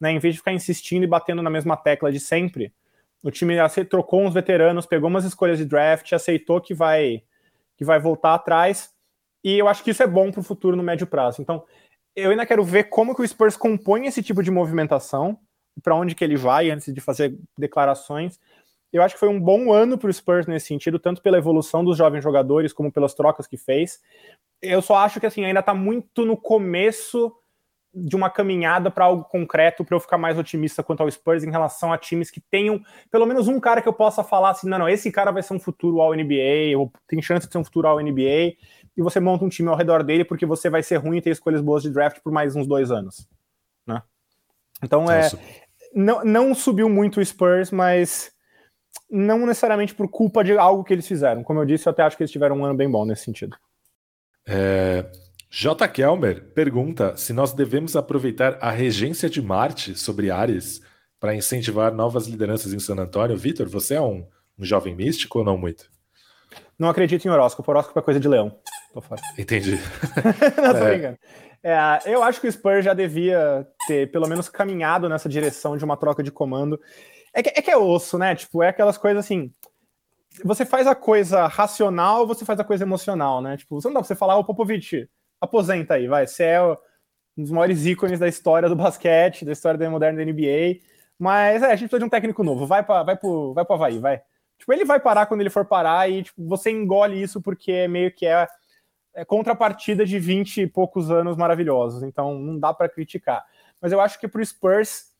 Né? 0.00 0.12
Em 0.12 0.18
vez 0.18 0.34
de 0.34 0.38
ficar 0.38 0.52
insistindo 0.52 1.02
e 1.02 1.06
batendo 1.06 1.42
na 1.42 1.50
mesma 1.50 1.76
tecla 1.76 2.12
de 2.12 2.20
sempre, 2.20 2.72
o 3.22 3.30
time 3.30 3.54
trocou 3.90 4.22
uns 4.22 4.32
veteranos, 4.32 4.86
pegou 4.86 5.10
umas 5.10 5.24
escolhas 5.24 5.58
de 5.58 5.64
draft, 5.64 6.12
aceitou 6.12 6.60
que 6.60 6.72
vai 6.72 7.22
que 7.76 7.84
vai 7.84 7.98
voltar 7.98 8.34
atrás. 8.34 8.90
E 9.44 9.58
eu 9.58 9.68
acho 9.68 9.84
que 9.84 9.90
isso 9.90 10.02
é 10.02 10.06
bom 10.06 10.30
para 10.30 10.40
o 10.40 10.44
futuro 10.44 10.76
no 10.76 10.82
médio 10.82 11.06
prazo. 11.06 11.40
Então, 11.40 11.64
eu 12.14 12.30
ainda 12.30 12.46
quero 12.46 12.64
ver 12.64 12.84
como 12.84 13.14
que 13.14 13.22
o 13.22 13.28
Spurs 13.28 13.56
compõe 13.56 14.06
esse 14.06 14.22
tipo 14.22 14.42
de 14.42 14.50
movimentação, 14.50 15.38
para 15.82 15.94
onde 15.94 16.14
que 16.14 16.24
ele 16.24 16.36
vai 16.36 16.70
antes 16.70 16.92
de 16.92 17.00
fazer 17.00 17.38
declarações. 17.56 18.40
Eu 18.92 19.02
acho 19.02 19.14
que 19.14 19.20
foi 19.20 19.28
um 19.28 19.38
bom 19.38 19.72
ano 19.72 19.98
para 19.98 20.08
o 20.08 20.12
Spurs 20.12 20.46
nesse 20.46 20.68
sentido, 20.68 20.98
tanto 20.98 21.20
pela 21.20 21.36
evolução 21.36 21.84
dos 21.84 21.98
jovens 21.98 22.24
jogadores 22.24 22.72
como 22.72 22.90
pelas 22.90 23.14
trocas 23.14 23.46
que 23.46 23.56
fez. 23.56 24.00
Eu 24.62 24.80
só 24.80 24.96
acho 24.96 25.20
que 25.20 25.26
assim 25.26 25.44
ainda 25.44 25.60
está 25.60 25.74
muito 25.74 26.24
no 26.24 26.36
começo 26.36 27.30
de 27.98 28.14
uma 28.14 28.28
caminhada 28.28 28.90
para 28.90 29.06
algo 29.06 29.24
concreto 29.24 29.82
para 29.82 29.96
eu 29.96 30.00
ficar 30.00 30.18
mais 30.18 30.38
otimista 30.38 30.82
quanto 30.82 31.00
ao 31.00 31.10
Spurs 31.10 31.42
em 31.42 31.50
relação 31.50 31.90
a 31.90 31.96
times 31.96 32.30
que 32.30 32.40
tenham 32.40 32.78
pelo 33.10 33.24
menos 33.24 33.48
um 33.48 33.58
cara 33.58 33.80
que 33.80 33.88
eu 33.88 33.92
possa 33.92 34.22
falar 34.22 34.50
assim, 34.50 34.68
não, 34.68 34.78
não, 34.78 34.88
esse 34.88 35.10
cara 35.10 35.30
vai 35.30 35.42
ser 35.42 35.54
um 35.54 35.58
futuro 35.58 36.02
ao 36.02 36.12
NBA, 36.12 36.76
ou 36.76 36.92
tem 37.08 37.22
chance 37.22 37.46
de 37.46 37.52
ser 37.52 37.58
um 37.58 37.64
futuro 37.64 37.88
ao 37.88 37.98
NBA, 37.98 38.54
e 38.94 39.02
você 39.02 39.18
monta 39.18 39.46
um 39.46 39.48
time 39.48 39.70
ao 39.70 39.76
redor 39.76 40.02
dele 40.02 40.26
porque 40.26 40.44
você 40.44 40.68
vai 40.68 40.82
ser 40.82 40.96
ruim 40.96 41.16
e 41.16 41.22
ter 41.22 41.30
escolhas 41.30 41.62
boas 41.62 41.82
de 41.82 41.90
draft 41.90 42.20
por 42.22 42.30
mais 42.30 42.54
uns 42.54 42.66
dois 42.66 42.90
anos, 42.90 43.26
né? 43.86 44.02
Então 44.82 45.10
é, 45.10 45.30
não, 45.94 46.22
não 46.22 46.54
subiu 46.54 46.90
muito 46.90 47.18
o 47.18 47.24
Spurs, 47.24 47.70
mas 47.70 48.30
não 49.10 49.46
necessariamente 49.46 49.94
por 49.94 50.08
culpa 50.08 50.44
de 50.44 50.56
algo 50.58 50.84
que 50.84 50.92
eles 50.92 51.08
fizeram. 51.08 51.42
Como 51.42 51.60
eu 51.60 51.64
disse, 51.64 51.88
eu 51.88 51.92
até 51.92 52.02
acho 52.02 52.14
que 52.16 52.22
eles 52.22 52.30
tiveram 52.30 52.58
um 52.58 52.64
ano 52.64 52.76
bem 52.76 52.90
bom 52.90 53.06
nesse 53.06 53.24
sentido. 53.24 53.56
É, 54.46 55.10
J. 55.50 55.88
Kelmer 55.88 56.42
pergunta 56.54 57.16
se 57.16 57.32
nós 57.32 57.52
devemos 57.52 57.96
aproveitar 57.96 58.58
a 58.60 58.70
regência 58.70 59.30
de 59.30 59.40
Marte 59.40 59.94
sobre 59.94 60.30
Ares 60.30 60.82
para 61.18 61.34
incentivar 61.34 61.92
novas 61.92 62.26
lideranças 62.26 62.72
em 62.72 62.78
San 62.78 62.96
Antônio. 62.96 63.36
Vitor, 63.36 63.68
você 63.68 63.94
é 63.94 64.00
um, 64.00 64.26
um, 64.58 64.64
jovem 64.64 64.94
místico 64.94 65.38
ou 65.38 65.44
não 65.44 65.56
muito? 65.56 65.90
Não 66.78 66.88
acredito 66.88 67.24
em 67.24 67.30
horóscopo. 67.30 67.70
Horóscopo 67.70 67.98
é 67.98 68.02
coisa 68.02 68.20
de 68.20 68.28
leão. 68.28 68.58
Tô 68.92 69.00
fora. 69.00 69.20
Entendi. 69.38 69.78
não, 70.62 70.72
tô 70.72 70.86
é. 70.86 71.16
É, 71.62 72.00
eu 72.06 72.22
acho 72.22 72.40
que 72.40 72.46
o 72.46 72.52
Spurs 72.52 72.84
já 72.84 72.92
devia 72.92 73.66
ter 73.86 74.10
pelo 74.10 74.28
menos 74.28 74.48
caminhado 74.48 75.08
nessa 75.08 75.28
direção 75.28 75.76
de 75.76 75.84
uma 75.84 75.96
troca 75.96 76.22
de 76.22 76.30
comando. 76.30 76.78
É 77.32 77.42
que 77.42 77.48
é, 77.48 77.62
que 77.62 77.70
é 77.70 77.76
osso, 77.76 78.18
né? 78.18 78.34
Tipo, 78.34 78.62
é 78.62 78.68
aquelas 78.68 78.98
coisas 78.98 79.24
assim 79.24 79.50
você 80.44 80.64
faz 80.64 80.86
a 80.86 80.94
coisa 80.94 81.46
racional, 81.46 82.26
você 82.26 82.44
faz 82.44 82.60
a 82.60 82.64
coisa 82.64 82.84
emocional, 82.84 83.40
né? 83.40 83.56
Tipo, 83.56 83.80
você 83.80 83.88
não 83.88 83.94
dá 83.94 84.00
pra 84.00 84.06
você 84.06 84.14
falar, 84.14 84.36
o 84.36 84.44
Popovich, 84.44 85.08
aposenta 85.40 85.94
aí, 85.94 86.06
vai. 86.06 86.26
Você 86.26 86.44
é 86.44 86.62
um 86.62 86.76
dos 87.36 87.50
maiores 87.50 87.84
ícones 87.84 88.18
da 88.18 88.28
história 88.28 88.68
do 88.68 88.76
basquete, 88.76 89.44
da 89.44 89.52
história 89.52 89.78
da 89.78 89.90
moderna 89.90 90.24
da 90.24 90.30
NBA. 90.30 90.80
Mas 91.18 91.62
é, 91.62 91.66
a 91.66 91.76
gente 91.76 91.88
precisa 91.88 91.98
de 91.98 92.04
um 92.04 92.10
técnico 92.10 92.42
novo. 92.42 92.66
Vai 92.66 92.82
para 92.82 93.02
vai 93.02 93.16
pro, 93.16 93.52
vai 93.54 93.64
pro 93.64 93.74
Havaí, 93.74 93.98
vai. 93.98 94.22
Tipo, 94.58 94.72
ele 94.72 94.84
vai 94.84 94.98
parar 94.98 95.26
quando 95.26 95.40
ele 95.40 95.50
for 95.50 95.64
parar 95.64 96.10
e 96.10 96.22
tipo, 96.22 96.46
você 96.46 96.70
engole 96.70 97.20
isso 97.20 97.40
porque 97.42 97.70
é 97.72 97.88
meio 97.88 98.10
que 98.10 98.26
é, 98.26 98.46
é 99.14 99.24
contrapartida 99.24 100.04
de 100.04 100.18
20 100.18 100.62
e 100.62 100.66
poucos 100.66 101.10
anos 101.10 101.36
maravilhosos. 101.36 102.02
Então 102.02 102.38
não 102.38 102.58
dá 102.58 102.72
para 102.72 102.88
criticar. 102.88 103.44
Mas 103.80 103.92
eu 103.92 104.00
acho 104.00 104.18
que 104.18 104.28
pro 104.28 104.44
Spurs 104.44 105.14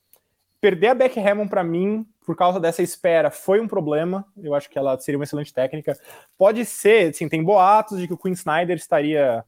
perder 0.60 0.88
a 0.88 0.94
Beck 0.94 1.18
Hammond 1.18 1.50
para 1.50 1.62
mim 1.62 2.06
por 2.24 2.34
causa 2.34 2.58
dessa 2.58 2.82
espera 2.82 3.30
foi 3.30 3.60
um 3.60 3.68
problema. 3.68 4.26
Eu 4.36 4.54
acho 4.54 4.68
que 4.68 4.78
ela 4.78 4.98
seria 4.98 5.18
uma 5.18 5.24
excelente 5.24 5.52
técnica. 5.52 5.96
Pode 6.36 6.64
ser, 6.64 7.10
assim, 7.10 7.28
tem 7.28 7.42
boatos 7.42 7.98
de 7.98 8.06
que 8.08 8.14
o 8.14 8.18
Quinn 8.18 8.32
Snyder 8.32 8.76
estaria 8.76 9.44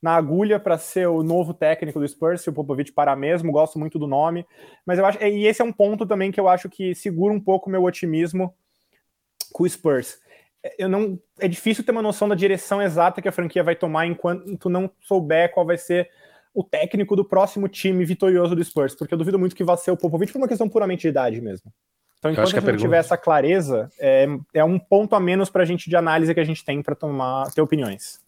na 0.00 0.14
agulha 0.14 0.60
para 0.60 0.78
ser 0.78 1.08
o 1.08 1.22
novo 1.22 1.54
técnico 1.54 1.98
do 1.98 2.06
Spurs, 2.06 2.42
se 2.42 2.50
o 2.50 2.52
Popovich 2.52 2.92
parar 2.92 3.16
mesmo, 3.16 3.52
gosto 3.52 3.78
muito 3.78 3.98
do 3.98 4.06
nome, 4.06 4.46
mas 4.84 4.98
eu 4.98 5.06
acho, 5.06 5.22
e 5.22 5.46
esse 5.46 5.62
é 5.62 5.64
um 5.64 5.72
ponto 5.72 6.06
também 6.06 6.30
que 6.30 6.38
eu 6.38 6.48
acho 6.48 6.68
que 6.68 6.94
segura 6.94 7.32
um 7.32 7.40
pouco 7.40 7.68
o 7.68 7.72
meu 7.72 7.82
otimismo 7.82 8.54
com 9.52 9.64
o 9.64 9.68
Spurs. 9.68 10.18
Eu 10.78 10.88
não, 10.88 11.18
é 11.38 11.48
difícil 11.48 11.84
ter 11.84 11.92
uma 11.92 12.02
noção 12.02 12.28
da 12.28 12.34
direção 12.34 12.82
exata 12.82 13.22
que 13.22 13.28
a 13.28 13.32
franquia 13.32 13.62
vai 13.62 13.76
tomar 13.76 14.06
enquanto 14.06 14.68
não 14.68 14.90
souber 15.00 15.52
qual 15.52 15.64
vai 15.64 15.78
ser 15.78 16.10
o 16.52 16.64
técnico 16.64 17.14
do 17.14 17.24
próximo 17.24 17.68
time 17.68 18.04
vitorioso 18.04 18.54
do 18.54 18.64
Spurs, 18.64 18.94
porque 18.94 19.14
eu 19.14 19.18
duvido 19.18 19.38
muito 19.38 19.54
que 19.54 19.64
vá 19.64 19.76
ser 19.76 19.90
o 19.90 19.96
Popovich 19.96 20.32
por 20.32 20.38
uma 20.38 20.48
questão 20.48 20.68
puramente 20.68 21.02
de 21.02 21.08
idade 21.08 21.40
mesmo. 21.40 21.72
Então, 22.18 22.30
enquanto 22.30 22.48
a 22.48 22.50
gente 22.50 22.64
pergunta... 22.64 22.82
tiver 22.82 22.98
essa 22.98 23.16
clareza, 23.16 23.90
é, 24.00 24.26
é 24.54 24.64
um 24.64 24.78
ponto 24.78 25.14
a 25.14 25.20
menos 25.20 25.50
para 25.50 25.62
a 25.62 25.66
gente 25.66 25.88
de 25.88 25.96
análise 25.96 26.32
que 26.32 26.40
a 26.40 26.44
gente 26.44 26.64
tem 26.64 26.82
para 26.82 26.94
tomar 26.94 27.50
ter 27.52 27.60
opiniões. 27.60 28.25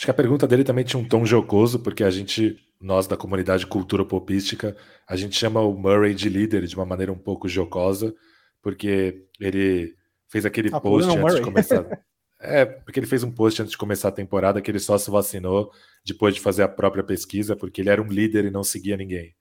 Acho 0.00 0.06
que 0.06 0.10
a 0.12 0.14
pergunta 0.14 0.48
dele 0.48 0.64
também 0.64 0.82
tinha 0.82 0.98
um 0.98 1.06
tom 1.06 1.26
jocoso, 1.26 1.78
porque 1.78 2.02
a 2.02 2.08
gente, 2.08 2.56
nós 2.80 3.06
da 3.06 3.18
comunidade 3.18 3.66
cultura 3.66 4.02
popística, 4.02 4.74
a 5.06 5.14
gente 5.14 5.36
chama 5.36 5.60
o 5.60 5.74
Murray 5.74 6.14
de 6.14 6.26
líder 6.30 6.66
de 6.66 6.74
uma 6.74 6.86
maneira 6.86 7.12
um 7.12 7.18
pouco 7.18 7.46
jocosa, 7.46 8.14
porque 8.62 9.26
ele 9.38 9.94
fez 10.26 10.46
aquele 10.46 10.70
ah, 10.72 10.80
post 10.80 11.06
antes 11.06 11.20
Murray. 11.20 11.36
de 11.36 11.42
começar. 11.42 11.84
é, 12.40 12.64
porque 12.64 12.98
ele 12.98 13.06
fez 13.06 13.22
um 13.22 13.30
post 13.30 13.60
antes 13.60 13.72
de 13.72 13.76
começar 13.76 14.08
a 14.08 14.12
temporada 14.12 14.62
que 14.62 14.70
ele 14.70 14.78
só 14.78 14.96
se 14.96 15.10
vacinou 15.10 15.70
depois 16.02 16.34
de 16.34 16.40
fazer 16.40 16.62
a 16.62 16.68
própria 16.68 17.04
pesquisa, 17.04 17.54
porque 17.54 17.82
ele 17.82 17.90
era 17.90 18.00
um 18.00 18.08
líder 18.08 18.46
e 18.46 18.50
não 18.50 18.64
seguia 18.64 18.96
ninguém. 18.96 19.34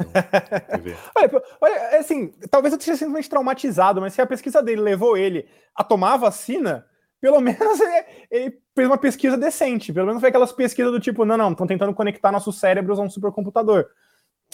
Então, 0.00 0.10
olha, 1.18 1.42
olha, 1.60 1.74
é 1.74 1.98
assim, 1.98 2.32
talvez 2.50 2.72
eu 2.72 2.78
esteja 2.78 2.96
simplesmente 2.96 3.28
traumatizado, 3.28 4.00
mas 4.00 4.14
se 4.14 4.22
a 4.22 4.26
pesquisa 4.26 4.62
dele 4.62 4.80
levou 4.80 5.18
ele 5.18 5.46
a 5.76 5.84
tomar 5.84 6.14
a 6.14 6.16
vacina, 6.16 6.86
pelo 7.20 7.40
menos 7.40 7.80
ele, 7.80 8.04
ele, 8.30 8.58
fez 8.74 8.86
uma 8.86 8.98
pesquisa 8.98 9.36
decente. 9.36 9.92
Pelo 9.92 10.06
menos 10.06 10.20
foi 10.20 10.28
aquelas 10.28 10.52
pesquisas 10.52 10.92
do 10.92 11.00
tipo, 11.00 11.24
não, 11.24 11.36
não, 11.36 11.52
estão 11.52 11.66
tentando 11.66 11.94
conectar 11.94 12.32
nossos 12.32 12.58
cérebros 12.58 12.98
a 12.98 13.02
um 13.02 13.10
supercomputador. 13.10 13.86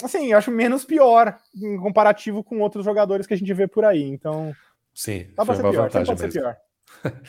Assim, 0.03 0.31
eu 0.31 0.37
acho 0.37 0.51
menos 0.51 0.83
pior 0.83 1.37
em 1.55 1.77
comparativo 1.77 2.43
com 2.43 2.59
outros 2.59 2.83
jogadores 2.83 3.25
que 3.25 3.33
a 3.33 3.37
gente 3.37 3.53
vê 3.53 3.67
por 3.67 3.85
aí. 3.85 4.03
Então. 4.03 4.53
Sim, 4.93 5.27
dá 5.35 5.45
foi 5.45 5.55
uma 5.55 5.71
pior, 5.71 5.83
vantagem 5.83 6.15
mesmo. 6.15 6.31
Pior. 6.31 6.57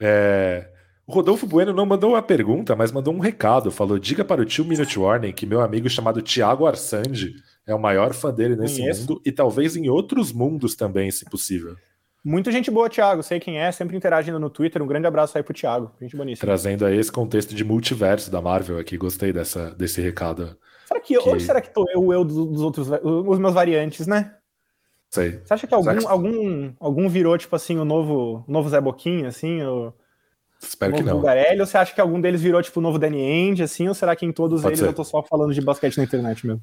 é, 0.00 0.68
o 1.06 1.12
Rodolfo 1.12 1.46
Bueno 1.46 1.72
não 1.72 1.86
mandou 1.86 2.10
uma 2.10 2.22
pergunta, 2.22 2.74
mas 2.74 2.90
mandou 2.90 3.14
um 3.14 3.20
recado. 3.20 3.70
Falou: 3.70 3.98
diga 3.98 4.24
para 4.24 4.40
o 4.40 4.44
tio 4.44 4.64
Minute 4.64 4.98
Warning 4.98 5.32
que 5.32 5.46
meu 5.46 5.60
amigo 5.60 5.88
chamado 5.88 6.22
Tiago 6.22 6.66
Arsandi 6.66 7.34
é 7.66 7.74
o 7.74 7.80
maior 7.80 8.12
fã 8.12 8.32
dele 8.32 8.56
nesse 8.56 8.80
Conheço. 8.80 9.00
mundo 9.00 9.22
e 9.24 9.30
talvez 9.30 9.76
em 9.76 9.88
outros 9.88 10.32
mundos 10.32 10.74
também, 10.74 11.10
se 11.10 11.24
possível. 11.26 11.76
Muita 12.24 12.50
gente 12.50 12.70
boa, 12.70 12.88
Thiago. 12.88 13.22
Sei 13.22 13.38
quem 13.38 13.58
é, 13.58 13.70
sempre 13.70 13.96
interagindo 13.96 14.38
no 14.40 14.48
Twitter. 14.48 14.82
Um 14.82 14.86
grande 14.86 15.06
abraço 15.06 15.36
aí 15.36 15.44
pro 15.44 15.52
Thiago. 15.52 15.92
Gente 16.00 16.16
boníssima. 16.16 16.46
Trazendo 16.46 16.86
aí 16.86 16.96
esse 16.96 17.12
contexto 17.12 17.54
de 17.54 17.62
multiverso 17.62 18.30
da 18.30 18.40
Marvel 18.40 18.78
aqui. 18.78 18.96
Gostei 18.96 19.30
dessa, 19.30 19.74
desse 19.74 20.00
recado. 20.00 20.56
Será 20.86 21.00
que, 21.00 21.18
que... 21.18 21.28
onde 21.28 21.42
será 21.44 21.60
que 21.60 21.68
tô 21.68 21.84
eu, 21.90 22.12
eu 22.12 22.24
dos 22.24 22.62
outros, 22.62 22.88
os 23.02 23.38
meus 23.38 23.52
variantes, 23.52 24.06
né? 24.06 24.34
Sei. 25.10 25.40
Você 25.44 25.52
acha 25.52 25.66
que 25.66 25.74
algum, 25.74 25.98
que... 25.98 26.06
algum, 26.06 26.72
algum 26.80 27.08
virou, 27.08 27.36
tipo 27.36 27.54
assim, 27.54 27.78
o 27.78 27.84
novo, 27.84 28.44
o 28.48 28.50
novo 28.50 28.70
Zé 28.70 28.80
Boquinha, 28.80 29.28
assim? 29.28 29.62
O, 29.62 29.92
Espero 30.60 30.94
o 30.94 30.96
que 30.96 31.02
não. 31.02 31.18
Bugarelli, 31.18 31.60
ou 31.60 31.66
você 31.66 31.76
acha 31.76 31.94
que 31.94 32.00
algum 32.00 32.20
deles 32.20 32.40
virou, 32.40 32.62
tipo, 32.62 32.80
o 32.80 32.82
novo 32.82 32.98
Danny 32.98 33.20
End, 33.20 33.62
assim? 33.62 33.86
Ou 33.86 33.94
será 33.94 34.16
que 34.16 34.24
em 34.24 34.32
todos 34.32 34.62
Pode 34.62 34.72
eles 34.72 34.80
ser. 34.80 34.86
eu 34.86 34.94
tô 34.94 35.04
só 35.04 35.22
falando 35.22 35.52
de 35.52 35.60
basquete 35.60 35.98
na 35.98 36.04
internet 36.04 36.46
mesmo? 36.46 36.62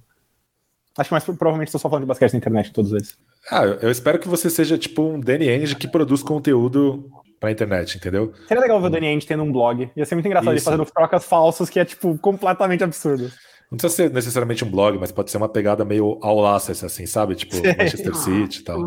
Acho 0.97 1.07
que 1.07 1.13
mais 1.13 1.23
provavelmente 1.23 1.67
estou 1.67 1.79
só 1.79 1.87
falando 1.87 2.03
de 2.03 2.07
basquete 2.07 2.33
na 2.33 2.39
internet, 2.39 2.73
todos 2.73 2.91
eles. 2.91 3.17
Ah, 3.49 3.65
eu 3.65 3.89
espero 3.89 4.19
que 4.19 4.27
você 4.27 4.49
seja 4.49 4.77
tipo 4.77 5.01
um 5.01 5.19
Danny 5.19 5.49
Ainge 5.49 5.75
que 5.75 5.87
produz 5.87 6.21
conteúdo 6.21 7.09
pra 7.39 7.51
internet, 7.51 7.97
entendeu? 7.97 8.31
Seria 8.47 8.61
legal 8.61 8.79
ver 8.79 8.87
o 8.87 8.89
Danny 8.89 9.07
Ainge 9.07 9.25
tendo 9.25 9.43
um 9.43 9.51
blog. 9.51 9.89
Ia 9.95 10.05
ser 10.05 10.15
muito 10.15 10.27
engraçado 10.27 10.55
Isso. 10.55 10.69
ele 10.69 10.77
fazendo 10.77 10.91
trocas 10.91 11.25
falsas 11.25 11.69
que 11.69 11.79
é, 11.79 11.85
tipo, 11.85 12.17
completamente 12.19 12.83
absurdo. 12.83 13.31
Não 13.71 13.77
precisa 13.77 14.03
ser 14.03 14.13
necessariamente 14.13 14.63
um 14.63 14.69
blog, 14.69 14.97
mas 14.99 15.11
pode 15.11 15.31
ser 15.31 15.37
uma 15.37 15.49
pegada 15.49 15.85
meio 15.85 16.19
ao 16.21 16.39
laças, 16.39 16.83
assim, 16.83 17.05
sabe? 17.05 17.35
Tipo 17.35 17.55
Manchester 17.55 18.15
City 18.15 18.59
e 18.59 18.63
tal. 18.63 18.79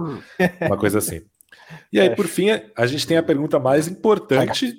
Uma 0.60 0.76
coisa 0.76 0.98
assim. 0.98 1.22
E 1.90 1.98
aí, 1.98 2.08
é. 2.08 2.14
por 2.14 2.26
fim, 2.26 2.48
a 2.76 2.86
gente 2.86 3.06
tem 3.06 3.16
a 3.16 3.22
pergunta 3.22 3.58
mais 3.58 3.88
importante 3.88 4.74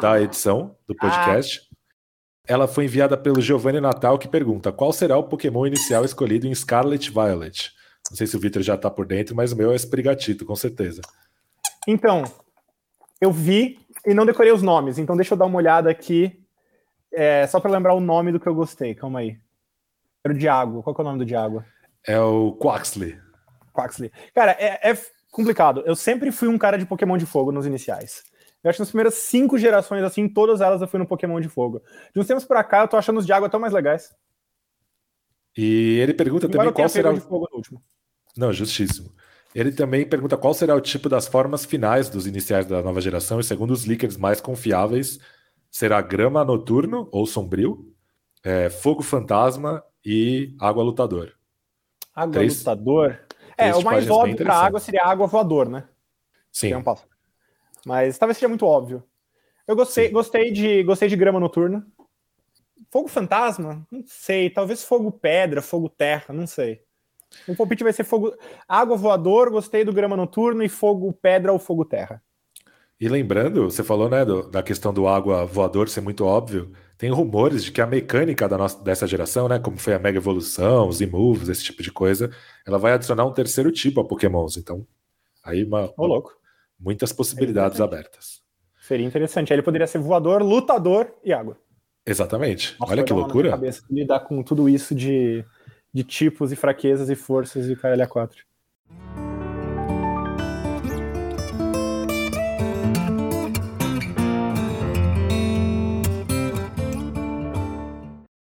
da 0.00 0.20
edição 0.20 0.76
do 0.86 0.96
podcast. 0.96 1.62
Ela 2.46 2.66
foi 2.66 2.84
enviada 2.84 3.16
pelo 3.16 3.40
Giovanni 3.40 3.80
Natal, 3.80 4.18
que 4.18 4.28
pergunta: 4.28 4.72
qual 4.72 4.92
será 4.92 5.16
o 5.16 5.24
Pokémon 5.24 5.66
inicial 5.66 6.04
escolhido 6.04 6.46
em 6.46 6.54
Scarlet 6.54 7.10
Violet? 7.10 7.75
Não 8.10 8.16
sei 8.16 8.26
se 8.26 8.36
o 8.36 8.40
Victor 8.40 8.62
já 8.62 8.76
tá 8.76 8.90
por 8.90 9.06
dentro, 9.06 9.34
mas 9.34 9.52
o 9.52 9.56
meu 9.56 9.72
é 9.72 9.76
Sprigatito, 9.76 10.44
com 10.44 10.56
certeza. 10.56 11.00
Então, 11.86 12.24
eu 13.20 13.32
vi 13.32 13.78
e 14.06 14.14
não 14.14 14.26
decorei 14.26 14.52
os 14.52 14.62
nomes, 14.62 14.98
então 14.98 15.16
deixa 15.16 15.34
eu 15.34 15.38
dar 15.38 15.46
uma 15.46 15.58
olhada 15.58 15.90
aqui, 15.90 16.40
é, 17.12 17.46
só 17.46 17.58
para 17.58 17.70
lembrar 17.70 17.94
o 17.94 18.00
nome 18.00 18.30
do 18.30 18.38
que 18.38 18.46
eu 18.46 18.54
gostei. 18.54 18.94
Calma 18.94 19.20
aí. 19.20 19.38
Era 20.24 20.34
o 20.34 20.36
Diago. 20.36 20.82
Qual 20.82 20.94
é 20.96 21.00
o 21.00 21.04
nome 21.04 21.18
do 21.18 21.24
Diago? 21.24 21.64
É 22.06 22.20
o 22.20 22.52
Quaxley. 22.60 23.18
Quaxley. 23.72 24.12
Cara, 24.34 24.52
é, 24.58 24.90
é 24.90 24.98
complicado. 25.30 25.82
Eu 25.86 25.96
sempre 25.96 26.30
fui 26.32 26.48
um 26.48 26.58
cara 26.58 26.76
de 26.76 26.84
Pokémon 26.84 27.16
de 27.16 27.26
fogo 27.26 27.52
nos 27.52 27.64
iniciais. 27.64 28.22
Eu 28.62 28.70
acho 28.70 28.78
que 28.78 28.82
nas 28.82 28.88
primeiras 28.88 29.14
cinco 29.14 29.56
gerações, 29.56 30.02
assim, 30.02 30.28
todas 30.28 30.60
elas 30.60 30.82
eu 30.82 30.88
fui 30.88 30.98
no 30.98 31.06
Pokémon 31.06 31.40
de 31.40 31.48
fogo. 31.48 31.80
De 32.12 32.20
uns 32.20 32.26
tempos 32.26 32.44
pra 32.44 32.64
cá, 32.64 32.80
eu 32.80 32.88
tô 32.88 32.96
achando 32.96 33.18
os 33.18 33.26
de 33.26 33.32
água 33.32 33.48
tão 33.48 33.60
mais 33.60 33.72
legais. 33.72 34.14
E 35.56 35.98
ele 36.00 36.12
pergunta 36.12 36.46
Embora 36.46 36.64
também 36.64 36.72
qual 36.74 36.88
será 36.88 37.12
o... 37.12 37.20
fogo 37.20 37.48
no 37.50 37.56
último. 37.56 37.80
Não, 38.36 38.52
justíssimo. 38.52 39.10
Ele 39.54 39.72
também 39.72 40.06
pergunta 40.06 40.36
qual 40.36 40.52
será 40.52 40.74
o 40.74 40.80
tipo 40.80 41.08
das 41.08 41.26
formas 41.26 41.64
finais 41.64 42.10
dos 42.10 42.26
iniciais 42.26 42.66
da 42.66 42.82
nova 42.82 43.00
geração, 43.00 43.40
e 43.40 43.44
segundo 43.44 43.70
os 43.70 43.86
leakers 43.86 44.16
mais 44.18 44.40
confiáveis, 44.40 45.18
será 45.70 46.00
grama 46.02 46.44
noturno 46.44 47.08
ou 47.10 47.26
sombrio, 47.26 47.90
é, 48.44 48.68
fogo 48.68 49.02
fantasma 49.02 49.82
e 50.04 50.54
água 50.60 50.82
lutador. 50.82 51.32
Água 52.14 52.34
três, 52.34 52.58
lutador? 52.58 53.20
É, 53.56 53.74
o 53.74 53.82
mais 53.82 54.08
óbvio 54.10 54.36
para 54.36 54.54
água 54.54 54.78
seria 54.78 55.04
água 55.04 55.26
voador, 55.26 55.68
né? 55.68 55.84
Sim. 56.52 56.72
É 56.72 56.78
um. 56.78 56.84
Mas 57.84 58.18
talvez 58.18 58.36
seja 58.36 58.48
muito 58.48 58.66
óbvio. 58.66 59.02
Eu 59.66 59.74
gostei, 59.74 60.10
gostei, 60.10 60.50
de, 60.52 60.82
gostei 60.82 61.08
de 61.08 61.16
grama 61.16 61.40
noturna. 61.40 61.86
Fogo 62.90 63.08
fantasma? 63.08 63.86
Não 63.90 64.04
sei. 64.06 64.50
Talvez 64.50 64.84
fogo 64.84 65.10
pedra, 65.10 65.60
fogo 65.62 65.88
terra, 65.88 66.32
não 66.32 66.46
sei. 66.46 66.80
O 67.46 67.56
palpite 67.56 67.84
vai 67.84 67.92
ser 67.92 68.04
fogo. 68.04 68.34
Água 68.68 68.96
voador, 68.96 69.50
gostei 69.50 69.84
do 69.84 69.92
grama 69.92 70.16
noturno 70.16 70.62
e 70.62 70.68
fogo 70.68 71.12
pedra 71.12 71.52
ou 71.52 71.58
fogo 71.58 71.84
terra. 71.84 72.22
E 72.98 73.08
lembrando, 73.08 73.64
você 73.64 73.84
falou 73.84 74.08
né, 74.08 74.24
do, 74.24 74.48
da 74.48 74.62
questão 74.62 74.92
do 74.92 75.06
água 75.06 75.44
voador 75.44 75.88
ser 75.88 76.00
muito 76.00 76.24
óbvio. 76.24 76.72
Tem 76.96 77.10
rumores 77.10 77.62
de 77.62 77.70
que 77.70 77.82
a 77.82 77.86
mecânica 77.86 78.48
da 78.48 78.56
nossa, 78.56 78.82
dessa 78.82 79.06
geração, 79.06 79.48
né, 79.48 79.58
como 79.58 79.76
foi 79.76 79.92
a 79.92 79.98
Mega 79.98 80.16
Evolução, 80.16 80.88
os 80.88 81.02
E-Moves, 81.02 81.50
esse 81.50 81.62
tipo 81.62 81.82
de 81.82 81.92
coisa, 81.92 82.30
ela 82.66 82.78
vai 82.78 82.92
adicionar 82.92 83.26
um 83.26 83.34
terceiro 83.34 83.70
tipo 83.70 84.00
a 84.00 84.04
Pokémons. 84.04 84.56
Então, 84.56 84.86
aí 85.44 85.62
uma, 85.62 85.92
Ô, 85.96 86.06
louco. 86.06 86.34
Muitas 86.80 87.12
possibilidades 87.12 87.80
abertas. 87.80 88.40
Seria 88.80 89.06
interessante. 89.06 89.52
Aí 89.52 89.56
ele 89.56 89.62
poderia 89.62 89.86
ser 89.86 89.98
voador, 89.98 90.42
lutador 90.42 91.12
e 91.22 91.32
água. 91.32 91.58
Exatamente. 92.06 92.76
Nossa, 92.78 92.92
Olha 92.92 93.02
que 93.02 93.12
loucura. 93.12 93.50
Cabeça, 93.50 93.82
lidar 93.90 94.20
com 94.20 94.40
tudo 94.42 94.68
isso 94.68 94.94
de, 94.94 95.44
de 95.92 96.04
tipos 96.04 96.52
e 96.52 96.56
fraquezas 96.56 97.10
e 97.10 97.16
forças 97.16 97.66
de 97.66 97.74
KLA 97.74 98.06
4. 98.06 98.44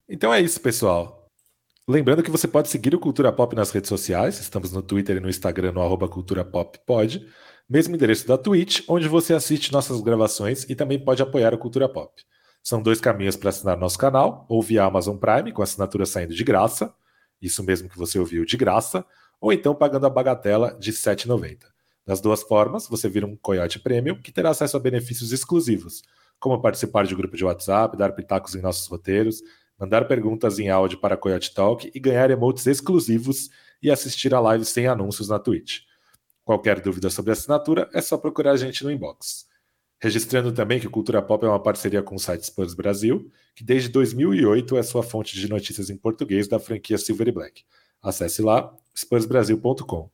Então 0.06 0.32
é 0.32 0.40
isso, 0.40 0.60
pessoal. 0.60 1.28
Lembrando 1.88 2.22
que 2.22 2.30
você 2.30 2.46
pode 2.46 2.68
seguir 2.68 2.94
o 2.94 2.98
Cultura 2.98 3.32
Pop 3.32 3.56
nas 3.56 3.70
redes 3.70 3.88
sociais. 3.88 4.38
Estamos 4.40 4.72
no 4.72 4.82
Twitter 4.82 5.16
e 5.16 5.20
no 5.20 5.28
Instagram, 5.28 5.72
no 5.72 5.82
arroba 5.82 6.08
Cultura 6.08 6.44
Pop 6.44 6.78
Pode. 6.86 7.26
Mesmo 7.68 7.94
endereço 7.94 8.26
da 8.26 8.36
Twitch, 8.36 8.82
onde 8.86 9.08
você 9.08 9.32
assiste 9.34 9.72
nossas 9.72 10.00
gravações 10.02 10.64
e 10.68 10.74
também 10.74 10.98
pode 10.98 11.22
apoiar 11.22 11.52
a 11.52 11.58
Cultura 11.58 11.88
Pop. 11.88 12.22
São 12.64 12.80
dois 12.80 12.98
caminhos 12.98 13.36
para 13.36 13.50
assinar 13.50 13.76
nosso 13.76 13.98
canal, 13.98 14.46
ou 14.48 14.62
via 14.62 14.84
Amazon 14.84 15.18
Prime, 15.18 15.52
com 15.52 15.60
assinatura 15.60 16.06
saindo 16.06 16.34
de 16.34 16.42
graça, 16.42 16.94
isso 17.40 17.62
mesmo 17.62 17.90
que 17.90 17.98
você 17.98 18.18
ouviu 18.18 18.42
de 18.46 18.56
graça, 18.56 19.04
ou 19.38 19.52
então 19.52 19.74
pagando 19.74 20.06
a 20.06 20.10
bagatela 20.10 20.74
de 20.80 20.90
R$ 20.90 20.96
7,90. 20.96 21.58
Das 22.06 22.22
duas 22.22 22.42
formas, 22.42 22.88
você 22.88 23.06
vira 23.06 23.26
um 23.26 23.36
Coyote 23.36 23.78
Premium, 23.78 24.18
que 24.18 24.32
terá 24.32 24.48
acesso 24.48 24.78
a 24.78 24.80
benefícios 24.80 25.30
exclusivos, 25.30 26.00
como 26.40 26.58
participar 26.58 27.04
de 27.04 27.14
grupo 27.14 27.36
de 27.36 27.44
WhatsApp, 27.44 27.98
dar 27.98 28.12
pitacos 28.12 28.54
em 28.54 28.62
nossos 28.62 28.86
roteiros, 28.86 29.42
mandar 29.78 30.08
perguntas 30.08 30.58
em 30.58 30.70
áudio 30.70 30.98
para 30.98 31.18
Coyote 31.18 31.52
Talk 31.52 31.92
e 31.94 32.00
ganhar 32.00 32.30
emotes 32.30 32.66
exclusivos 32.66 33.50
e 33.82 33.90
assistir 33.90 34.34
a 34.34 34.40
live 34.40 34.64
sem 34.64 34.86
anúncios 34.86 35.28
na 35.28 35.38
Twitch. 35.38 35.80
Qualquer 36.42 36.80
dúvida 36.80 37.10
sobre 37.10 37.32
assinatura 37.32 37.90
é 37.92 38.00
só 38.00 38.16
procurar 38.16 38.52
a 38.52 38.56
gente 38.56 38.82
no 38.84 38.90
inbox. 38.90 39.52
Registrando 40.00 40.52
também 40.52 40.80
que 40.80 40.86
o 40.86 40.90
Cultura 40.90 41.22
Pop 41.22 41.44
é 41.44 41.48
uma 41.48 41.62
parceria 41.62 42.02
com 42.02 42.14
o 42.14 42.18
site 42.18 42.46
Spurs 42.46 42.74
Brasil, 42.74 43.30
que 43.54 43.64
desde 43.64 43.88
2008 43.88 44.76
é 44.76 44.82
sua 44.82 45.02
fonte 45.02 45.34
de 45.34 45.48
notícias 45.48 45.88
em 45.88 45.96
português 45.96 46.46
da 46.48 46.58
franquia 46.58 46.98
Silver 46.98 47.28
e 47.28 47.32
Black. 47.32 47.64
Acesse 48.02 48.42
lá, 48.42 48.74
spursbrasil.com. 48.94 50.10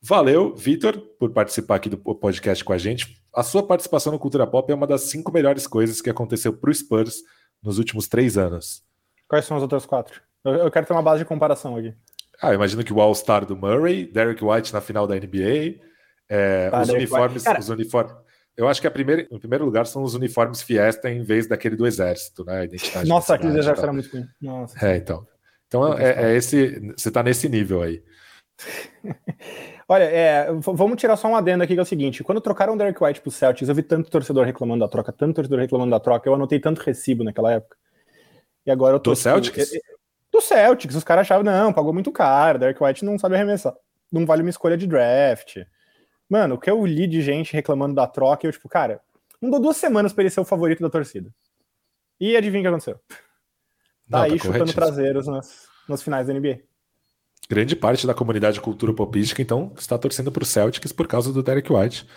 Valeu, 0.00 0.54
Vitor, 0.54 0.98
por 1.18 1.30
participar 1.32 1.76
aqui 1.76 1.88
do 1.88 1.98
podcast 1.98 2.64
com 2.64 2.72
a 2.72 2.78
gente. 2.78 3.20
A 3.34 3.42
sua 3.42 3.62
participação 3.62 4.12
no 4.12 4.18
Cultura 4.18 4.46
Pop 4.46 4.70
é 4.70 4.74
uma 4.74 4.86
das 4.86 5.02
cinco 5.02 5.32
melhores 5.32 5.66
coisas 5.66 6.00
que 6.00 6.08
aconteceu 6.08 6.52
para 6.52 6.70
o 6.70 6.74
Spurs 6.74 7.22
nos 7.62 7.78
últimos 7.78 8.06
três 8.06 8.38
anos. 8.38 8.82
Quais 9.28 9.44
são 9.44 9.56
as 9.56 9.62
outras 9.62 9.84
quatro? 9.84 10.22
Eu 10.44 10.70
quero 10.70 10.86
ter 10.86 10.92
uma 10.92 11.02
base 11.02 11.22
de 11.22 11.28
comparação 11.28 11.76
aqui. 11.76 11.92
Ah, 12.40 12.54
imagino 12.54 12.84
que 12.84 12.92
o 12.92 13.00
All-Star 13.00 13.44
do 13.44 13.56
Murray, 13.56 14.06
Derek 14.06 14.44
White 14.44 14.72
na 14.72 14.80
final 14.80 15.06
da 15.06 15.14
NBA, 15.14 15.80
é, 16.28 16.70
ah, 16.72 16.82
os 16.82 16.88
uniformes, 16.90 17.42
Cara, 17.42 17.58
os 17.58 17.68
uniformes. 17.68 18.14
Eu 18.56 18.66
acho 18.68 18.80
que 18.80 18.86
a 18.86 18.90
primeira, 18.90 19.26
em 19.30 19.38
primeiro 19.38 19.64
lugar 19.64 19.86
são 19.86 20.02
os 20.02 20.14
uniformes 20.14 20.62
Fiesta 20.62 21.10
em 21.10 21.22
vez 21.22 21.46
daquele 21.46 21.76
do 21.76 21.86
Exército, 21.86 22.44
né? 22.44 22.60
A 22.60 22.64
identidade 22.64 23.08
Nossa, 23.08 23.34
aquele 23.34 23.52
do 23.52 23.58
Exército 23.58 23.84
era 23.84 23.92
muito 23.92 24.10
ruim. 24.10 24.26
Nossa. 24.40 24.86
É, 24.86 24.96
então. 24.96 25.26
Então 25.68 25.98
é, 25.98 26.32
é, 26.32 26.36
esse. 26.36 26.94
Você 26.96 27.08
está 27.08 27.22
nesse 27.22 27.48
nível 27.48 27.82
aí. 27.82 28.02
Olha, 29.88 30.04
é, 30.04 30.48
vamos 30.52 30.98
tirar 30.98 31.16
só 31.16 31.28
um 31.28 31.36
adendo 31.36 31.62
aqui 31.62 31.74
que 31.74 31.78
é 31.78 31.82
o 31.82 31.86
seguinte: 31.86 32.24
quando 32.24 32.40
trocaram 32.40 32.74
o 32.74 32.78
Derek 32.78 33.02
White 33.02 33.20
pro 33.20 33.30
Celtics, 33.30 33.68
eu 33.68 33.74
vi 33.74 33.82
tanto 33.82 34.10
torcedor 34.10 34.46
reclamando 34.46 34.84
da 34.84 34.88
troca, 34.88 35.12
tanto 35.12 35.34
torcedor 35.36 35.60
reclamando 35.60 35.90
da 35.90 36.00
troca, 36.00 36.28
eu 36.28 36.34
anotei 36.34 36.58
tanto 36.58 36.80
recibo 36.80 37.22
naquela 37.22 37.52
época. 37.52 37.76
E 38.64 38.70
agora 38.70 38.94
eu 38.94 39.00
tô. 39.00 39.10
Do 39.10 39.16
Celtics? 39.16 39.74
Eu, 39.74 39.80
do 40.32 40.40
Celtics. 40.40 40.96
Os 40.96 41.04
caras 41.04 41.22
achavam, 41.22 41.44
não, 41.44 41.72
pagou 41.72 41.92
muito 41.92 42.10
caro, 42.10 42.58
Derek 42.58 42.82
White 42.82 43.04
não 43.04 43.18
sabe 43.18 43.34
arremessar. 43.34 43.74
Não 44.10 44.24
vale 44.24 44.42
uma 44.42 44.50
escolha 44.50 44.76
de 44.76 44.86
draft. 44.86 45.58
Mano, 46.28 46.56
o 46.56 46.58
que 46.58 46.70
eu 46.70 46.84
li 46.84 47.06
de 47.06 47.22
gente 47.22 47.52
reclamando 47.52 47.94
da 47.94 48.06
troca, 48.06 48.46
eu, 48.46 48.52
tipo, 48.52 48.68
cara, 48.68 49.00
não 49.40 49.50
dou 49.50 49.60
duas 49.60 49.76
semanas 49.76 50.12
pra 50.12 50.22
ele 50.22 50.30
ser 50.30 50.40
o 50.40 50.44
favorito 50.44 50.80
da 50.80 50.90
torcida. 50.90 51.32
E 52.20 52.36
adivinha 52.36 52.60
o 52.60 52.64
que 52.64 52.68
aconteceu? 52.68 52.94
Tá 53.08 53.18
não, 54.08 54.20
aí 54.20 54.38
tá 54.38 54.44
chutando 54.44 54.72
traseiros 54.72 55.26
nas, 55.26 55.66
nas 55.88 56.02
finais 56.02 56.26
da 56.26 56.34
NBA. 56.34 56.60
grande 57.48 57.76
parte 57.76 58.06
da 58.06 58.14
comunidade 58.14 58.60
cultura 58.60 58.92
popística, 58.92 59.42
então, 59.42 59.72
está 59.76 59.98
torcendo 59.98 60.32
para 60.32 60.42
o 60.42 60.46
Celtics 60.46 60.92
por 60.92 61.06
causa 61.06 61.32
do 61.32 61.42
Derek 61.42 61.72
White. 61.72 62.08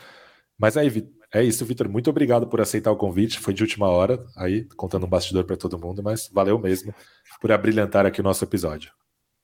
Mas 0.58 0.76
aí, 0.76 1.08
é 1.34 1.44
isso, 1.44 1.66
Vitor. 1.66 1.88
Muito 1.88 2.10
obrigado 2.10 2.48
por 2.48 2.60
aceitar 2.60 2.92
o 2.92 2.98
convite. 2.98 3.40
Foi 3.40 3.54
de 3.54 3.64
última 3.64 3.88
hora, 3.88 4.26
aí, 4.36 4.66
contando 4.76 5.06
um 5.06 5.10
bastidor 5.10 5.46
para 5.46 5.56
todo 5.56 5.80
mundo, 5.80 6.02
mas 6.02 6.30
valeu 6.34 6.58
mesmo 6.58 6.94
por 7.40 7.52
abrilhantar 7.52 8.06
aqui 8.06 8.20
o 8.20 8.24
nosso 8.24 8.44
episódio. 8.44 8.92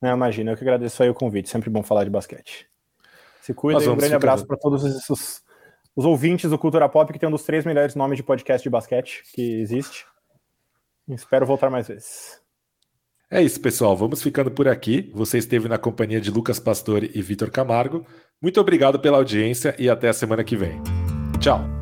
Não, 0.02 0.14
imagina, 0.14 0.52
eu 0.52 0.56
que 0.56 0.64
agradeço 0.64 1.02
aí 1.02 1.08
o 1.08 1.14
convite. 1.14 1.48
Sempre 1.48 1.70
bom 1.70 1.82
falar 1.82 2.04
de 2.04 2.10
basquete. 2.10 2.68
Se 3.46 3.54
cuida 3.54 3.80
e 3.80 3.88
um 3.88 3.94
grande 3.94 4.16
abraço 4.16 4.44
para 4.44 4.56
todos 4.56 4.82
os, 4.82 5.08
os, 5.08 5.42
os, 5.94 6.04
ouvintes 6.04 6.50
do 6.50 6.58
Cultura 6.58 6.88
Pop, 6.88 7.12
que 7.12 7.18
tem 7.18 7.28
um 7.28 7.32
dos 7.32 7.44
três 7.44 7.64
melhores 7.64 7.94
nomes 7.94 8.16
de 8.16 8.24
podcast 8.24 8.60
de 8.60 8.68
basquete 8.68 9.22
que 9.32 9.60
existe. 9.60 10.04
Espero 11.08 11.46
voltar 11.46 11.70
mais 11.70 11.86
vezes. 11.86 12.40
É 13.30 13.40
isso, 13.40 13.60
pessoal. 13.60 13.96
Vamos 13.96 14.20
ficando 14.20 14.50
por 14.50 14.66
aqui. 14.66 15.12
Você 15.14 15.38
esteve 15.38 15.68
na 15.68 15.78
companhia 15.78 16.20
de 16.20 16.28
Lucas 16.28 16.58
Pastore 16.58 17.12
e 17.14 17.22
Vitor 17.22 17.48
Camargo. 17.52 18.04
Muito 18.42 18.60
obrigado 18.60 18.98
pela 18.98 19.18
audiência 19.18 19.76
e 19.78 19.88
até 19.88 20.08
a 20.08 20.12
semana 20.12 20.42
que 20.42 20.56
vem. 20.56 20.82
Tchau. 21.38 21.75